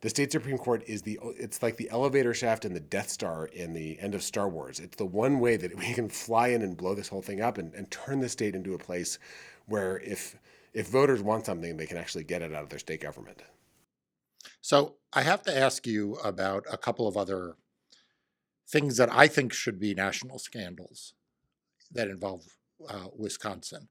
The 0.00 0.10
state 0.10 0.30
supreme 0.30 0.58
court 0.58 0.84
is 0.86 1.02
the 1.02 1.18
it's 1.36 1.60
like 1.60 1.76
the 1.76 1.90
elevator 1.90 2.32
shaft 2.32 2.64
in 2.64 2.72
the 2.72 2.78
Death 2.78 3.10
Star 3.10 3.46
in 3.46 3.72
the 3.74 3.98
end 3.98 4.14
of 4.14 4.22
Star 4.22 4.48
Wars. 4.48 4.78
It's 4.78 4.96
the 4.96 5.04
one 5.04 5.40
way 5.40 5.56
that 5.56 5.76
we 5.76 5.92
can 5.92 6.08
fly 6.08 6.48
in 6.48 6.62
and 6.62 6.76
blow 6.76 6.94
this 6.94 7.08
whole 7.08 7.22
thing 7.22 7.40
up 7.40 7.58
and, 7.58 7.74
and 7.74 7.90
turn 7.90 8.20
the 8.20 8.28
state 8.28 8.54
into 8.54 8.74
a 8.74 8.78
place 8.78 9.18
where 9.66 9.98
if 9.98 10.36
if 10.72 10.86
voters 10.88 11.20
want 11.20 11.46
something, 11.46 11.76
they 11.76 11.86
can 11.86 11.96
actually 11.96 12.22
get 12.22 12.42
it 12.42 12.54
out 12.54 12.62
of 12.62 12.68
their 12.68 12.78
state 12.78 13.00
government. 13.00 13.42
So 14.60 14.96
I 15.12 15.22
have 15.22 15.42
to 15.42 15.56
ask 15.56 15.84
you 15.84 16.14
about 16.16 16.64
a 16.70 16.78
couple 16.78 17.08
of 17.08 17.16
other 17.16 17.56
things 18.68 18.96
that 18.98 19.12
I 19.12 19.28
think 19.28 19.52
should 19.52 19.78
be 19.80 19.94
national 19.94 20.38
scandals 20.38 21.14
that 21.90 22.08
involve 22.08 22.44
uh, 22.88 23.06
Wisconsin 23.16 23.88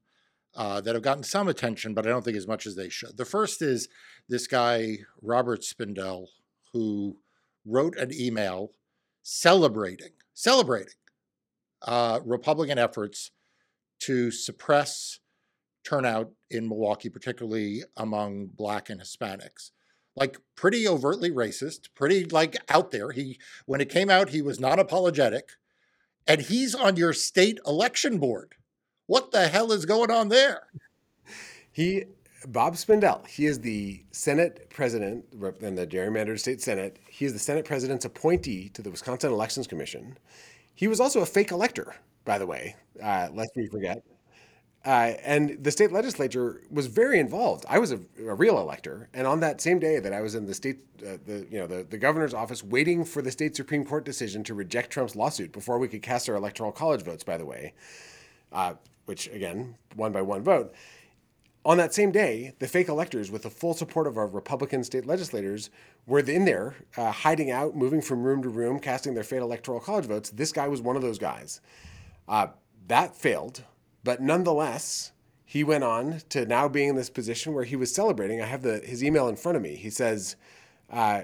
uh, 0.54 0.80
that 0.80 0.94
have 0.94 1.02
gotten 1.02 1.24
some 1.24 1.48
attention, 1.48 1.94
but 1.94 2.06
I 2.06 2.10
don't 2.10 2.24
think 2.24 2.36
as 2.36 2.46
much 2.46 2.66
as 2.66 2.76
they 2.76 2.88
should. 2.88 3.16
The 3.16 3.24
first 3.24 3.60
is 3.60 3.88
this 4.28 4.46
guy, 4.46 4.98
Robert 5.20 5.60
Spindell, 5.60 6.26
who 6.72 7.18
wrote 7.66 7.96
an 7.96 8.12
email 8.12 8.72
celebrating, 9.22 10.12
celebrating 10.34 10.94
uh, 11.82 12.20
Republican 12.24 12.78
efforts 12.78 13.30
to 14.00 14.30
suppress 14.30 15.18
turnout 15.84 16.30
in 16.50 16.68
Milwaukee, 16.68 17.08
particularly 17.08 17.82
among 17.96 18.46
Black 18.46 18.90
and 18.90 19.00
Hispanics 19.00 19.70
like 20.18 20.38
pretty 20.54 20.86
overtly 20.86 21.30
racist, 21.30 21.88
pretty 21.94 22.24
like 22.24 22.56
out 22.68 22.90
there. 22.90 23.12
He 23.12 23.38
when 23.66 23.80
it 23.80 23.88
came 23.88 24.10
out, 24.10 24.30
he 24.30 24.42
was 24.42 24.60
not 24.60 24.78
apologetic. 24.78 25.50
And 26.26 26.42
he's 26.42 26.74
on 26.74 26.96
your 26.96 27.12
state 27.12 27.58
election 27.66 28.18
board. 28.18 28.54
What 29.06 29.30
the 29.30 29.48
hell 29.48 29.72
is 29.72 29.86
going 29.86 30.10
on 30.10 30.28
there? 30.28 30.68
He 31.70 32.04
Bob 32.46 32.74
Spindell, 32.74 33.26
he 33.26 33.46
is 33.46 33.60
the 33.60 34.02
Senate 34.12 34.70
president 34.70 35.24
in 35.60 35.74
the 35.74 35.86
gerrymandered 35.86 36.38
state 36.38 36.60
Senate. 36.60 36.98
He 37.08 37.24
is 37.24 37.32
the 37.32 37.38
Senate 37.38 37.64
president's 37.64 38.04
appointee 38.04 38.68
to 38.70 38.82
the 38.82 38.90
Wisconsin 38.90 39.32
Elections 39.32 39.66
Commission. 39.66 40.16
He 40.74 40.86
was 40.86 41.00
also 41.00 41.20
a 41.20 41.26
fake 41.26 41.50
elector, 41.50 41.96
by 42.24 42.38
the 42.38 42.46
way, 42.46 42.76
uh, 43.02 43.28
lest 43.32 43.50
we 43.56 43.66
forget. 43.66 44.02
Uh, 44.88 45.12
and 45.22 45.62
the 45.62 45.70
state 45.70 45.92
legislature 45.92 46.62
was 46.70 46.86
very 46.86 47.20
involved. 47.20 47.66
I 47.68 47.78
was 47.78 47.92
a, 47.92 48.00
a, 48.26 48.34
real 48.34 48.58
elector, 48.58 49.10
and 49.12 49.26
on 49.26 49.40
that 49.40 49.60
same 49.60 49.78
day 49.78 49.98
that 49.98 50.14
I 50.14 50.22
was 50.22 50.34
in 50.34 50.46
the 50.46 50.54
state, 50.54 50.78
uh, 51.06 51.18
the 51.26 51.46
you 51.50 51.58
know 51.58 51.66
the, 51.66 51.84
the 51.84 51.98
governor's 51.98 52.32
office, 52.32 52.64
waiting 52.64 53.04
for 53.04 53.20
the 53.20 53.30
state 53.30 53.54
supreme 53.54 53.84
court 53.84 54.06
decision 54.06 54.42
to 54.44 54.54
reject 54.54 54.90
Trump's 54.90 55.14
lawsuit 55.14 55.52
before 55.52 55.78
we 55.78 55.88
could 55.88 56.00
cast 56.00 56.26
our 56.30 56.36
electoral 56.36 56.72
college 56.72 57.02
votes. 57.02 57.22
By 57.22 57.36
the 57.36 57.44
way, 57.44 57.74
uh, 58.50 58.74
which 59.04 59.26
again, 59.26 59.74
one 59.94 60.10
by 60.10 60.22
one 60.22 60.42
vote. 60.42 60.72
On 61.66 61.76
that 61.76 61.92
same 61.92 62.10
day, 62.10 62.54
the 62.58 62.66
fake 62.66 62.88
electors, 62.88 63.30
with 63.30 63.42
the 63.42 63.50
full 63.50 63.74
support 63.74 64.06
of 64.06 64.16
our 64.16 64.26
Republican 64.26 64.82
state 64.84 65.04
legislators, 65.04 65.68
were 66.06 66.20
in 66.20 66.46
there, 66.46 66.76
uh, 66.96 67.12
hiding 67.12 67.50
out, 67.50 67.76
moving 67.76 68.00
from 68.00 68.22
room 68.22 68.42
to 68.42 68.48
room, 68.48 68.80
casting 68.80 69.12
their 69.12 69.22
fake 69.22 69.42
electoral 69.42 69.80
college 69.80 70.06
votes. 70.06 70.30
This 70.30 70.50
guy 70.50 70.66
was 70.66 70.80
one 70.80 70.96
of 70.96 71.02
those 71.02 71.18
guys. 71.18 71.60
Uh, 72.26 72.46
that 72.86 73.14
failed, 73.14 73.64
but 74.04 74.20
nonetheless, 74.20 75.12
he 75.44 75.64
went 75.64 75.84
on 75.84 76.20
to 76.28 76.44
now 76.44 76.68
being 76.68 76.90
in 76.90 76.96
this 76.96 77.10
position 77.10 77.54
where 77.54 77.64
he 77.64 77.76
was 77.76 77.94
celebrating. 77.94 78.40
I 78.40 78.46
have 78.46 78.62
the, 78.62 78.78
his 78.80 79.02
email 79.02 79.28
in 79.28 79.36
front 79.36 79.56
of 79.56 79.62
me. 79.62 79.76
He 79.76 79.90
says, 79.90 80.36
uh, 80.90 81.22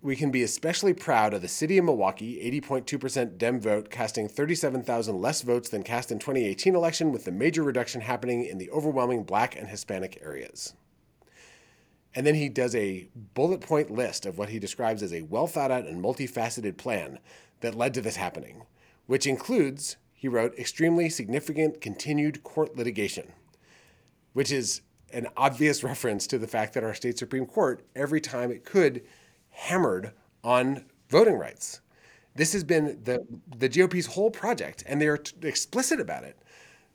we 0.00 0.14
can 0.14 0.30
be 0.30 0.42
especially 0.42 0.94
proud 0.94 1.34
of 1.34 1.42
the 1.42 1.48
city 1.48 1.76
of 1.78 1.84
Milwaukee, 1.84 2.38
80.2% 2.62 3.36
Dem 3.36 3.60
vote, 3.60 3.90
casting 3.90 4.28
37,000 4.28 5.20
less 5.20 5.42
votes 5.42 5.68
than 5.70 5.82
cast 5.82 6.12
in 6.12 6.18
2018 6.18 6.74
election, 6.74 7.10
with 7.10 7.24
the 7.24 7.32
major 7.32 7.64
reduction 7.64 8.02
happening 8.02 8.44
in 8.44 8.58
the 8.58 8.70
overwhelming 8.70 9.24
black 9.24 9.56
and 9.56 9.68
Hispanic 9.68 10.20
areas. 10.22 10.74
And 12.14 12.26
then 12.26 12.36
he 12.36 12.48
does 12.48 12.74
a 12.74 13.08
bullet 13.34 13.60
point 13.60 13.90
list 13.90 14.24
of 14.24 14.38
what 14.38 14.50
he 14.50 14.58
describes 14.58 15.02
as 15.02 15.12
a 15.12 15.22
well 15.22 15.46
thought 15.46 15.70
out 15.70 15.86
and 15.86 16.02
multifaceted 16.02 16.76
plan 16.76 17.18
that 17.60 17.74
led 17.74 17.94
to 17.94 18.00
this 18.00 18.16
happening, 18.16 18.62
which 19.06 19.26
includes, 19.26 19.96
he 20.18 20.26
wrote, 20.26 20.58
extremely 20.58 21.08
significant 21.08 21.80
continued 21.80 22.42
court 22.42 22.76
litigation, 22.76 23.32
which 24.32 24.50
is 24.50 24.80
an 25.12 25.28
obvious 25.36 25.84
reference 25.84 26.26
to 26.26 26.38
the 26.38 26.48
fact 26.48 26.74
that 26.74 26.82
our 26.82 26.92
state 26.92 27.16
Supreme 27.16 27.46
Court, 27.46 27.86
every 27.94 28.20
time 28.20 28.50
it 28.50 28.64
could, 28.64 29.04
hammered 29.50 30.10
on 30.42 30.86
voting 31.08 31.38
rights. 31.38 31.82
This 32.34 32.52
has 32.52 32.64
been 32.64 32.98
the, 33.04 33.24
the 33.56 33.68
GOP's 33.68 34.06
whole 34.06 34.32
project, 34.32 34.82
and 34.88 35.00
they're 35.00 35.18
t- 35.18 35.36
explicit 35.46 36.00
about 36.00 36.24
it 36.24 36.36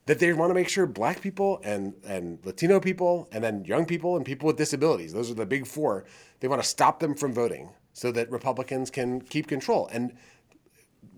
that 0.06 0.20
they 0.20 0.34
want 0.34 0.50
to 0.50 0.54
make 0.54 0.68
sure 0.68 0.86
black 0.86 1.22
people 1.22 1.62
and, 1.64 1.94
and 2.06 2.40
Latino 2.44 2.82
people, 2.82 3.30
and 3.32 3.42
then 3.42 3.64
young 3.64 3.86
people 3.86 4.18
and 4.18 4.26
people 4.26 4.48
with 4.48 4.58
disabilities, 4.58 5.14
those 5.14 5.32
are 5.32 5.34
the 5.34 5.46
big 5.46 5.66
four, 5.66 6.04
they 6.42 6.50
want 6.50 6.62
to 6.62 6.68
stop 6.68 7.00
them 7.00 7.16
from 7.16 7.32
voting 7.32 7.70
so 7.94 8.12
that 8.12 8.30
Republicans 8.30 8.92
can 8.92 9.22
keep 9.22 9.48
control. 9.48 9.88
And 9.94 10.14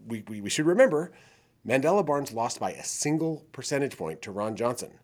we, 0.06 0.24
we, 0.28 0.42
we 0.42 0.52
should 0.52 0.68
remember 0.68 1.12
Mandela 1.68 2.06
Barnes 2.06 2.32
lost 2.32 2.60
by 2.60 2.72
a 2.72 2.84
single 2.84 3.46
percentage 3.52 3.98
point 3.98 4.22
to 4.22 4.32
Ron 4.32 4.56
Johnson. 4.56 5.00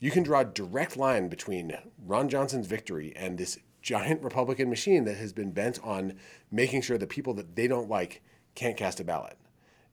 You 0.00 0.10
can 0.10 0.22
draw 0.22 0.40
a 0.40 0.44
direct 0.44 0.96
line 0.96 1.28
between 1.28 1.76
Ron 2.04 2.28
Johnson's 2.28 2.66
victory 2.66 3.12
and 3.16 3.38
this 3.38 3.58
giant 3.80 4.22
Republican 4.22 4.68
machine 4.68 5.04
that 5.04 5.16
has 5.16 5.32
been 5.32 5.50
bent 5.50 5.78
on 5.82 6.14
making 6.50 6.82
sure 6.82 6.98
the 6.98 7.06
people 7.06 7.34
that 7.34 7.56
they 7.56 7.66
don't 7.66 7.88
like 7.88 8.22
can't 8.54 8.76
cast 8.76 9.00
a 9.00 9.04
ballot. 9.04 9.38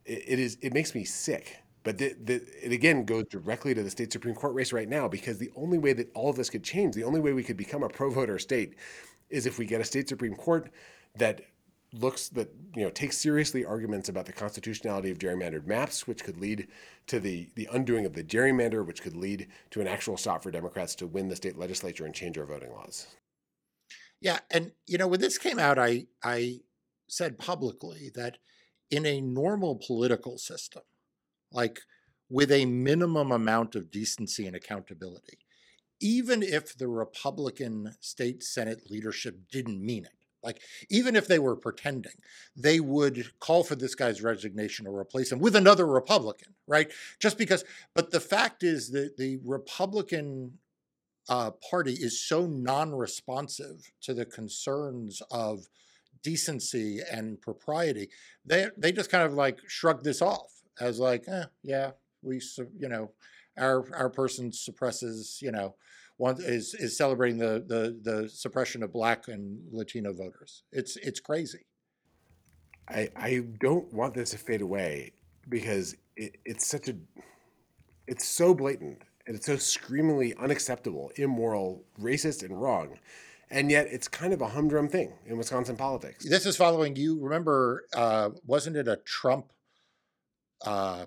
it, 0.06 0.24
it 0.28 0.40
is 0.40 0.58
it 0.62 0.74
makes 0.74 0.94
me 0.94 1.04
sick. 1.04 1.62
But 1.84 2.00
the, 2.00 2.16
the, 2.22 2.42
it 2.64 2.72
again 2.72 3.06
goes 3.06 3.26
directly 3.30 3.76
to 3.76 3.84
the 3.84 3.92
state 3.92 4.12
Supreme 4.12 4.34
Court 4.34 4.56
race 4.56 4.74
right 4.74 4.90
now 4.90 5.08
because 5.08 5.38
the 5.38 5.52
only 5.56 5.78
way 5.78 5.94
that 5.94 6.12
all 6.16 6.32
of 6.32 6.36
this 6.36 6.50
could 6.50 6.64
change, 6.64 6.96
the 6.96 7.04
only 7.04 7.20
way 7.20 7.32
we 7.32 7.44
could 7.44 7.58
become 7.58 7.84
a 7.84 7.90
pro 7.90 8.10
voter 8.10 8.40
state, 8.40 8.74
is 9.30 9.46
if 9.46 9.60
we 9.60 9.68
get 9.68 9.82
a 9.82 9.86
state 9.86 10.10
Supreme 10.10 10.34
Court 10.34 10.72
that 11.16 11.42
looks 11.94 12.30
that 12.30 12.54
you 12.76 12.84
know 12.84 12.90
takes 12.90 13.18
seriously 13.18 13.64
arguments 13.64 14.10
about 14.10 14.26
the 14.26 14.34
constitutionality 14.34 15.12
of 15.12 15.20
gerrymandered 15.20 15.66
maps, 15.66 16.08
which 16.08 16.24
could 16.24 16.38
lead 16.38 16.68
to 17.08 17.20
the 17.20 17.50
the 17.56 17.68
undoing 17.72 18.06
of 18.06 18.14
the 18.14 18.24
gerrymander, 18.24 18.86
which 18.86 19.02
could 19.02 19.16
lead 19.16 19.48
to 19.72 19.82
an 19.82 19.88
actual 19.88 20.18
shot 20.18 20.44
for 20.44 20.52
Democrats 20.52 20.96
to 20.96 21.08
win 21.08 21.30
the 21.30 21.36
state 21.36 21.58
legislature 21.58 22.06
and 22.06 22.14
change 22.14 22.38
our 22.38 22.46
voting 22.46 22.72
laws. 22.72 23.08
Yeah, 24.22 24.40
and 24.50 24.72
you 24.88 24.98
know 24.98 25.08
when 25.08 25.20
this 25.20 25.38
came 25.38 25.60
out, 25.60 25.80
I 25.80 26.08
I 26.24 26.62
said 27.08 27.38
publicly 27.38 28.12
that 28.16 28.38
in 28.90 29.06
a 29.06 29.22
normal 29.22 29.76
political 29.76 30.38
system, 30.38 30.84
like 31.52 31.80
with 32.30 32.52
a 32.52 32.66
minimum 32.66 33.32
amount 33.32 33.76
of 33.76 33.92
decency 33.92 34.48
and 34.48 34.56
accountability, 34.56 35.40
even 36.02 36.42
if 36.42 36.78
the 36.78 36.88
Republican 36.88 37.96
state 38.00 38.44
Senate 38.44 38.90
leadership 38.90 39.38
didn't 39.52 39.84
mean 39.84 40.06
it, 40.06 40.25
like 40.46 40.62
even 40.90 41.16
if 41.16 41.28
they 41.28 41.40
were 41.40 41.56
pretending, 41.56 42.14
they 42.56 42.80
would 42.80 43.32
call 43.40 43.64
for 43.64 43.76
this 43.76 43.96
guy's 43.96 44.22
resignation 44.22 44.88
or 44.88 44.98
replace 44.98 45.32
him 45.32 45.40
with 45.40 45.56
another 45.56 45.86
Republican, 45.86 46.54
right? 46.68 46.92
Just 47.20 47.38
because, 47.38 47.66
but 47.94 48.12
the 48.12 48.20
fact 48.20 48.64
is 48.64 48.92
that 48.92 49.18
the 49.18 49.40
Republican 49.44 50.60
uh, 51.28 51.52
party 51.70 51.94
is 51.94 52.22
so 52.22 52.46
non-responsive 52.46 53.92
to 54.02 54.14
the 54.14 54.26
concerns 54.26 55.22
of 55.32 55.68
decency 56.22 57.00
and 57.12 57.42
propriety, 57.42 58.10
they 58.46 58.68
they 58.78 58.92
just 58.92 59.12
kind 59.12 59.24
of 59.24 59.34
like 59.34 59.60
shrug 59.68 60.04
this 60.04 60.22
off 60.22 60.64
as 60.80 61.00
like, 61.00 61.24
eh, 61.28 61.46
yeah, 61.64 61.92
we 62.22 62.42
you 62.78 62.90
know, 62.90 63.12
our 63.58 63.86
our 63.96 64.10
person 64.10 64.52
suppresses, 64.52 65.40
you 65.42 65.52
know, 65.52 65.76
one 66.18 66.38
is 66.40 66.74
is 66.74 66.98
celebrating 66.98 67.38
the 67.38 67.64
the 67.68 68.00
the 68.02 68.30
suppression 68.30 68.84
of 68.84 68.94
black 68.94 69.28
and 69.28 69.60
Latino 69.72 70.14
voters. 70.14 70.64
It's 70.72 70.96
it's 70.98 71.20
crazy. 71.20 71.66
I 72.88 73.10
I 73.16 73.44
don't 73.60 73.92
want 73.94 74.14
this 74.14 74.32
to 74.32 74.38
fade 74.38 74.62
away 74.62 75.14
because 75.50 75.96
it, 76.16 76.38
it's 76.46 76.66
such 76.66 76.88
a 76.88 76.96
it's 78.08 78.26
so 78.26 78.54
blatant 78.54 79.02
and 79.28 79.36
it's 79.36 79.46
so 79.46 79.58
screamingly 79.58 80.36
unacceptable, 80.36 81.12
immoral, 81.16 81.84
racist, 82.00 82.44
and 82.44 82.62
wrong. 82.62 83.00
And 83.50 83.70
yet, 83.72 83.88
it's 83.90 84.08
kind 84.08 84.34
of 84.34 84.42
a 84.42 84.48
humdrum 84.48 84.88
thing 84.88 85.14
in 85.26 85.38
Wisconsin 85.38 85.76
politics. 85.76 86.26
This 86.26 86.46
is 86.46 86.58
following 86.58 86.96
you. 86.96 87.20
Remember, 87.20 87.86
uh, 87.96 88.32
wasn't 88.46 88.76
it 88.76 88.88
a 88.88 88.98
Trump 88.98 89.52
uh, 90.66 91.06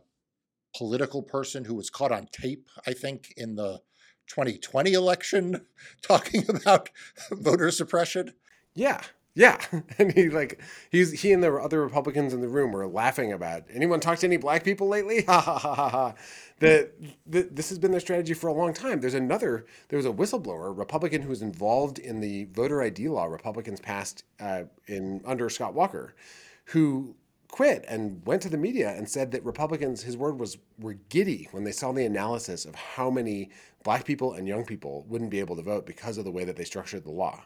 political 0.76 1.22
person 1.22 1.64
who 1.64 1.74
was 1.74 1.90
caught 1.90 2.12
on 2.12 2.28
tape? 2.30 2.68
I 2.86 2.92
think 2.92 3.34
in 3.36 3.56
the 3.56 3.80
2020 4.28 4.92
election, 4.92 5.66
talking 6.02 6.44
about 6.48 6.90
voter 7.30 7.70
suppression. 7.70 8.34
Yeah, 8.74 9.02
yeah, 9.38 9.60
and 9.98 10.12
he 10.12 10.30
like 10.30 10.60
he's 10.90 11.22
he 11.22 11.32
and 11.32 11.44
the 11.44 11.54
other 11.54 11.80
Republicans 11.80 12.34
in 12.34 12.40
the 12.40 12.48
room 12.48 12.72
were 12.72 12.88
laughing 12.88 13.32
about. 13.32 13.62
Anyone 13.72 14.00
talked 14.00 14.22
to 14.22 14.26
any 14.26 14.36
black 14.36 14.64
people 14.64 14.88
lately? 14.88 15.22
Ha 15.22 15.40
ha 15.40 15.58
ha 15.58 15.74
ha 15.74 15.88
ha. 15.88 16.14
The, 16.58 16.90
the, 17.24 17.42
this 17.42 17.68
has 17.68 17.78
been 17.78 17.92
their 17.92 18.00
strategy 18.00 18.34
for 18.34 18.48
a 18.48 18.52
long 18.52 18.74
time. 18.74 19.00
There's 19.00 19.14
another. 19.14 19.64
There 19.90 19.96
was 19.96 20.06
a 20.06 20.12
whistleblower, 20.12 20.76
Republican, 20.76 21.22
who 21.22 21.28
was 21.28 21.40
involved 21.40 22.00
in 22.00 22.20
the 22.20 22.46
voter 22.46 22.82
ID 22.82 23.08
law 23.08 23.26
Republicans 23.26 23.78
passed 23.78 24.24
uh, 24.40 24.64
in 24.88 25.22
under 25.24 25.48
Scott 25.48 25.72
Walker, 25.72 26.16
who 26.64 27.14
quit 27.50 27.84
and 27.88 28.24
went 28.26 28.42
to 28.42 28.48
the 28.48 28.56
media 28.56 28.90
and 28.90 29.08
said 29.08 29.32
that 29.32 29.44
Republicans, 29.44 30.02
his 30.02 30.16
word 30.16 30.38
was, 30.38 30.58
were 30.78 30.94
giddy 31.08 31.48
when 31.52 31.64
they 31.64 31.72
saw 31.72 31.92
the 31.92 32.04
analysis 32.04 32.64
of 32.64 32.74
how 32.74 33.10
many 33.10 33.50
black 33.82 34.04
people 34.04 34.34
and 34.34 34.46
young 34.46 34.64
people 34.64 35.04
wouldn't 35.08 35.30
be 35.30 35.40
able 35.40 35.56
to 35.56 35.62
vote 35.62 35.86
because 35.86 36.18
of 36.18 36.24
the 36.24 36.30
way 36.30 36.44
that 36.44 36.56
they 36.56 36.64
structured 36.64 37.04
the 37.04 37.10
law. 37.10 37.42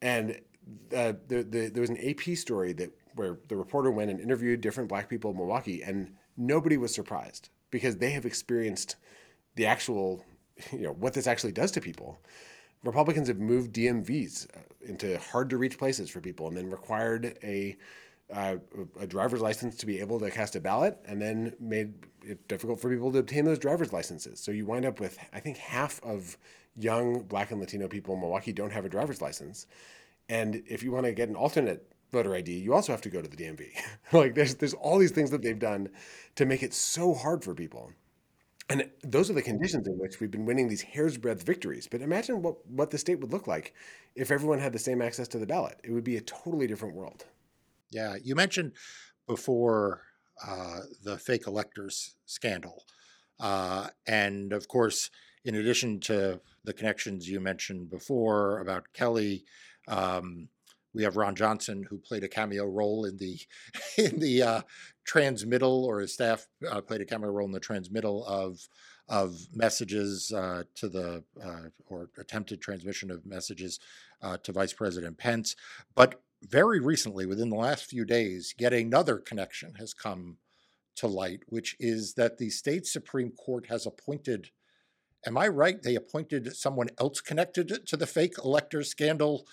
And 0.00 0.40
uh, 0.94 1.14
the, 1.28 1.42
the, 1.42 1.70
there 1.72 1.80
was 1.80 1.90
an 1.90 1.98
AP 1.98 2.36
story 2.36 2.72
that 2.74 2.90
where 3.14 3.38
the 3.48 3.56
reporter 3.56 3.90
went 3.90 4.10
and 4.10 4.20
interviewed 4.20 4.60
different 4.60 4.88
black 4.88 5.08
people 5.08 5.30
in 5.30 5.36
Milwaukee, 5.36 5.82
and 5.82 6.12
nobody 6.36 6.76
was 6.76 6.94
surprised 6.94 7.48
because 7.70 7.96
they 7.96 8.10
have 8.10 8.26
experienced 8.26 8.96
the 9.54 9.66
actual, 9.66 10.24
you 10.72 10.80
know, 10.82 10.92
what 10.92 11.14
this 11.14 11.26
actually 11.26 11.52
does 11.52 11.70
to 11.72 11.80
people. 11.80 12.20
Republicans 12.84 13.28
have 13.28 13.38
moved 13.38 13.72
DMVs 13.72 14.46
uh, 14.54 14.60
into 14.86 15.18
hard 15.18 15.50
to 15.50 15.56
reach 15.56 15.78
places 15.78 16.10
for 16.10 16.20
people, 16.20 16.46
and 16.48 16.56
then 16.56 16.70
required 16.70 17.38
a 17.42 17.76
uh, 18.32 18.56
a 19.00 19.06
driver's 19.06 19.40
license 19.40 19.76
to 19.76 19.86
be 19.86 20.00
able 20.00 20.18
to 20.20 20.30
cast 20.30 20.56
a 20.56 20.60
ballot, 20.60 20.98
and 21.06 21.20
then 21.20 21.54
made 21.60 21.94
it 22.22 22.46
difficult 22.48 22.80
for 22.80 22.90
people 22.90 23.12
to 23.12 23.18
obtain 23.18 23.44
those 23.44 23.58
driver's 23.58 23.92
licenses. 23.92 24.40
So 24.40 24.50
you 24.50 24.66
wind 24.66 24.84
up 24.84 25.00
with, 25.00 25.18
I 25.32 25.40
think, 25.40 25.58
half 25.58 26.00
of 26.02 26.36
young 26.76 27.22
Black 27.22 27.50
and 27.50 27.60
Latino 27.60 27.88
people 27.88 28.14
in 28.14 28.20
Milwaukee 28.20 28.52
don't 28.52 28.72
have 28.72 28.84
a 28.84 28.88
driver's 28.88 29.22
license, 29.22 29.66
and 30.28 30.62
if 30.66 30.82
you 30.82 30.90
want 30.92 31.06
to 31.06 31.12
get 31.12 31.28
an 31.28 31.36
alternate 31.36 31.86
voter 32.12 32.34
ID, 32.34 32.52
you 32.52 32.74
also 32.74 32.92
have 32.92 33.02
to 33.02 33.08
go 33.10 33.22
to 33.22 33.28
the 33.28 33.36
DMV. 33.36 33.68
like 34.12 34.34
there's 34.34 34.56
there's 34.56 34.74
all 34.74 34.98
these 34.98 35.12
things 35.12 35.30
that 35.30 35.42
they've 35.42 35.58
done 35.58 35.88
to 36.36 36.46
make 36.46 36.62
it 36.62 36.74
so 36.74 37.14
hard 37.14 37.44
for 37.44 37.54
people. 37.54 37.92
And 38.68 38.90
those 39.04 39.30
are 39.30 39.32
the 39.32 39.42
conditions 39.42 39.86
in 39.86 39.96
which 39.96 40.18
we've 40.18 40.30
been 40.30 40.44
winning 40.44 40.68
these 40.68 40.82
hair's 40.82 41.16
breadth 41.16 41.44
victories. 41.44 41.86
But 41.88 42.02
imagine 42.02 42.42
what, 42.42 42.66
what 42.66 42.90
the 42.90 42.98
state 42.98 43.20
would 43.20 43.32
look 43.32 43.46
like 43.46 43.74
if 44.16 44.32
everyone 44.32 44.58
had 44.58 44.72
the 44.72 44.78
same 44.80 45.00
access 45.00 45.28
to 45.28 45.38
the 45.38 45.46
ballot. 45.46 45.78
It 45.84 45.92
would 45.92 46.02
be 46.02 46.16
a 46.16 46.20
totally 46.20 46.66
different 46.66 46.96
world. 46.96 47.26
Yeah. 47.90 48.16
You 48.22 48.34
mentioned 48.34 48.72
before 49.26 50.02
uh, 50.46 50.80
the 51.02 51.18
fake 51.18 51.46
electors 51.46 52.16
scandal. 52.26 52.84
Uh, 53.38 53.88
and 54.06 54.52
of 54.52 54.68
course, 54.68 55.10
in 55.44 55.54
addition 55.54 56.00
to 56.00 56.40
the 56.64 56.72
connections 56.72 57.28
you 57.28 57.40
mentioned 57.40 57.90
before 57.90 58.58
about 58.58 58.92
Kelly, 58.92 59.44
um, 59.88 60.48
we 60.96 61.02
have 61.02 61.16
Ron 61.16 61.36
Johnson, 61.36 61.84
who 61.88 61.98
played 61.98 62.24
a 62.24 62.28
cameo 62.28 62.64
role 62.64 63.04
in 63.04 63.18
the 63.18 63.38
in 63.98 64.18
the 64.18 64.42
uh, 64.42 64.62
transmittal, 65.04 65.84
or 65.84 66.00
his 66.00 66.14
staff 66.14 66.46
uh, 66.68 66.80
played 66.80 67.02
a 67.02 67.04
cameo 67.04 67.30
role 67.30 67.46
in 67.46 67.52
the 67.52 67.60
transmittal 67.60 68.24
of 68.26 68.66
of 69.08 69.46
messages 69.54 70.32
uh, 70.32 70.64
to 70.74 70.88
the 70.88 71.22
uh, 71.44 71.68
or 71.86 72.08
attempted 72.18 72.60
transmission 72.60 73.10
of 73.10 73.24
messages 73.24 73.78
uh, 74.22 74.36
to 74.38 74.52
Vice 74.52 74.72
President 74.72 75.18
Pence. 75.18 75.54
But 75.94 76.20
very 76.42 76.80
recently, 76.80 77.26
within 77.26 77.50
the 77.50 77.56
last 77.56 77.84
few 77.84 78.04
days, 78.04 78.54
yet 78.58 78.72
another 78.72 79.18
connection 79.18 79.74
has 79.76 79.94
come 79.94 80.38
to 80.96 81.06
light, 81.06 81.40
which 81.48 81.76
is 81.78 82.14
that 82.14 82.38
the 82.38 82.50
state 82.50 82.86
Supreme 82.86 83.30
Court 83.32 83.66
has 83.68 83.86
appointed. 83.86 84.50
Am 85.26 85.36
I 85.36 85.48
right? 85.48 85.82
They 85.82 85.94
appointed 85.94 86.56
someone 86.56 86.88
else 86.98 87.20
connected 87.20 87.86
to 87.86 87.96
the 87.96 88.06
fake 88.06 88.34
elector 88.44 88.82
scandal 88.82 89.46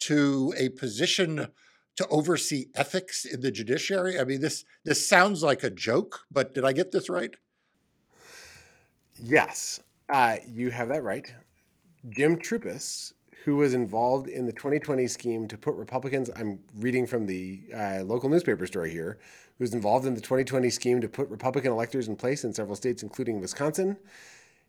to 0.00 0.54
a 0.56 0.70
position 0.70 1.48
to 1.96 2.08
oversee 2.08 2.66
ethics 2.74 3.24
in 3.24 3.40
the 3.40 3.50
judiciary? 3.50 4.18
I 4.18 4.24
mean, 4.24 4.40
this 4.40 4.64
this 4.84 5.06
sounds 5.06 5.42
like 5.42 5.62
a 5.62 5.70
joke, 5.70 6.20
but 6.30 6.54
did 6.54 6.64
I 6.64 6.72
get 6.72 6.92
this 6.92 7.10
right? 7.10 7.34
Yes, 9.22 9.80
uh, 10.08 10.36
you 10.48 10.70
have 10.70 10.88
that 10.88 11.02
right. 11.02 11.32
Jim 12.08 12.36
Troupis, 12.38 13.12
who 13.44 13.56
was 13.56 13.74
involved 13.74 14.28
in 14.28 14.46
the 14.46 14.52
2020 14.52 15.06
scheme 15.06 15.48
to 15.48 15.56
put 15.56 15.74
Republicans, 15.74 16.30
I'm 16.36 16.60
reading 16.78 17.06
from 17.06 17.26
the 17.26 17.60
uh, 17.74 18.02
local 18.04 18.28
newspaper 18.28 18.66
story 18.66 18.90
here, 18.90 19.18
who 19.58 19.64
was 19.64 19.72
involved 19.72 20.06
in 20.06 20.14
the 20.14 20.20
2020 20.20 20.68
scheme 20.70 21.00
to 21.00 21.08
put 21.08 21.28
Republican 21.28 21.72
electors 21.72 22.08
in 22.08 22.16
place 22.16 22.44
in 22.44 22.52
several 22.52 22.76
states, 22.76 23.02
including 23.02 23.40
Wisconsin 23.40 23.96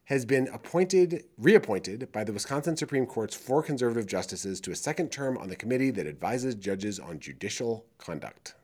has 0.06 0.26
been 0.26 0.48
appointed, 0.50 1.26
reappointed 1.38 2.12
by 2.12 2.24
the 2.24 2.34
Wisconsin 2.34 2.76
Supreme 2.76 3.06
Court's 3.06 3.36
four 3.36 3.64
conservative 3.64 4.08
justices 4.08 4.60
to 4.62 4.72
a 4.72 4.76
second 4.76 5.10
term 5.10 5.38
on 5.38 5.48
the 5.48 5.56
committee 5.56 5.92
that 5.92 6.08
advises 6.08 6.56
judges 6.56 7.00
on 7.00 7.20
judicial 7.20 7.86
conduct. 7.98 8.56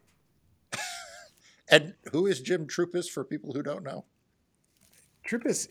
and 1.69 1.93
who 2.11 2.25
is 2.25 2.41
Jim 2.41 2.67
Troupis 2.67 3.09
for 3.09 3.23
people 3.23 3.53
who 3.53 3.63
don't 3.63 3.83
know? 3.83 4.05
Troupis, 5.25 5.69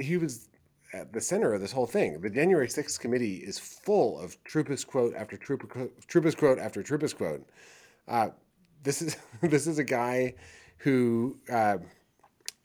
he 0.00 0.16
was 0.16 0.48
at 0.96 1.12
the 1.12 1.20
center 1.20 1.52
of 1.54 1.60
this 1.60 1.72
whole 1.72 1.86
thing. 1.86 2.20
The 2.20 2.30
January 2.30 2.68
6th 2.68 2.98
committee 2.98 3.36
is 3.36 3.58
full 3.58 4.18
of 4.18 4.42
Troupis 4.44 4.86
quote 4.86 5.14
after 5.14 5.36
Troupis 5.36 6.36
quote 6.36 6.58
after 6.58 6.82
Troupis 6.82 7.16
quote. 7.16 7.46
Uh, 8.08 8.28
this 8.82 9.02
is 9.02 9.16
this 9.42 9.66
is 9.66 9.78
a 9.78 9.84
guy 9.84 10.34
who 10.78 11.36
uh, 11.50 11.78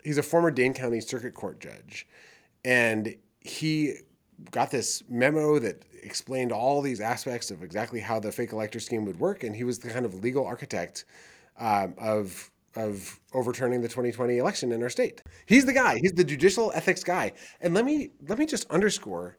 he's 0.03 0.17
a 0.17 0.23
former 0.23 0.51
Dane 0.51 0.73
County 0.73 1.01
Circuit 1.01 1.33
Court 1.33 1.59
judge 1.59 2.07
and 2.63 3.15
he 3.39 3.95
got 4.51 4.71
this 4.71 5.03
memo 5.09 5.59
that 5.59 5.83
explained 6.03 6.51
all 6.51 6.81
these 6.81 7.01
aspects 7.01 7.51
of 7.51 7.63
exactly 7.63 7.99
how 7.99 8.19
the 8.19 8.31
fake 8.31 8.53
elector 8.53 8.79
scheme 8.79 9.05
would 9.05 9.19
work. 9.19 9.43
And 9.43 9.55
he 9.55 9.63
was 9.63 9.79
the 9.79 9.89
kind 9.89 10.05
of 10.05 10.15
legal 10.15 10.45
architect 10.45 11.05
um, 11.59 11.93
of 11.97 12.50
of 12.75 13.19
overturning 13.33 13.81
the 13.81 13.87
2020 13.87 14.37
election 14.37 14.71
in 14.71 14.81
our 14.81 14.89
state. 14.89 15.21
He's 15.45 15.65
the 15.65 15.73
guy. 15.73 15.99
He's 15.99 16.13
the 16.13 16.23
judicial 16.23 16.71
ethics 16.73 17.03
guy. 17.03 17.33
And 17.59 17.73
let 17.73 17.85
me 17.85 18.11
let 18.27 18.39
me 18.39 18.45
just 18.45 18.69
underscore 18.69 19.37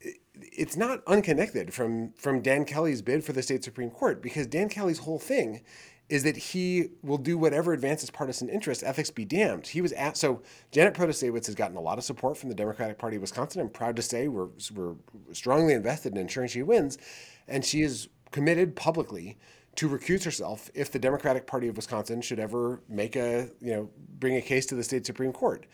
it's 0.00 0.76
not 0.76 1.02
unconnected 1.06 1.72
from 1.74 2.12
from 2.12 2.40
Dan 2.40 2.64
Kelly's 2.64 3.02
bid 3.02 3.24
for 3.24 3.32
the 3.32 3.42
state 3.42 3.64
supreme 3.64 3.90
court 3.90 4.22
because 4.22 4.46
Dan 4.46 4.68
Kelly's 4.68 4.98
whole 4.98 5.18
thing 5.18 5.62
is 6.08 6.22
that 6.22 6.36
he 6.36 6.88
will 7.02 7.18
do 7.18 7.36
whatever 7.36 7.72
advances 7.72 8.10
partisan 8.10 8.48
interest, 8.48 8.82
ethics 8.82 9.10
be 9.10 9.24
damned. 9.24 9.66
He 9.66 9.82
was 9.82 9.92
at, 9.92 10.16
so 10.16 10.42
Janet 10.70 10.94
Protasiewicz 10.94 11.46
has 11.46 11.54
gotten 11.54 11.76
a 11.76 11.80
lot 11.80 11.98
of 11.98 12.04
support 12.04 12.38
from 12.38 12.48
the 12.48 12.54
Democratic 12.54 12.98
Party 12.98 13.16
of 13.16 13.20
Wisconsin. 13.20 13.60
I'm 13.60 13.68
proud 13.68 13.94
to 13.96 14.02
say 14.02 14.26
we're, 14.28 14.48
we're 14.74 14.94
strongly 15.32 15.74
invested 15.74 16.12
in 16.12 16.18
ensuring 16.18 16.48
she 16.48 16.62
wins. 16.62 16.96
And 17.46 17.64
she 17.64 17.82
is 17.82 18.08
committed 18.30 18.74
publicly 18.74 19.36
to 19.78 19.88
recuse 19.88 20.24
herself 20.24 20.68
if 20.74 20.90
the 20.90 20.98
Democratic 20.98 21.46
Party 21.46 21.68
of 21.68 21.76
Wisconsin 21.76 22.20
should 22.20 22.40
ever 22.40 22.82
make 22.88 23.14
a, 23.14 23.48
you 23.60 23.72
know, 23.72 23.88
bring 24.18 24.34
a 24.34 24.40
case 24.40 24.66
to 24.66 24.74
the 24.74 24.82
state 24.82 25.06
Supreme 25.06 25.32
Court. 25.32 25.66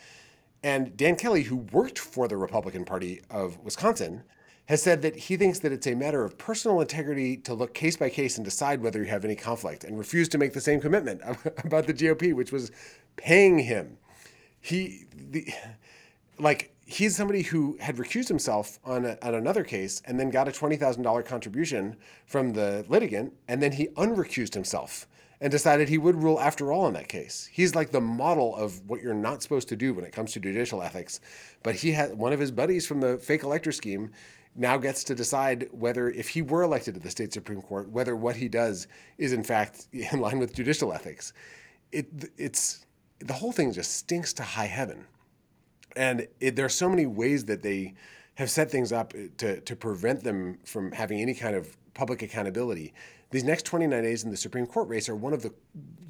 And 0.63 0.95
Dan 0.95 1.17
Kelly, 1.17 1.43
who 1.43 1.57
worked 1.57 1.99
for 1.99 2.29
the 2.29 2.37
Republican 2.37 2.85
Party 2.85 3.23
of 3.31 3.59
Wisconsin, 3.61 4.23
has 4.67 4.83
said 4.83 5.01
that 5.01 5.17
he 5.17 5.39
thinks 5.39 5.61
that 5.61 5.73
it's 5.73 5.87
a 5.87 5.95
matter 5.95 6.23
of 6.23 6.37
personal 6.37 6.83
integrity 6.83 7.39
to 7.39 7.55
look 7.55 7.73
case 7.73 7.97
by 7.97 8.11
case 8.11 8.37
and 8.37 8.45
decide 8.45 8.83
whether 8.83 8.99
you 8.99 9.09
have 9.09 9.25
any 9.25 9.35
conflict 9.35 9.85
and 9.85 9.99
refused 9.99 10.31
to 10.33 10.39
make 10.39 10.53
the 10.53 10.61
same 10.61 10.83
commitment 10.83 11.23
about 11.65 11.87
the 11.87 11.95
GOP, 11.95 12.35
which 12.35 12.53
was 12.53 12.73
paying 13.17 13.59
him. 13.59 13.97
He, 14.61 15.07
the, 15.17 15.49
like, 16.39 16.74
he's 16.87 17.16
somebody 17.16 17.43
who 17.43 17.76
had 17.80 17.97
recused 17.97 18.28
himself 18.28 18.78
on, 18.85 19.05
a, 19.05 19.18
on 19.22 19.35
another 19.35 19.64
case 19.64 20.03
and 20.05 20.18
then 20.18 20.30
got 20.30 20.49
a 20.49 20.51
$20,000 20.51 21.24
contribution 21.24 21.97
from 22.26 22.53
the 22.53 22.85
litigant, 22.89 23.32
and 23.49 23.62
then 23.62 23.72
he 23.72 23.89
unrecused 23.97 24.55
himself 24.55 25.07
and 25.41 25.51
decided 25.51 25.89
he 25.89 25.99
would 25.99 26.22
rule 26.22 26.41
after 26.41 26.72
all 26.72 26.87
in 26.87 26.95
that 26.95 27.09
case. 27.09 27.49
He's 27.53 27.74
like 27.74 27.91
the 27.91 28.01
model 28.01 28.55
of 28.57 28.80
what 28.89 29.03
you're 29.03 29.14
not 29.14 29.43
supposed 29.43 29.68
to 29.68 29.76
do 29.76 29.93
when 29.93 30.05
it 30.05 30.12
comes 30.12 30.32
to 30.32 30.41
judicial 30.41 30.82
ethics. 30.82 31.20
But 31.62 31.74
he 31.74 31.93
had 31.93 32.16
one 32.16 32.32
of 32.32 32.41
his 32.41 32.51
buddies 32.51 32.87
from 32.87 33.01
the 33.01 33.18
fake 33.18 33.43
elector 33.43 33.72
scheme 33.72 34.11
now 34.57 34.76
gets 34.76 35.03
to 35.05 35.14
decide 35.14 35.68
whether, 35.72 36.11
if 36.11 36.28
he 36.28 36.43
were 36.43 36.62
elected 36.62 36.95
to 36.95 37.01
the 37.01 37.11
state 37.11 37.32
Supreme 37.32 37.61
Court, 37.61 37.89
whether 37.91 38.14
what 38.14 38.37
he 38.37 38.49
does 38.49 38.87
is 39.18 39.32
in 39.32 39.43
fact 39.43 39.89
in 39.93 40.20
line 40.20 40.39
with 40.39 40.55
judicial 40.55 40.93
ethics. 40.93 41.32
It, 41.93 42.07
it's 42.37 42.87
the 43.18 43.32
whole 43.32 43.53
thing 43.53 43.72
just 43.72 43.97
stinks 43.97 44.32
to 44.35 44.43
high 44.43 44.66
heaven, 44.66 45.05
and 45.97 46.27
it, 46.41 46.57
there 46.57 46.65
are 46.65 46.71
so 46.71 46.89
many 46.89 47.07
ways 47.07 47.45
that 47.47 47.63
they 47.63 47.95
have 48.37 48.51
set 48.51 48.71
things 48.71 48.93
up 48.93 49.15
eh, 49.17 49.29
to 49.39 49.61
to 49.61 49.77
prevent 49.77 50.25
them 50.25 50.59
from 50.65 50.93
having 50.93 51.21
any 51.21 51.35
kind 51.35 51.55
of 51.55 51.77
public 51.95 52.23
accountability. 52.23 52.93
These 53.31 53.45
next 53.45 53.65
29 53.67 54.03
days 54.03 54.25
in 54.25 54.31
the 54.31 54.37
Supreme 54.37 54.67
Court 54.67 54.89
race 54.89 55.09
are 55.09 55.17
one 55.17 55.33
of 55.33 55.43
the 55.43 55.53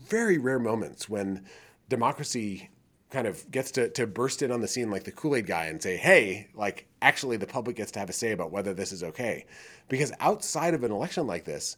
very 0.07 0.39
rare 0.39 0.59
moments 0.59 1.09
when 1.09 1.45
democracy 1.89 2.71
kind 3.11 3.27
of 3.27 3.49
gets 3.51 3.71
to, 3.71 3.89
to 3.91 4.07
burst 4.07 4.43
in 4.43 4.51
on 4.51 4.61
the 4.61 4.69
scene 4.69 4.91
like 4.91 5.05
the 5.05 5.13
Kool-Aid 5.13 5.47
guy 5.47 5.67
and 5.67 5.81
say, 5.81 5.97
hey, 5.97 6.49
like 6.55 6.87
actually 7.01 7.37
the 7.37 7.47
public 7.47 7.77
gets 7.77 7.93
to 7.93 8.01
have 8.01 8.11
a 8.11 8.13
say 8.13 8.33
about 8.33 8.51
whether 8.51 8.75
this 8.75 8.93
is 8.93 9.05
okay. 9.05 9.47
Because 9.89 10.13
outside 10.21 10.75
of 10.75 10.83
an 10.83 10.91
election 10.91 11.27
like 11.27 11.45
this, 11.45 11.77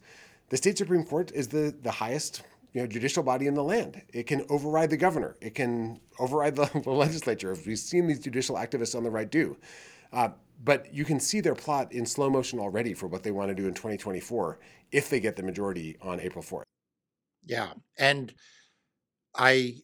the 0.48 0.56
state 0.56 0.78
Supreme 0.78 1.04
Court 1.04 1.30
is 1.32 1.48
the, 1.48 1.74
the 1.82 1.90
highest 1.90 2.42
you 2.76 2.82
know, 2.82 2.86
judicial 2.86 3.22
body 3.22 3.46
in 3.46 3.54
the 3.54 3.64
land. 3.64 4.02
It 4.12 4.26
can 4.26 4.44
override 4.50 4.90
the 4.90 4.98
governor. 4.98 5.34
It 5.40 5.54
can 5.54 5.98
override 6.18 6.56
the, 6.56 6.66
the 6.84 6.90
legislature. 6.90 7.56
We've 7.66 7.78
seen 7.78 8.06
these 8.06 8.18
judicial 8.18 8.56
activists 8.56 8.94
on 8.94 9.02
the 9.02 9.10
right 9.10 9.30
do. 9.30 9.56
Uh, 10.12 10.28
but 10.62 10.92
you 10.92 11.06
can 11.06 11.18
see 11.18 11.40
their 11.40 11.54
plot 11.54 11.90
in 11.92 12.04
slow 12.04 12.28
motion 12.28 12.58
already 12.58 12.92
for 12.92 13.06
what 13.06 13.22
they 13.22 13.30
want 13.30 13.48
to 13.48 13.54
do 13.54 13.66
in 13.66 13.72
2024 13.72 14.58
if 14.92 15.08
they 15.08 15.20
get 15.20 15.36
the 15.36 15.42
majority 15.42 15.96
on 16.02 16.20
April 16.20 16.44
4th. 16.44 16.64
Yeah. 17.46 17.72
And 17.98 18.34
I 19.34 19.76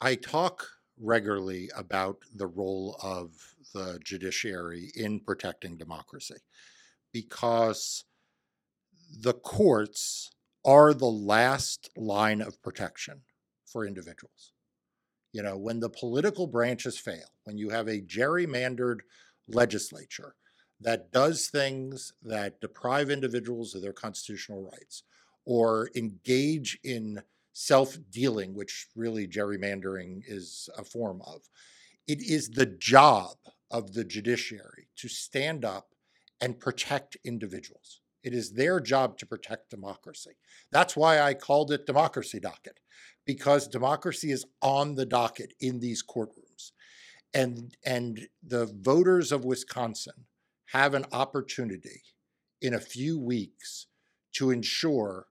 I 0.00 0.14
talk 0.14 0.68
regularly 1.00 1.68
about 1.76 2.18
the 2.32 2.46
role 2.46 2.96
of 3.02 3.32
the 3.74 3.98
judiciary 4.04 4.92
in 4.94 5.18
protecting 5.18 5.76
democracy 5.76 6.36
because 7.12 8.04
the 9.20 9.34
courts 9.34 10.30
are 10.68 10.92
the 10.92 11.06
last 11.06 11.88
line 11.96 12.42
of 12.42 12.62
protection 12.62 13.22
for 13.64 13.86
individuals. 13.86 14.52
You 15.32 15.42
know, 15.42 15.56
when 15.56 15.80
the 15.80 15.88
political 15.88 16.46
branches 16.46 16.98
fail, 16.98 17.32
when 17.44 17.56
you 17.56 17.70
have 17.70 17.88
a 17.88 18.02
gerrymandered 18.02 18.98
legislature 19.48 20.34
that 20.78 21.10
does 21.10 21.48
things 21.48 22.12
that 22.22 22.60
deprive 22.60 23.08
individuals 23.08 23.74
of 23.74 23.80
their 23.80 23.94
constitutional 23.94 24.62
rights 24.62 25.04
or 25.46 25.88
engage 25.96 26.78
in 26.84 27.22
self 27.54 27.96
dealing, 28.10 28.54
which 28.54 28.88
really 28.94 29.26
gerrymandering 29.26 30.20
is 30.26 30.68
a 30.76 30.84
form 30.84 31.22
of. 31.26 31.40
It 32.06 32.20
is 32.20 32.50
the 32.50 32.66
job 32.66 33.36
of 33.70 33.94
the 33.94 34.04
judiciary 34.04 34.88
to 34.96 35.08
stand 35.08 35.64
up 35.64 35.94
and 36.42 36.60
protect 36.60 37.16
individuals. 37.24 38.00
It 38.22 38.34
is 38.34 38.52
their 38.52 38.80
job 38.80 39.18
to 39.18 39.26
protect 39.26 39.70
democracy. 39.70 40.32
That's 40.72 40.96
why 40.96 41.20
I 41.20 41.34
called 41.34 41.72
it 41.72 41.86
democracy 41.86 42.40
docket, 42.40 42.80
because 43.24 43.68
democracy 43.68 44.32
is 44.32 44.44
on 44.60 44.94
the 44.94 45.06
docket 45.06 45.54
in 45.60 45.80
these 45.80 46.02
courtrooms. 46.02 46.72
And, 47.34 47.76
and 47.84 48.26
the 48.42 48.66
voters 48.66 49.32
of 49.32 49.44
Wisconsin 49.44 50.26
have 50.66 50.94
an 50.94 51.06
opportunity 51.12 52.02
in 52.60 52.74
a 52.74 52.80
few 52.80 53.18
weeks 53.18 53.86
to 54.34 54.50
ensure 54.50 55.26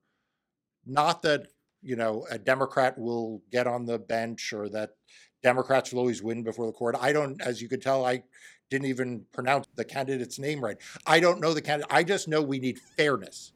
not 0.85 1.21
that 1.23 1.47
you 1.81 1.95
know, 1.95 2.25
a 2.29 2.37
Democrat 2.37 2.97
will 2.97 3.41
get 3.51 3.67
on 3.67 3.85
the 3.85 3.99
bench 3.99 4.51
or 4.53 4.69
that 4.69 4.91
Democrats 5.43 5.91
will 5.91 5.99
always 5.99 6.23
win 6.23 6.43
before 6.43 6.65
the 6.65 6.71
court. 6.71 6.95
I 6.99 7.13
don't, 7.13 7.41
as 7.41 7.61
you 7.61 7.69
can 7.69 7.79
tell, 7.79 8.05
I 8.05 8.23
didn't 8.69 8.87
even 8.87 9.25
pronounce 9.31 9.67
the 9.75 9.85
candidate's 9.85 10.39
name 10.39 10.63
right. 10.63 10.77
I 11.05 11.19
don't 11.19 11.39
know 11.39 11.53
the 11.53 11.61
candidate. 11.61 11.91
I 11.91 12.03
just 12.03 12.27
know 12.27 12.41
we 12.41 12.59
need 12.59 12.79
fairness 12.79 13.53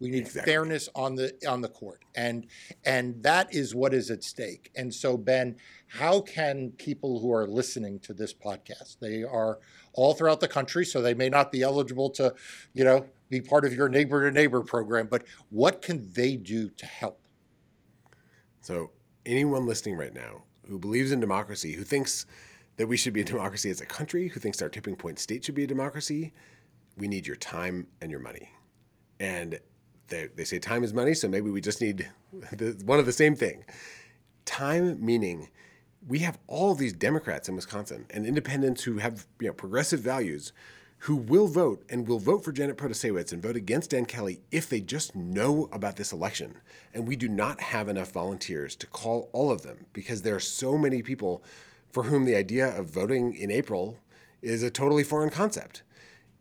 We 0.00 0.08
need 0.10 0.20
Exactly. 0.20 0.52
fairness 0.52 0.88
on 0.94 1.14
the 1.14 1.34
on 1.46 1.60
the 1.60 1.68
court, 1.68 2.04
and 2.14 2.46
and 2.86 3.22
that 3.22 3.54
is 3.54 3.74
what 3.74 3.92
is 3.92 4.10
at 4.10 4.24
stake. 4.24 4.70
And 4.74 4.94
so, 4.94 5.16
Ben, 5.18 5.56
how 5.88 6.22
can 6.22 6.70
people 6.72 7.20
who 7.20 7.30
are 7.32 7.46
listening 7.46 7.98
to 8.00 8.14
this 8.14 8.32
podcast? 8.32 8.98
They 8.98 9.22
are 9.24 9.58
all 9.92 10.14
throughout 10.14 10.40
the 10.40 10.48
country, 10.48 10.86
so 10.86 11.02
they 11.02 11.12
may 11.14 11.28
not 11.28 11.52
be 11.52 11.62
eligible 11.62 12.08
to, 12.10 12.34
you 12.72 12.84
know, 12.84 13.04
be 13.28 13.42
part 13.42 13.66
of 13.66 13.74
your 13.74 13.90
neighbor 13.90 14.24
to 14.28 14.34
neighbor 14.34 14.62
program. 14.62 15.06
But 15.06 15.24
what 15.50 15.82
can 15.82 16.10
they 16.14 16.36
do 16.36 16.70
to 16.70 16.86
help? 16.86 17.20
So, 18.62 18.90
anyone 19.26 19.66
listening 19.66 19.96
right 19.96 20.14
now 20.14 20.44
who 20.66 20.78
believes 20.78 21.12
in 21.12 21.20
democracy, 21.20 21.72
who 21.72 21.84
thinks 21.84 22.26
that 22.80 22.86
we 22.86 22.96
should 22.96 23.12
be 23.12 23.20
a 23.20 23.24
democracy 23.24 23.68
as 23.68 23.82
a 23.82 23.84
country, 23.84 24.28
who 24.28 24.40
thinks 24.40 24.62
our 24.62 24.70
tipping 24.70 24.96
point 24.96 25.18
state 25.18 25.44
should 25.44 25.54
be 25.54 25.64
a 25.64 25.66
democracy, 25.66 26.32
we 26.96 27.08
need 27.08 27.26
your 27.26 27.36
time 27.36 27.86
and 28.00 28.10
your 28.10 28.20
money. 28.20 28.48
And 29.20 29.60
they, 30.08 30.28
they 30.34 30.44
say 30.44 30.58
time 30.58 30.82
is 30.82 30.94
money, 30.94 31.12
so 31.12 31.28
maybe 31.28 31.50
we 31.50 31.60
just 31.60 31.82
need 31.82 32.08
the, 32.52 32.80
one 32.86 32.98
of 32.98 33.04
the 33.04 33.12
same 33.12 33.36
thing. 33.36 33.66
Time 34.46 34.96
meaning 35.04 35.50
we 36.08 36.20
have 36.20 36.38
all 36.46 36.74
these 36.74 36.94
Democrats 36.94 37.50
in 37.50 37.54
Wisconsin 37.54 38.06
and 38.08 38.24
independents 38.24 38.84
who 38.84 38.96
have 38.96 39.26
you 39.40 39.48
know, 39.48 39.52
progressive 39.52 40.00
values 40.00 40.54
who 41.00 41.16
will 41.16 41.48
vote 41.48 41.84
and 41.90 42.08
will 42.08 42.18
vote 42.18 42.42
for 42.42 42.50
Janet 42.50 42.78
Protasiewicz 42.78 43.30
and 43.30 43.42
vote 43.42 43.56
against 43.56 43.90
Dan 43.90 44.06
Kelly 44.06 44.40
if 44.50 44.70
they 44.70 44.80
just 44.80 45.14
know 45.14 45.68
about 45.70 45.96
this 45.96 46.12
election. 46.12 46.56
And 46.94 47.06
we 47.06 47.16
do 47.16 47.28
not 47.28 47.60
have 47.60 47.90
enough 47.90 48.12
volunteers 48.12 48.74
to 48.76 48.86
call 48.86 49.28
all 49.34 49.50
of 49.50 49.60
them 49.60 49.84
because 49.92 50.22
there 50.22 50.34
are 50.34 50.40
so 50.40 50.78
many 50.78 51.02
people 51.02 51.44
for 51.90 52.04
whom 52.04 52.24
the 52.24 52.36
idea 52.36 52.76
of 52.76 52.90
voting 52.90 53.34
in 53.34 53.50
April 53.50 53.98
is 54.42 54.62
a 54.62 54.70
totally 54.70 55.04
foreign 55.04 55.30
concept. 55.30 55.82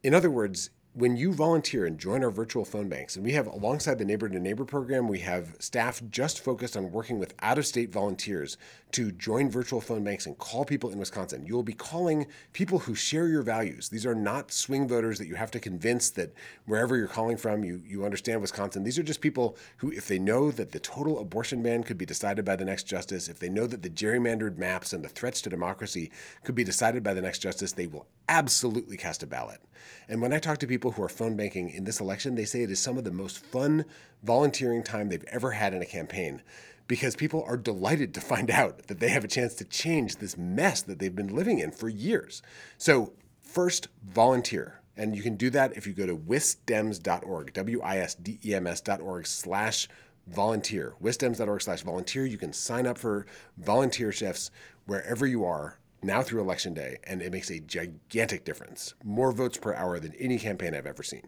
In 0.03 0.13
other 0.13 0.29
words, 0.29 0.69
when 0.93 1.15
you 1.15 1.33
volunteer 1.33 1.85
and 1.85 1.99
join 1.99 2.23
our 2.23 2.31
virtual 2.31 2.65
phone 2.65 2.89
banks, 2.89 3.15
and 3.15 3.23
we 3.23 3.33
have 3.33 3.47
alongside 3.47 3.99
the 3.99 4.05
Neighbor 4.05 4.27
to 4.27 4.39
Neighbor 4.39 4.65
program, 4.65 5.07
we 5.07 5.19
have 5.19 5.55
staff 5.59 6.01
just 6.09 6.43
focused 6.43 6.75
on 6.75 6.91
working 6.91 7.19
with 7.19 7.33
out 7.41 7.57
of 7.57 7.65
state 7.65 7.91
volunteers 7.91 8.57
to 8.91 9.11
join 9.11 9.49
virtual 9.49 9.81
phone 9.81 10.03
banks 10.03 10.25
and 10.25 10.37
call 10.37 10.65
people 10.65 10.89
in 10.89 10.97
Wisconsin. 10.97 11.45
You 11.45 11.53
will 11.55 11.63
be 11.63 11.73
calling 11.73 12.25
people 12.53 12.79
who 12.79 12.95
share 12.95 13.27
your 13.27 13.43
values. 13.43 13.89
These 13.89 14.05
are 14.05 14.15
not 14.15 14.51
swing 14.51 14.87
voters 14.87 15.19
that 15.19 15.27
you 15.27 15.35
have 15.35 15.51
to 15.51 15.59
convince 15.59 16.09
that 16.11 16.33
wherever 16.65 16.97
you're 16.97 17.07
calling 17.07 17.37
from, 17.37 17.63
you, 17.63 17.81
you 17.85 18.03
understand 18.03 18.41
Wisconsin. 18.41 18.83
These 18.83 18.97
are 18.97 19.03
just 19.03 19.21
people 19.21 19.57
who, 19.77 19.91
if 19.91 20.07
they 20.07 20.17
know 20.17 20.49
that 20.51 20.71
the 20.71 20.79
total 20.79 21.19
abortion 21.19 21.61
ban 21.61 21.83
could 21.83 21.97
be 21.97 22.05
decided 22.05 22.45
by 22.45 22.55
the 22.55 22.65
next 22.65 22.83
justice, 22.83 23.29
if 23.29 23.39
they 23.39 23.49
know 23.49 23.67
that 23.67 23.83
the 23.83 23.89
gerrymandered 23.89 24.57
maps 24.57 24.93
and 24.93 25.03
the 25.03 25.09
threats 25.09 25.41
to 25.41 25.49
democracy 25.49 26.11
could 26.43 26.55
be 26.55 26.63
decided 26.63 27.03
by 27.03 27.13
the 27.13 27.21
next 27.21 27.39
justice, 27.39 27.73
they 27.73 27.87
will 27.87 28.07
absolutely 28.27 28.97
cast 28.97 29.23
a 29.23 29.27
ballot. 29.27 29.61
And 30.07 30.21
when 30.21 30.33
I 30.33 30.39
talk 30.39 30.57
to 30.59 30.67
people 30.67 30.91
who 30.91 31.03
are 31.03 31.09
phone 31.09 31.35
banking 31.35 31.69
in 31.69 31.83
this 31.83 31.99
election, 31.99 32.35
they 32.35 32.45
say 32.45 32.63
it 32.63 32.71
is 32.71 32.79
some 32.79 32.97
of 32.97 33.03
the 33.03 33.11
most 33.11 33.37
fun 33.37 33.85
volunteering 34.23 34.83
time 34.83 35.09
they've 35.09 35.23
ever 35.31 35.51
had 35.51 35.73
in 35.73 35.81
a 35.81 35.85
campaign 35.85 36.41
because 36.89 37.15
people 37.15 37.45
are 37.47 37.55
delighted 37.55 38.15
to 38.15 38.19
find 38.19 38.49
out 38.49 38.87
that 38.87 38.99
they 38.99 39.09
have 39.09 39.23
a 39.23 39.29
chance 39.29 39.53
to 39.53 39.63
change 39.63 40.17
this 40.17 40.35
mess 40.35 40.81
that 40.81 40.97
they've 40.97 41.15
been 41.15 41.33
living 41.33 41.59
in 41.59 41.71
for 41.71 41.87
years. 41.87 42.41
So, 42.77 43.13
first, 43.41 43.87
volunteer. 44.03 44.81
And 44.97 45.15
you 45.15 45.21
can 45.21 45.37
do 45.37 45.51
that 45.51 45.77
if 45.77 45.87
you 45.87 45.93
go 45.93 46.07
to 46.07 46.15
wisdems.org, 46.15 47.53
W 47.53 47.81
I 47.81 47.99
S 47.99 48.15
D 48.15 48.39
E 48.43 48.55
M 48.55 48.67
S.org 48.67 49.27
slash 49.27 49.87
volunteer. 50.27 50.95
Wisdems.org 50.99 51.61
slash 51.61 51.83
volunteer. 51.83 52.25
You 52.25 52.39
can 52.39 52.51
sign 52.51 52.87
up 52.87 52.97
for 52.97 53.27
volunteer 53.55 54.11
shifts 54.11 54.49
wherever 54.87 55.27
you 55.27 55.45
are 55.45 55.77
now 56.01 56.23
through 56.23 56.41
election 56.41 56.73
day, 56.73 56.97
and 57.03 57.21
it 57.21 57.31
makes 57.31 57.51
a 57.51 57.59
gigantic 57.59 58.43
difference. 58.43 58.95
More 59.03 59.31
votes 59.31 59.59
per 59.59 59.75
hour 59.75 59.99
than 59.99 60.15
any 60.15 60.39
campaign 60.39 60.73
I've 60.73 60.87
ever 60.87 61.03
seen. 61.03 61.27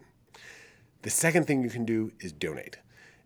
The 1.02 1.10
second 1.10 1.46
thing 1.46 1.62
you 1.62 1.70
can 1.70 1.84
do 1.84 2.10
is 2.20 2.32
donate. 2.32 2.78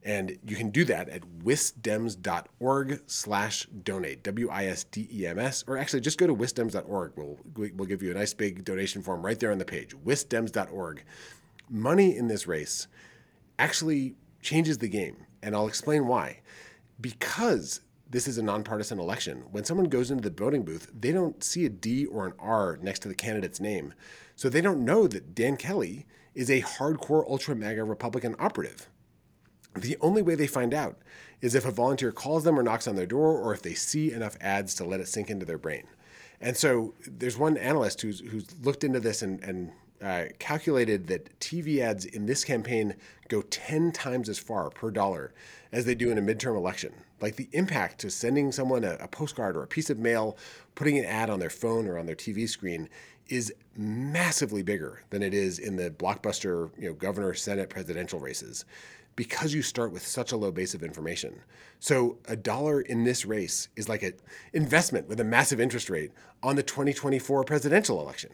And 0.07 0.39
you 0.47 0.55
can 0.55 0.71
do 0.71 0.85
that 0.85 1.09
at 1.09 1.23
wisdems.org 1.43 3.01
slash 3.07 3.67
donate, 3.83 4.23
W-I-S-D-E-M-S, 4.23 5.65
or 5.67 5.77
actually 5.77 6.01
just 6.01 6.17
go 6.17 6.29
to 6.29 6.33
wisdems.org. 6.33 7.13
We'll, 7.17 7.37
we'll 7.57 7.89
give 7.89 8.05
you 8.05 8.13
a 8.13 8.15
nice 8.15 8.33
big 8.33 8.65
donation 8.65 9.03
form 9.03 9.27
right 9.27 9.39
there 9.39 9.51
on 9.51 9.59
the 9.59 9.65
page, 9.65 9.97
wisdems.org. 10.05 11.03
Money 11.69 12.17
in 12.17 12.29
this 12.29 12.47
race 12.47 12.87
actually 13.59 14.15
changes 14.41 14.79
the 14.79 14.89
game, 14.89 15.27
and 15.43 15.57
I'll 15.57 15.67
explain 15.67 16.07
why. 16.07 16.39
Because 17.01 17.81
this 18.09 18.29
is 18.29 18.39
a 18.39 18.45
nonpartisan 18.45 19.01
election, 19.01 19.43
when 19.51 19.65
someone 19.65 19.89
goes 19.89 20.13
into 20.13 20.31
the 20.31 20.37
voting 20.37 20.63
booth, 20.63 20.89
they 20.97 21.11
don't 21.11 21.43
see 21.43 21.65
a 21.65 21.69
D 21.69 22.07
or 22.07 22.27
an 22.27 22.35
R 22.39 22.79
next 22.81 23.01
to 23.01 23.09
the 23.09 23.15
candidate's 23.17 23.59
name. 23.59 23.93
So 24.37 24.49
they 24.49 24.61
don't 24.61 24.85
know 24.85 25.09
that 25.09 25.35
Dan 25.35 25.57
Kelly 25.57 26.07
is 26.33 26.49
a 26.49 26.63
hardcore 26.63 27.29
ultra 27.29 27.57
mega 27.57 27.83
Republican 27.83 28.37
operative. 28.39 28.89
The 29.77 29.97
only 30.01 30.23
way 30.23 30.35
they 30.35 30.47
find 30.47 30.73
out 30.73 30.97
is 31.41 31.55
if 31.55 31.67
a 31.67 31.71
volunteer 31.71 32.13
calls 32.13 32.45
them 32.45 32.59
or 32.59 32.63
knocks 32.63 32.89
on 32.89 32.97
their 32.97 33.07
door, 33.07 33.39
or 33.39 33.53
if 33.53 33.63
they 33.63 33.75
see 33.75 34.13
enough 34.13 34.37
ads 34.41 34.75
to 34.77 34.85
let 34.85 35.01
it 35.01 35.09
sink 35.09 35.31
into 35.31 35.45
their 35.45 35.59
brain. 35.59 35.85
And 36.41 36.57
so 36.57 36.95
there's 37.07 37.39
one 37.39 37.57
analyst 37.57 38.01
who's, 38.03 38.21
who's 38.21 38.47
looked 38.63 38.85
into 38.85 39.01
this 39.01 39.23
and, 39.23 39.43
and 39.43 39.73
uh, 40.03 40.25
calculated 40.39 41.07
that 41.07 41.39
TV 41.41 41.79
ads 41.79 42.05
in 42.05 42.27
this 42.27 42.45
campaign 42.45 42.95
go 43.29 43.43
10 43.43 43.93
times 43.93 44.29
as 44.29 44.39
far 44.39 44.71
per 44.71 44.91
dollar 44.91 45.33
as 45.73 45.85
they 45.85 45.95
do 45.95 46.11
in 46.11 46.19
a 46.19 46.23
midterm 46.23 46.57
election. 46.57 46.93
Like 47.21 47.37
the 47.37 47.49
impact 47.53 48.01
to 48.01 48.11
sending 48.11 48.53
someone 48.53 48.85
a, 48.85 48.97
a 49.01 49.09
postcard 49.09 49.57
or 49.57 49.63
a 49.63 49.67
piece 49.67 49.89
of 49.89 49.99
mail, 49.99 50.37
putting 50.75 50.99
an 50.99 51.07
ad 51.07 51.31
on 51.31 51.41
their 51.41 51.51
phone 51.51 51.87
or 51.87 51.99
on 51.99 52.07
their 52.07 52.17
TV 52.17 52.49
screen 52.49 52.89
is 53.29 53.53
massively 53.77 54.63
bigger 54.63 55.03
than 55.11 55.23
it 55.23 55.35
is 55.35 55.59
in 55.59 55.77
the 55.77 55.91
blockbuster, 55.91 56.71
you 56.79 56.89
know, 56.89 56.95
governor, 56.95 57.35
senate, 57.35 57.71
presidential 57.71 58.21
races 58.21 58.65
because 59.17 59.55
you 59.55 59.63
start 59.63 59.93
with 59.93 60.07
such 60.07 60.31
a 60.31 60.37
low 60.37 60.53
base 60.53 60.75
of 60.75 60.83
information. 60.83 61.41
So 61.81 62.19
a 62.27 62.37
dollar 62.37 62.81
in 62.81 63.05
this 63.05 63.25
race 63.25 63.69
is 63.75 63.89
like 63.89 64.03
an 64.03 64.13
investment 64.53 65.09
with 65.09 65.19
a 65.21 65.25
massive 65.25 65.59
interest 65.59 65.91
rate 65.91 66.13
on 66.43 66.57
the 66.57 66.63
2024 66.63 67.45
presidential 67.45 68.01
election. 68.01 68.31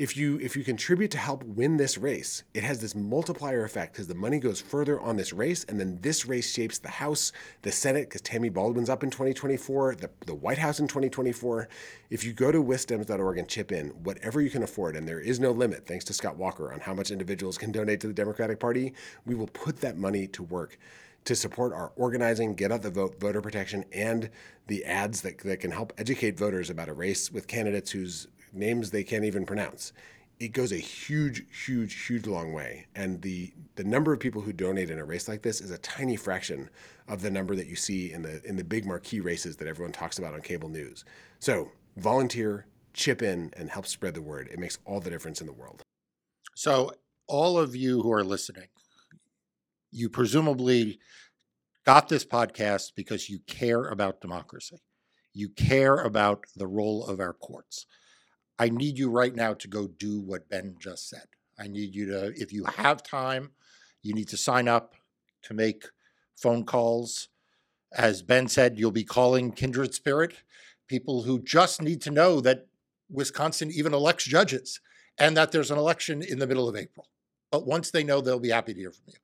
If 0.00 0.16
you 0.16 0.38
if 0.38 0.56
you 0.56 0.64
contribute 0.64 1.10
to 1.10 1.18
help 1.18 1.44
win 1.44 1.76
this 1.76 1.98
race, 1.98 2.42
it 2.54 2.62
has 2.62 2.80
this 2.80 2.94
multiplier 2.94 3.64
effect 3.64 3.92
because 3.92 4.06
the 4.06 4.14
money 4.14 4.38
goes 4.38 4.58
further 4.58 4.98
on 4.98 5.18
this 5.18 5.34
race, 5.34 5.64
and 5.64 5.78
then 5.78 5.98
this 6.00 6.24
race 6.24 6.50
shapes 6.50 6.78
the 6.78 6.88
House, 6.88 7.32
the 7.60 7.70
Senate, 7.70 8.08
because 8.08 8.22
Tammy 8.22 8.48
Baldwin's 8.48 8.88
up 8.88 9.04
in 9.04 9.10
2024, 9.10 9.96
the, 9.96 10.08
the 10.24 10.34
White 10.34 10.56
House 10.56 10.80
in 10.80 10.88
2024. 10.88 11.68
If 12.08 12.24
you 12.24 12.32
go 12.32 12.50
to 12.50 12.62
wisdems.org 12.62 13.36
and 13.36 13.46
chip 13.46 13.72
in 13.72 13.88
whatever 13.88 14.40
you 14.40 14.48
can 14.48 14.62
afford, 14.62 14.96
and 14.96 15.06
there 15.06 15.20
is 15.20 15.38
no 15.38 15.50
limit, 15.50 15.86
thanks 15.86 16.06
to 16.06 16.14
Scott 16.14 16.38
Walker, 16.38 16.72
on 16.72 16.80
how 16.80 16.94
much 16.94 17.10
individuals 17.10 17.58
can 17.58 17.70
donate 17.70 18.00
to 18.00 18.06
the 18.06 18.14
Democratic 18.14 18.58
Party, 18.58 18.94
we 19.26 19.34
will 19.34 19.48
put 19.48 19.82
that 19.82 19.98
money 19.98 20.26
to 20.28 20.42
work 20.42 20.78
to 21.26 21.36
support 21.36 21.74
our 21.74 21.92
organizing, 21.96 22.54
get 22.54 22.72
out 22.72 22.80
the 22.80 22.90
vote, 22.90 23.20
voter 23.20 23.42
protection, 23.42 23.84
and 23.92 24.30
the 24.66 24.82
ads 24.86 25.20
that, 25.20 25.36
that 25.40 25.60
can 25.60 25.72
help 25.72 25.92
educate 25.98 26.38
voters 26.38 26.70
about 26.70 26.88
a 26.88 26.94
race 26.94 27.30
with 27.30 27.46
candidates 27.46 27.90
whose 27.90 28.28
names 28.52 28.90
they 28.90 29.04
can't 29.04 29.24
even 29.24 29.46
pronounce. 29.46 29.92
It 30.38 30.52
goes 30.52 30.72
a 30.72 30.76
huge, 30.76 31.44
huge, 31.64 32.06
huge 32.06 32.26
long 32.26 32.52
way. 32.52 32.86
And 32.94 33.20
the 33.20 33.52
the 33.76 33.84
number 33.84 34.12
of 34.12 34.20
people 34.20 34.40
who 34.40 34.52
donate 34.52 34.90
in 34.90 34.98
a 34.98 35.04
race 35.04 35.28
like 35.28 35.42
this 35.42 35.60
is 35.60 35.70
a 35.70 35.78
tiny 35.78 36.16
fraction 36.16 36.70
of 37.08 37.20
the 37.20 37.30
number 37.30 37.54
that 37.56 37.66
you 37.66 37.76
see 37.76 38.12
in 38.12 38.22
the 38.22 38.42
in 38.44 38.56
the 38.56 38.64
big 38.64 38.86
marquee 38.86 39.20
races 39.20 39.56
that 39.56 39.68
everyone 39.68 39.92
talks 39.92 40.18
about 40.18 40.34
on 40.34 40.40
cable 40.40 40.68
news. 40.68 41.04
So 41.40 41.70
volunteer, 41.96 42.66
chip 42.94 43.22
in, 43.22 43.52
and 43.56 43.70
help 43.70 43.86
spread 43.86 44.14
the 44.14 44.22
word. 44.22 44.48
It 44.52 44.58
makes 44.58 44.78
all 44.84 45.00
the 45.00 45.10
difference 45.10 45.40
in 45.40 45.46
the 45.46 45.52
world. 45.52 45.82
So, 46.54 46.92
all 47.26 47.58
of 47.58 47.76
you 47.76 48.02
who 48.02 48.12
are 48.12 48.24
listening, 48.24 48.68
you 49.90 50.08
presumably 50.08 50.98
got 51.86 52.08
this 52.08 52.24
podcast 52.24 52.92
because 52.96 53.28
you 53.28 53.38
care 53.46 53.86
about 53.88 54.20
democracy. 54.20 54.76
You 55.32 55.48
care 55.50 55.96
about 55.96 56.44
the 56.56 56.66
role 56.66 57.06
of 57.06 57.20
our 57.20 57.32
courts. 57.32 57.86
I 58.60 58.68
need 58.68 58.98
you 58.98 59.08
right 59.08 59.34
now 59.34 59.54
to 59.54 59.68
go 59.68 59.86
do 59.86 60.20
what 60.20 60.50
Ben 60.50 60.76
just 60.78 61.08
said. 61.08 61.24
I 61.58 61.66
need 61.66 61.94
you 61.94 62.04
to, 62.08 62.26
if 62.36 62.52
you 62.52 62.66
have 62.66 63.02
time, 63.02 63.52
you 64.02 64.12
need 64.12 64.28
to 64.28 64.36
sign 64.36 64.68
up 64.68 64.96
to 65.44 65.54
make 65.54 65.86
phone 66.36 66.64
calls. 66.64 67.30
As 67.90 68.20
Ben 68.20 68.48
said, 68.48 68.78
you'll 68.78 68.90
be 68.90 69.02
calling 69.02 69.50
Kindred 69.52 69.94
Spirit, 69.94 70.42
people 70.88 71.22
who 71.22 71.40
just 71.40 71.80
need 71.80 72.02
to 72.02 72.10
know 72.10 72.42
that 72.42 72.66
Wisconsin 73.10 73.70
even 73.72 73.94
elects 73.94 74.24
judges 74.24 74.80
and 75.16 75.34
that 75.38 75.52
there's 75.52 75.70
an 75.70 75.78
election 75.78 76.20
in 76.20 76.38
the 76.38 76.46
middle 76.46 76.68
of 76.68 76.76
April. 76.76 77.08
But 77.50 77.66
once 77.66 77.90
they 77.90 78.04
know, 78.04 78.20
they'll 78.20 78.38
be 78.38 78.50
happy 78.50 78.74
to 78.74 78.80
hear 78.80 78.92
from 78.92 79.04
you. 79.06 79.18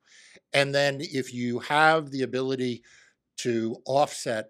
And 0.51 0.73
then 0.73 0.97
if 0.99 1.31
you 1.31 1.59
have 1.59 2.09
the 2.09 2.23
ability 2.23 2.81
to 3.37 3.75
offset, 3.85 4.49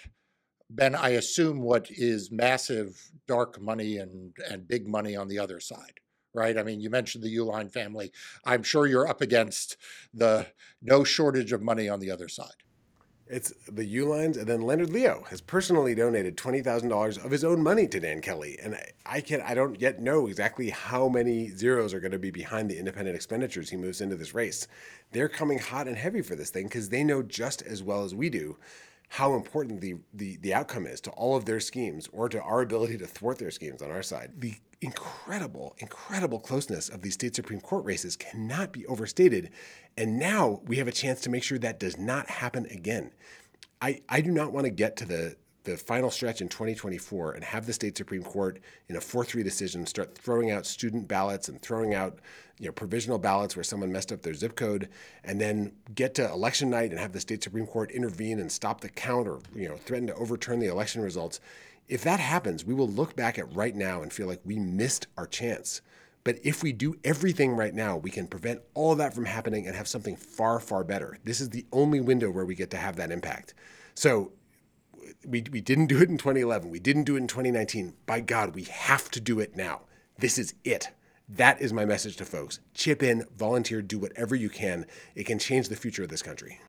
Ben, 0.70 0.96
I 0.96 1.10
assume 1.10 1.62
what 1.62 1.90
is 1.90 2.32
massive 2.32 3.12
dark 3.28 3.62
money 3.62 3.98
and, 3.98 4.34
and 4.50 4.68
big 4.68 4.88
money 4.88 5.16
on 5.16 5.28
the 5.28 5.40
other 5.40 5.60
side, 5.60 6.00
right? 6.34 6.58
I 6.58 6.64
mean, 6.64 6.82
you 6.82 6.90
mentioned 6.90 7.24
the 7.24 7.36
Uihlein 7.36 7.72
family. 7.72 8.12
I'm 8.46 8.64
sure 8.64 8.86
you're 8.86 9.08
up 9.08 9.22
against 9.22 9.78
the 10.14 10.48
no 10.82 11.04
shortage 11.04 11.54
of 11.54 11.62
money 11.62 11.88
on 11.88 12.00
the 12.00 12.12
other 12.12 12.28
side. 12.28 12.64
It's 13.30 13.54
the 13.68 13.84
Uihleins, 13.84 14.38
and 14.38 14.48
then 14.48 14.62
Leonard 14.62 14.90
Leo 14.90 15.26
has 15.30 15.42
personally 15.42 15.94
donated 15.94 16.38
twenty 16.38 16.62
thousand 16.62 16.90
dollars 16.90 17.18
of 17.18 17.30
his 17.30 17.44
own 17.44 17.62
money 17.62 17.86
to 17.88 18.00
Dan 18.00 18.22
Kelly, 18.22 18.58
and 18.64 18.76
I, 18.76 18.92
I 19.06 19.22
can 19.22 19.42
I 19.42 19.54
don't 19.54 19.80
yet 19.82 20.02
know 20.02 20.28
exactly 20.28 20.70
how 20.70 21.10
many 21.10 21.50
zeros 21.50 21.94
are 21.94 22.00
going 22.00 22.14
to 22.14 22.20
be 22.20 22.32
behind 22.32 22.70
the 22.70 22.80
independent 22.80 23.18
expenditures 23.18 23.70
he 23.70 23.76
moves 23.76 24.00
into 24.00 24.16
this 24.16 24.34
race. 24.34 24.70
They're 25.12 25.28
coming 25.28 25.60
hot 25.60 25.90
and 25.90 25.98
heavy 25.98 26.22
for 26.22 26.36
this 26.36 26.52
thing 26.52 26.68
because 26.68 26.88
they 26.88 27.04
know 27.04 27.22
just 27.22 27.62
as 27.64 27.84
well 27.84 28.06
as 28.06 28.16
we 28.16 28.30
do 28.30 28.58
how 29.10 29.36
important 29.36 29.82
the, 29.82 29.96
the 30.14 30.38
the 30.38 30.54
outcome 30.54 30.86
is 30.86 31.00
to 31.02 31.12
all 31.12 31.36
of 31.36 31.46
their 31.46 31.60
schemes 31.60 32.10
or 32.12 32.28
to 32.30 32.42
our 32.42 32.62
ability 32.62 32.98
to 32.98 33.08
thwart 33.08 33.38
their 33.38 33.52
schemes 33.52 33.82
on 33.82 33.90
our 33.90 34.04
side. 34.04 34.32
The 34.38 34.56
incredible, 34.82 35.76
incredible 35.80 36.40
closeness 36.40 36.90
of 36.90 37.02
these 37.02 37.14
state 37.16 37.36
Supreme 37.36 37.62
Court 37.62 37.86
races 37.86 38.16
cannot 38.16 38.72
be 38.72 38.86
overstated. 38.86 39.50
And 39.98 40.20
now 40.20 40.62
we 40.66 40.78
have 40.78 40.88
a 40.88 40.92
chance 40.92 41.22
to 41.22 41.30
make 41.30 41.44
sure 41.44 41.58
that 41.60 41.80
does 41.80 41.98
not 41.98 42.30
happen 42.30 42.68
again. 42.68 43.12
I, 43.82 44.02
I 44.10 44.22
do 44.22 44.32
not 44.32 44.52
want 44.52 44.66
to 44.66 44.72
get 44.72 44.96
to 44.98 45.06
the, 45.06 45.36
the 45.68 45.78
final 45.78 46.10
stretch 46.10 46.40
in 46.40 46.48
2024 46.48 47.34
and 47.34 47.44
have 47.44 47.66
the 47.66 47.74
state 47.74 47.98
Supreme 47.98 48.24
Court 48.24 48.60
in 48.88 48.96
a 48.96 49.02
4 49.02 49.26
3 49.26 49.44
decision 49.44 49.86
start 49.86 50.18
throwing 50.18 50.50
out 50.50 50.66
student 50.66 51.10
ballots 51.10 51.50
and 51.50 51.62
throwing 51.62 51.94
out 51.94 52.20
you 52.58 52.68
know, 52.68 52.72
provisional 52.72 53.20
ballots 53.20 53.56
where 53.56 53.66
someone 53.66 53.92
messed 53.92 54.12
up 54.12 54.22
their 54.22 54.34
zip 54.34 54.56
code, 54.56 54.90
and 55.24 55.40
then 55.40 55.74
get 55.94 56.16
to 56.16 56.32
election 56.32 56.70
night 56.70 56.90
and 56.90 57.00
have 57.00 57.12
the 57.12 57.20
state 57.20 57.44
Supreme 57.44 57.68
Court 57.68 57.92
intervene 57.92 58.40
and 58.40 58.52
stop 58.52 58.82
the 58.82 58.90
count 58.90 59.28
or 59.28 59.42
you 59.54 59.68
know, 59.68 59.76
threaten 59.76 60.08
to 60.08 60.16
overturn 60.16 60.60
the 60.60 60.68
election 60.68 61.02
results. 61.02 61.40
If 61.88 62.04
that 62.06 62.20
happens, 62.20 62.66
we 62.66 62.74
will 62.74 62.88
look 62.88 63.16
back 63.16 63.38
at 63.38 63.54
right 63.54 63.76
now 63.76 64.02
and 64.02 64.12
feel 64.12 64.28
like 64.28 64.42
we 64.46 64.58
missed 64.58 65.08
our 65.18 65.28
chance. 65.28 65.82
But 66.24 66.40
if 66.44 66.64
we 66.64 66.72
do 66.72 66.96
everything 67.04 67.56
right 67.56 67.74
now, 67.74 67.98
we 67.98 68.10
can 68.10 68.28
prevent 68.28 68.62
all 68.74 68.96
that 68.96 69.14
from 69.14 69.26
happening 69.26 69.68
and 69.68 69.76
have 69.76 69.88
something 69.88 70.16
far, 70.16 70.60
far 70.60 70.84
better. 70.84 71.18
This 71.24 71.40
is 71.40 71.50
the 71.50 71.66
only 71.72 72.02
window 72.02 72.32
where 72.32 72.46
we 72.46 72.56
get 72.56 72.72
to 72.72 72.78
have 72.78 72.96
that 72.96 73.12
impact. 73.12 73.54
So 73.94 74.32
we, 75.26 75.44
we 75.52 75.62
didn't 75.62 75.88
do 75.88 76.02
it 76.02 76.10
in 76.10 76.18
2011. 76.18 76.70
We 76.70 76.80
didn't 76.80 77.04
do 77.04 77.16
it 77.16 77.20
in 77.20 77.28
2019. 77.28 77.94
By 78.06 78.22
God, 78.22 78.56
we 78.56 78.64
have 78.64 79.10
to 79.12 79.20
do 79.20 79.40
it 79.40 79.56
now. 79.56 79.82
This 80.20 80.38
is 80.38 80.54
it. 80.64 80.90
That 81.30 81.62
is 81.62 81.74
my 81.74 81.86
message 81.86 82.16
to 82.18 82.26
folks. 82.26 82.60
Chip 82.74 83.04
in, 83.04 83.26
volunteer, 83.36 83.82
do 83.82 84.00
whatever 84.00 84.36
you 84.36 84.50
can. 84.50 84.86
It 85.16 85.26
can 85.26 85.40
change 85.40 85.70
the 85.70 85.76
future 85.76 86.04
of 86.04 86.10
this 86.10 86.22
country. 86.22 86.60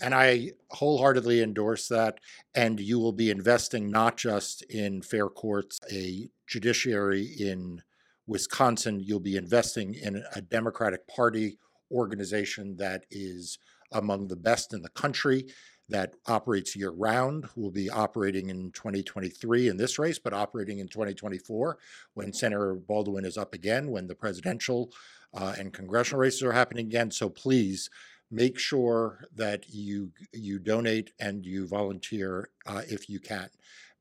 And 0.00 0.14
I 0.14 0.52
wholeheartedly 0.70 1.42
endorse 1.42 1.88
that. 1.88 2.18
And 2.54 2.78
you 2.78 2.98
will 2.98 3.12
be 3.12 3.30
investing 3.30 3.90
not 3.90 4.16
just 4.16 4.62
in 4.64 5.02
fair 5.02 5.28
courts, 5.28 5.78
a 5.90 6.28
judiciary 6.46 7.24
in 7.38 7.82
Wisconsin, 8.28 9.00
you'll 9.00 9.20
be 9.20 9.36
investing 9.36 9.94
in 9.94 10.22
a 10.34 10.42
Democratic 10.42 11.08
Party 11.08 11.58
organization 11.90 12.76
that 12.76 13.04
is 13.10 13.58
among 13.92 14.28
the 14.28 14.36
best 14.36 14.74
in 14.74 14.82
the 14.82 14.90
country, 14.90 15.46
that 15.88 16.14
operates 16.26 16.76
year 16.76 16.90
round, 16.90 17.48
will 17.56 17.70
be 17.70 17.88
operating 17.88 18.50
in 18.50 18.70
2023 18.72 19.68
in 19.68 19.76
this 19.76 19.98
race, 19.98 20.18
but 20.18 20.34
operating 20.34 20.80
in 20.80 20.88
2024 20.88 21.78
when 22.14 22.32
Senator 22.32 22.74
Baldwin 22.74 23.24
is 23.24 23.38
up 23.38 23.54
again, 23.54 23.90
when 23.90 24.06
the 24.06 24.14
presidential 24.14 24.90
uh, 25.34 25.54
and 25.58 25.72
congressional 25.72 26.20
races 26.20 26.42
are 26.42 26.52
happening 26.52 26.86
again. 26.86 27.10
So 27.10 27.28
please 27.28 27.88
make 28.30 28.58
sure 28.58 29.24
that 29.34 29.68
you 29.70 30.10
you 30.32 30.58
donate 30.58 31.12
and 31.18 31.46
you 31.46 31.66
volunteer 31.66 32.50
uh, 32.66 32.82
if 32.86 33.08
you 33.08 33.18
can. 33.18 33.48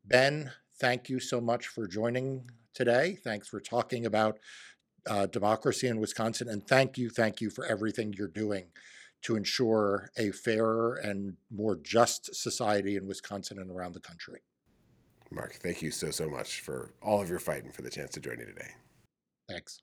Ben, 0.05 0.51
thank 0.79 1.09
you 1.09 1.19
so 1.19 1.39
much 1.39 1.67
for 1.67 1.87
joining 1.87 2.49
today. 2.73 3.17
Thanks 3.23 3.47
for 3.47 3.59
talking 3.59 4.05
about 4.05 4.39
uh, 5.05 5.25
democracy 5.27 5.87
in 5.87 5.99
Wisconsin, 5.99 6.49
and 6.49 6.67
thank 6.67 6.97
you, 6.97 7.09
thank 7.09 7.39
you 7.39 7.49
for 7.49 7.65
everything 7.65 8.13
you're 8.17 8.27
doing 8.27 8.67
to 9.23 9.35
ensure 9.35 10.11
a 10.17 10.31
fairer 10.31 10.95
and 10.95 11.35
more 11.51 11.75
just 11.75 12.35
society 12.35 12.95
in 12.95 13.07
Wisconsin 13.07 13.59
and 13.59 13.71
around 13.71 13.93
the 13.93 13.99
country. 13.99 14.41
Marc, 15.31 15.55
thank 15.55 15.81
you 15.81 15.91
so 15.91 16.11
so 16.11 16.29
much 16.29 16.61
for 16.61 16.93
all 17.01 17.21
of 17.21 17.29
your 17.29 17.39
fighting 17.39 17.71
for 17.71 17.81
the 17.81 17.89
chance 17.89 18.11
to 18.11 18.19
join 18.19 18.37
me 18.37 18.45
today. 18.45 18.69
Thanks. 19.49 19.81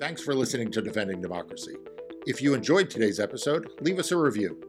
Thanks 0.00 0.22
for 0.22 0.34
listening 0.34 0.70
to 0.72 0.82
Defending 0.82 1.20
Democracy. 1.20 1.76
If 2.26 2.42
you 2.42 2.54
enjoyed 2.54 2.90
today's 2.90 3.20
episode, 3.20 3.70
leave 3.80 3.98
us 3.98 4.10
a 4.10 4.16
review. 4.16 4.60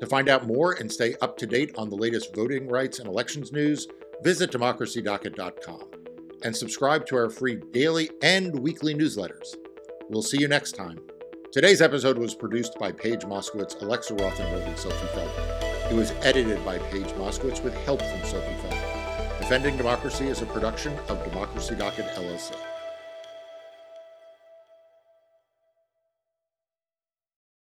To 0.00 0.06
find 0.06 0.28
out 0.28 0.46
more 0.46 0.72
and 0.72 0.90
stay 0.90 1.14
up 1.22 1.36
to 1.36 1.46
date 1.46 1.72
on 1.76 1.88
the 1.88 1.96
latest 1.96 2.34
voting 2.34 2.66
rights 2.66 2.98
and 2.98 3.06
elections 3.06 3.52
news, 3.52 3.86
visit 4.22 4.50
democracydocket.com 4.50 5.82
and 6.42 6.56
subscribe 6.56 7.06
to 7.06 7.16
our 7.16 7.30
free 7.30 7.60
daily 7.72 8.10
and 8.22 8.58
weekly 8.58 8.94
newsletters. 8.94 9.54
We'll 10.08 10.22
see 10.22 10.40
you 10.40 10.48
next 10.48 10.72
time. 10.72 10.98
Today's 11.52 11.82
episode 11.82 12.16
was 12.16 12.34
produced 12.34 12.78
by 12.78 12.92
Paige 12.92 13.24
Moskowitz, 13.24 13.78
Alexa 13.82 14.14
Rothenberg, 14.14 14.66
and 14.66 14.78
Sophie 14.78 15.06
Feldman. 15.08 15.92
It 15.92 15.94
was 15.94 16.12
edited 16.22 16.64
by 16.64 16.78
Paige 16.78 17.08
Moskowitz 17.18 17.62
with 17.62 17.74
help 17.84 18.00
from 18.00 18.24
Sophie 18.24 18.54
Feldman. 18.62 19.38
Defending 19.38 19.76
Democracy 19.76 20.28
is 20.28 20.40
a 20.40 20.46
production 20.46 20.98
of 21.10 21.22
Democracy 21.24 21.74
Docket 21.74 22.06
LLC. 22.14 22.54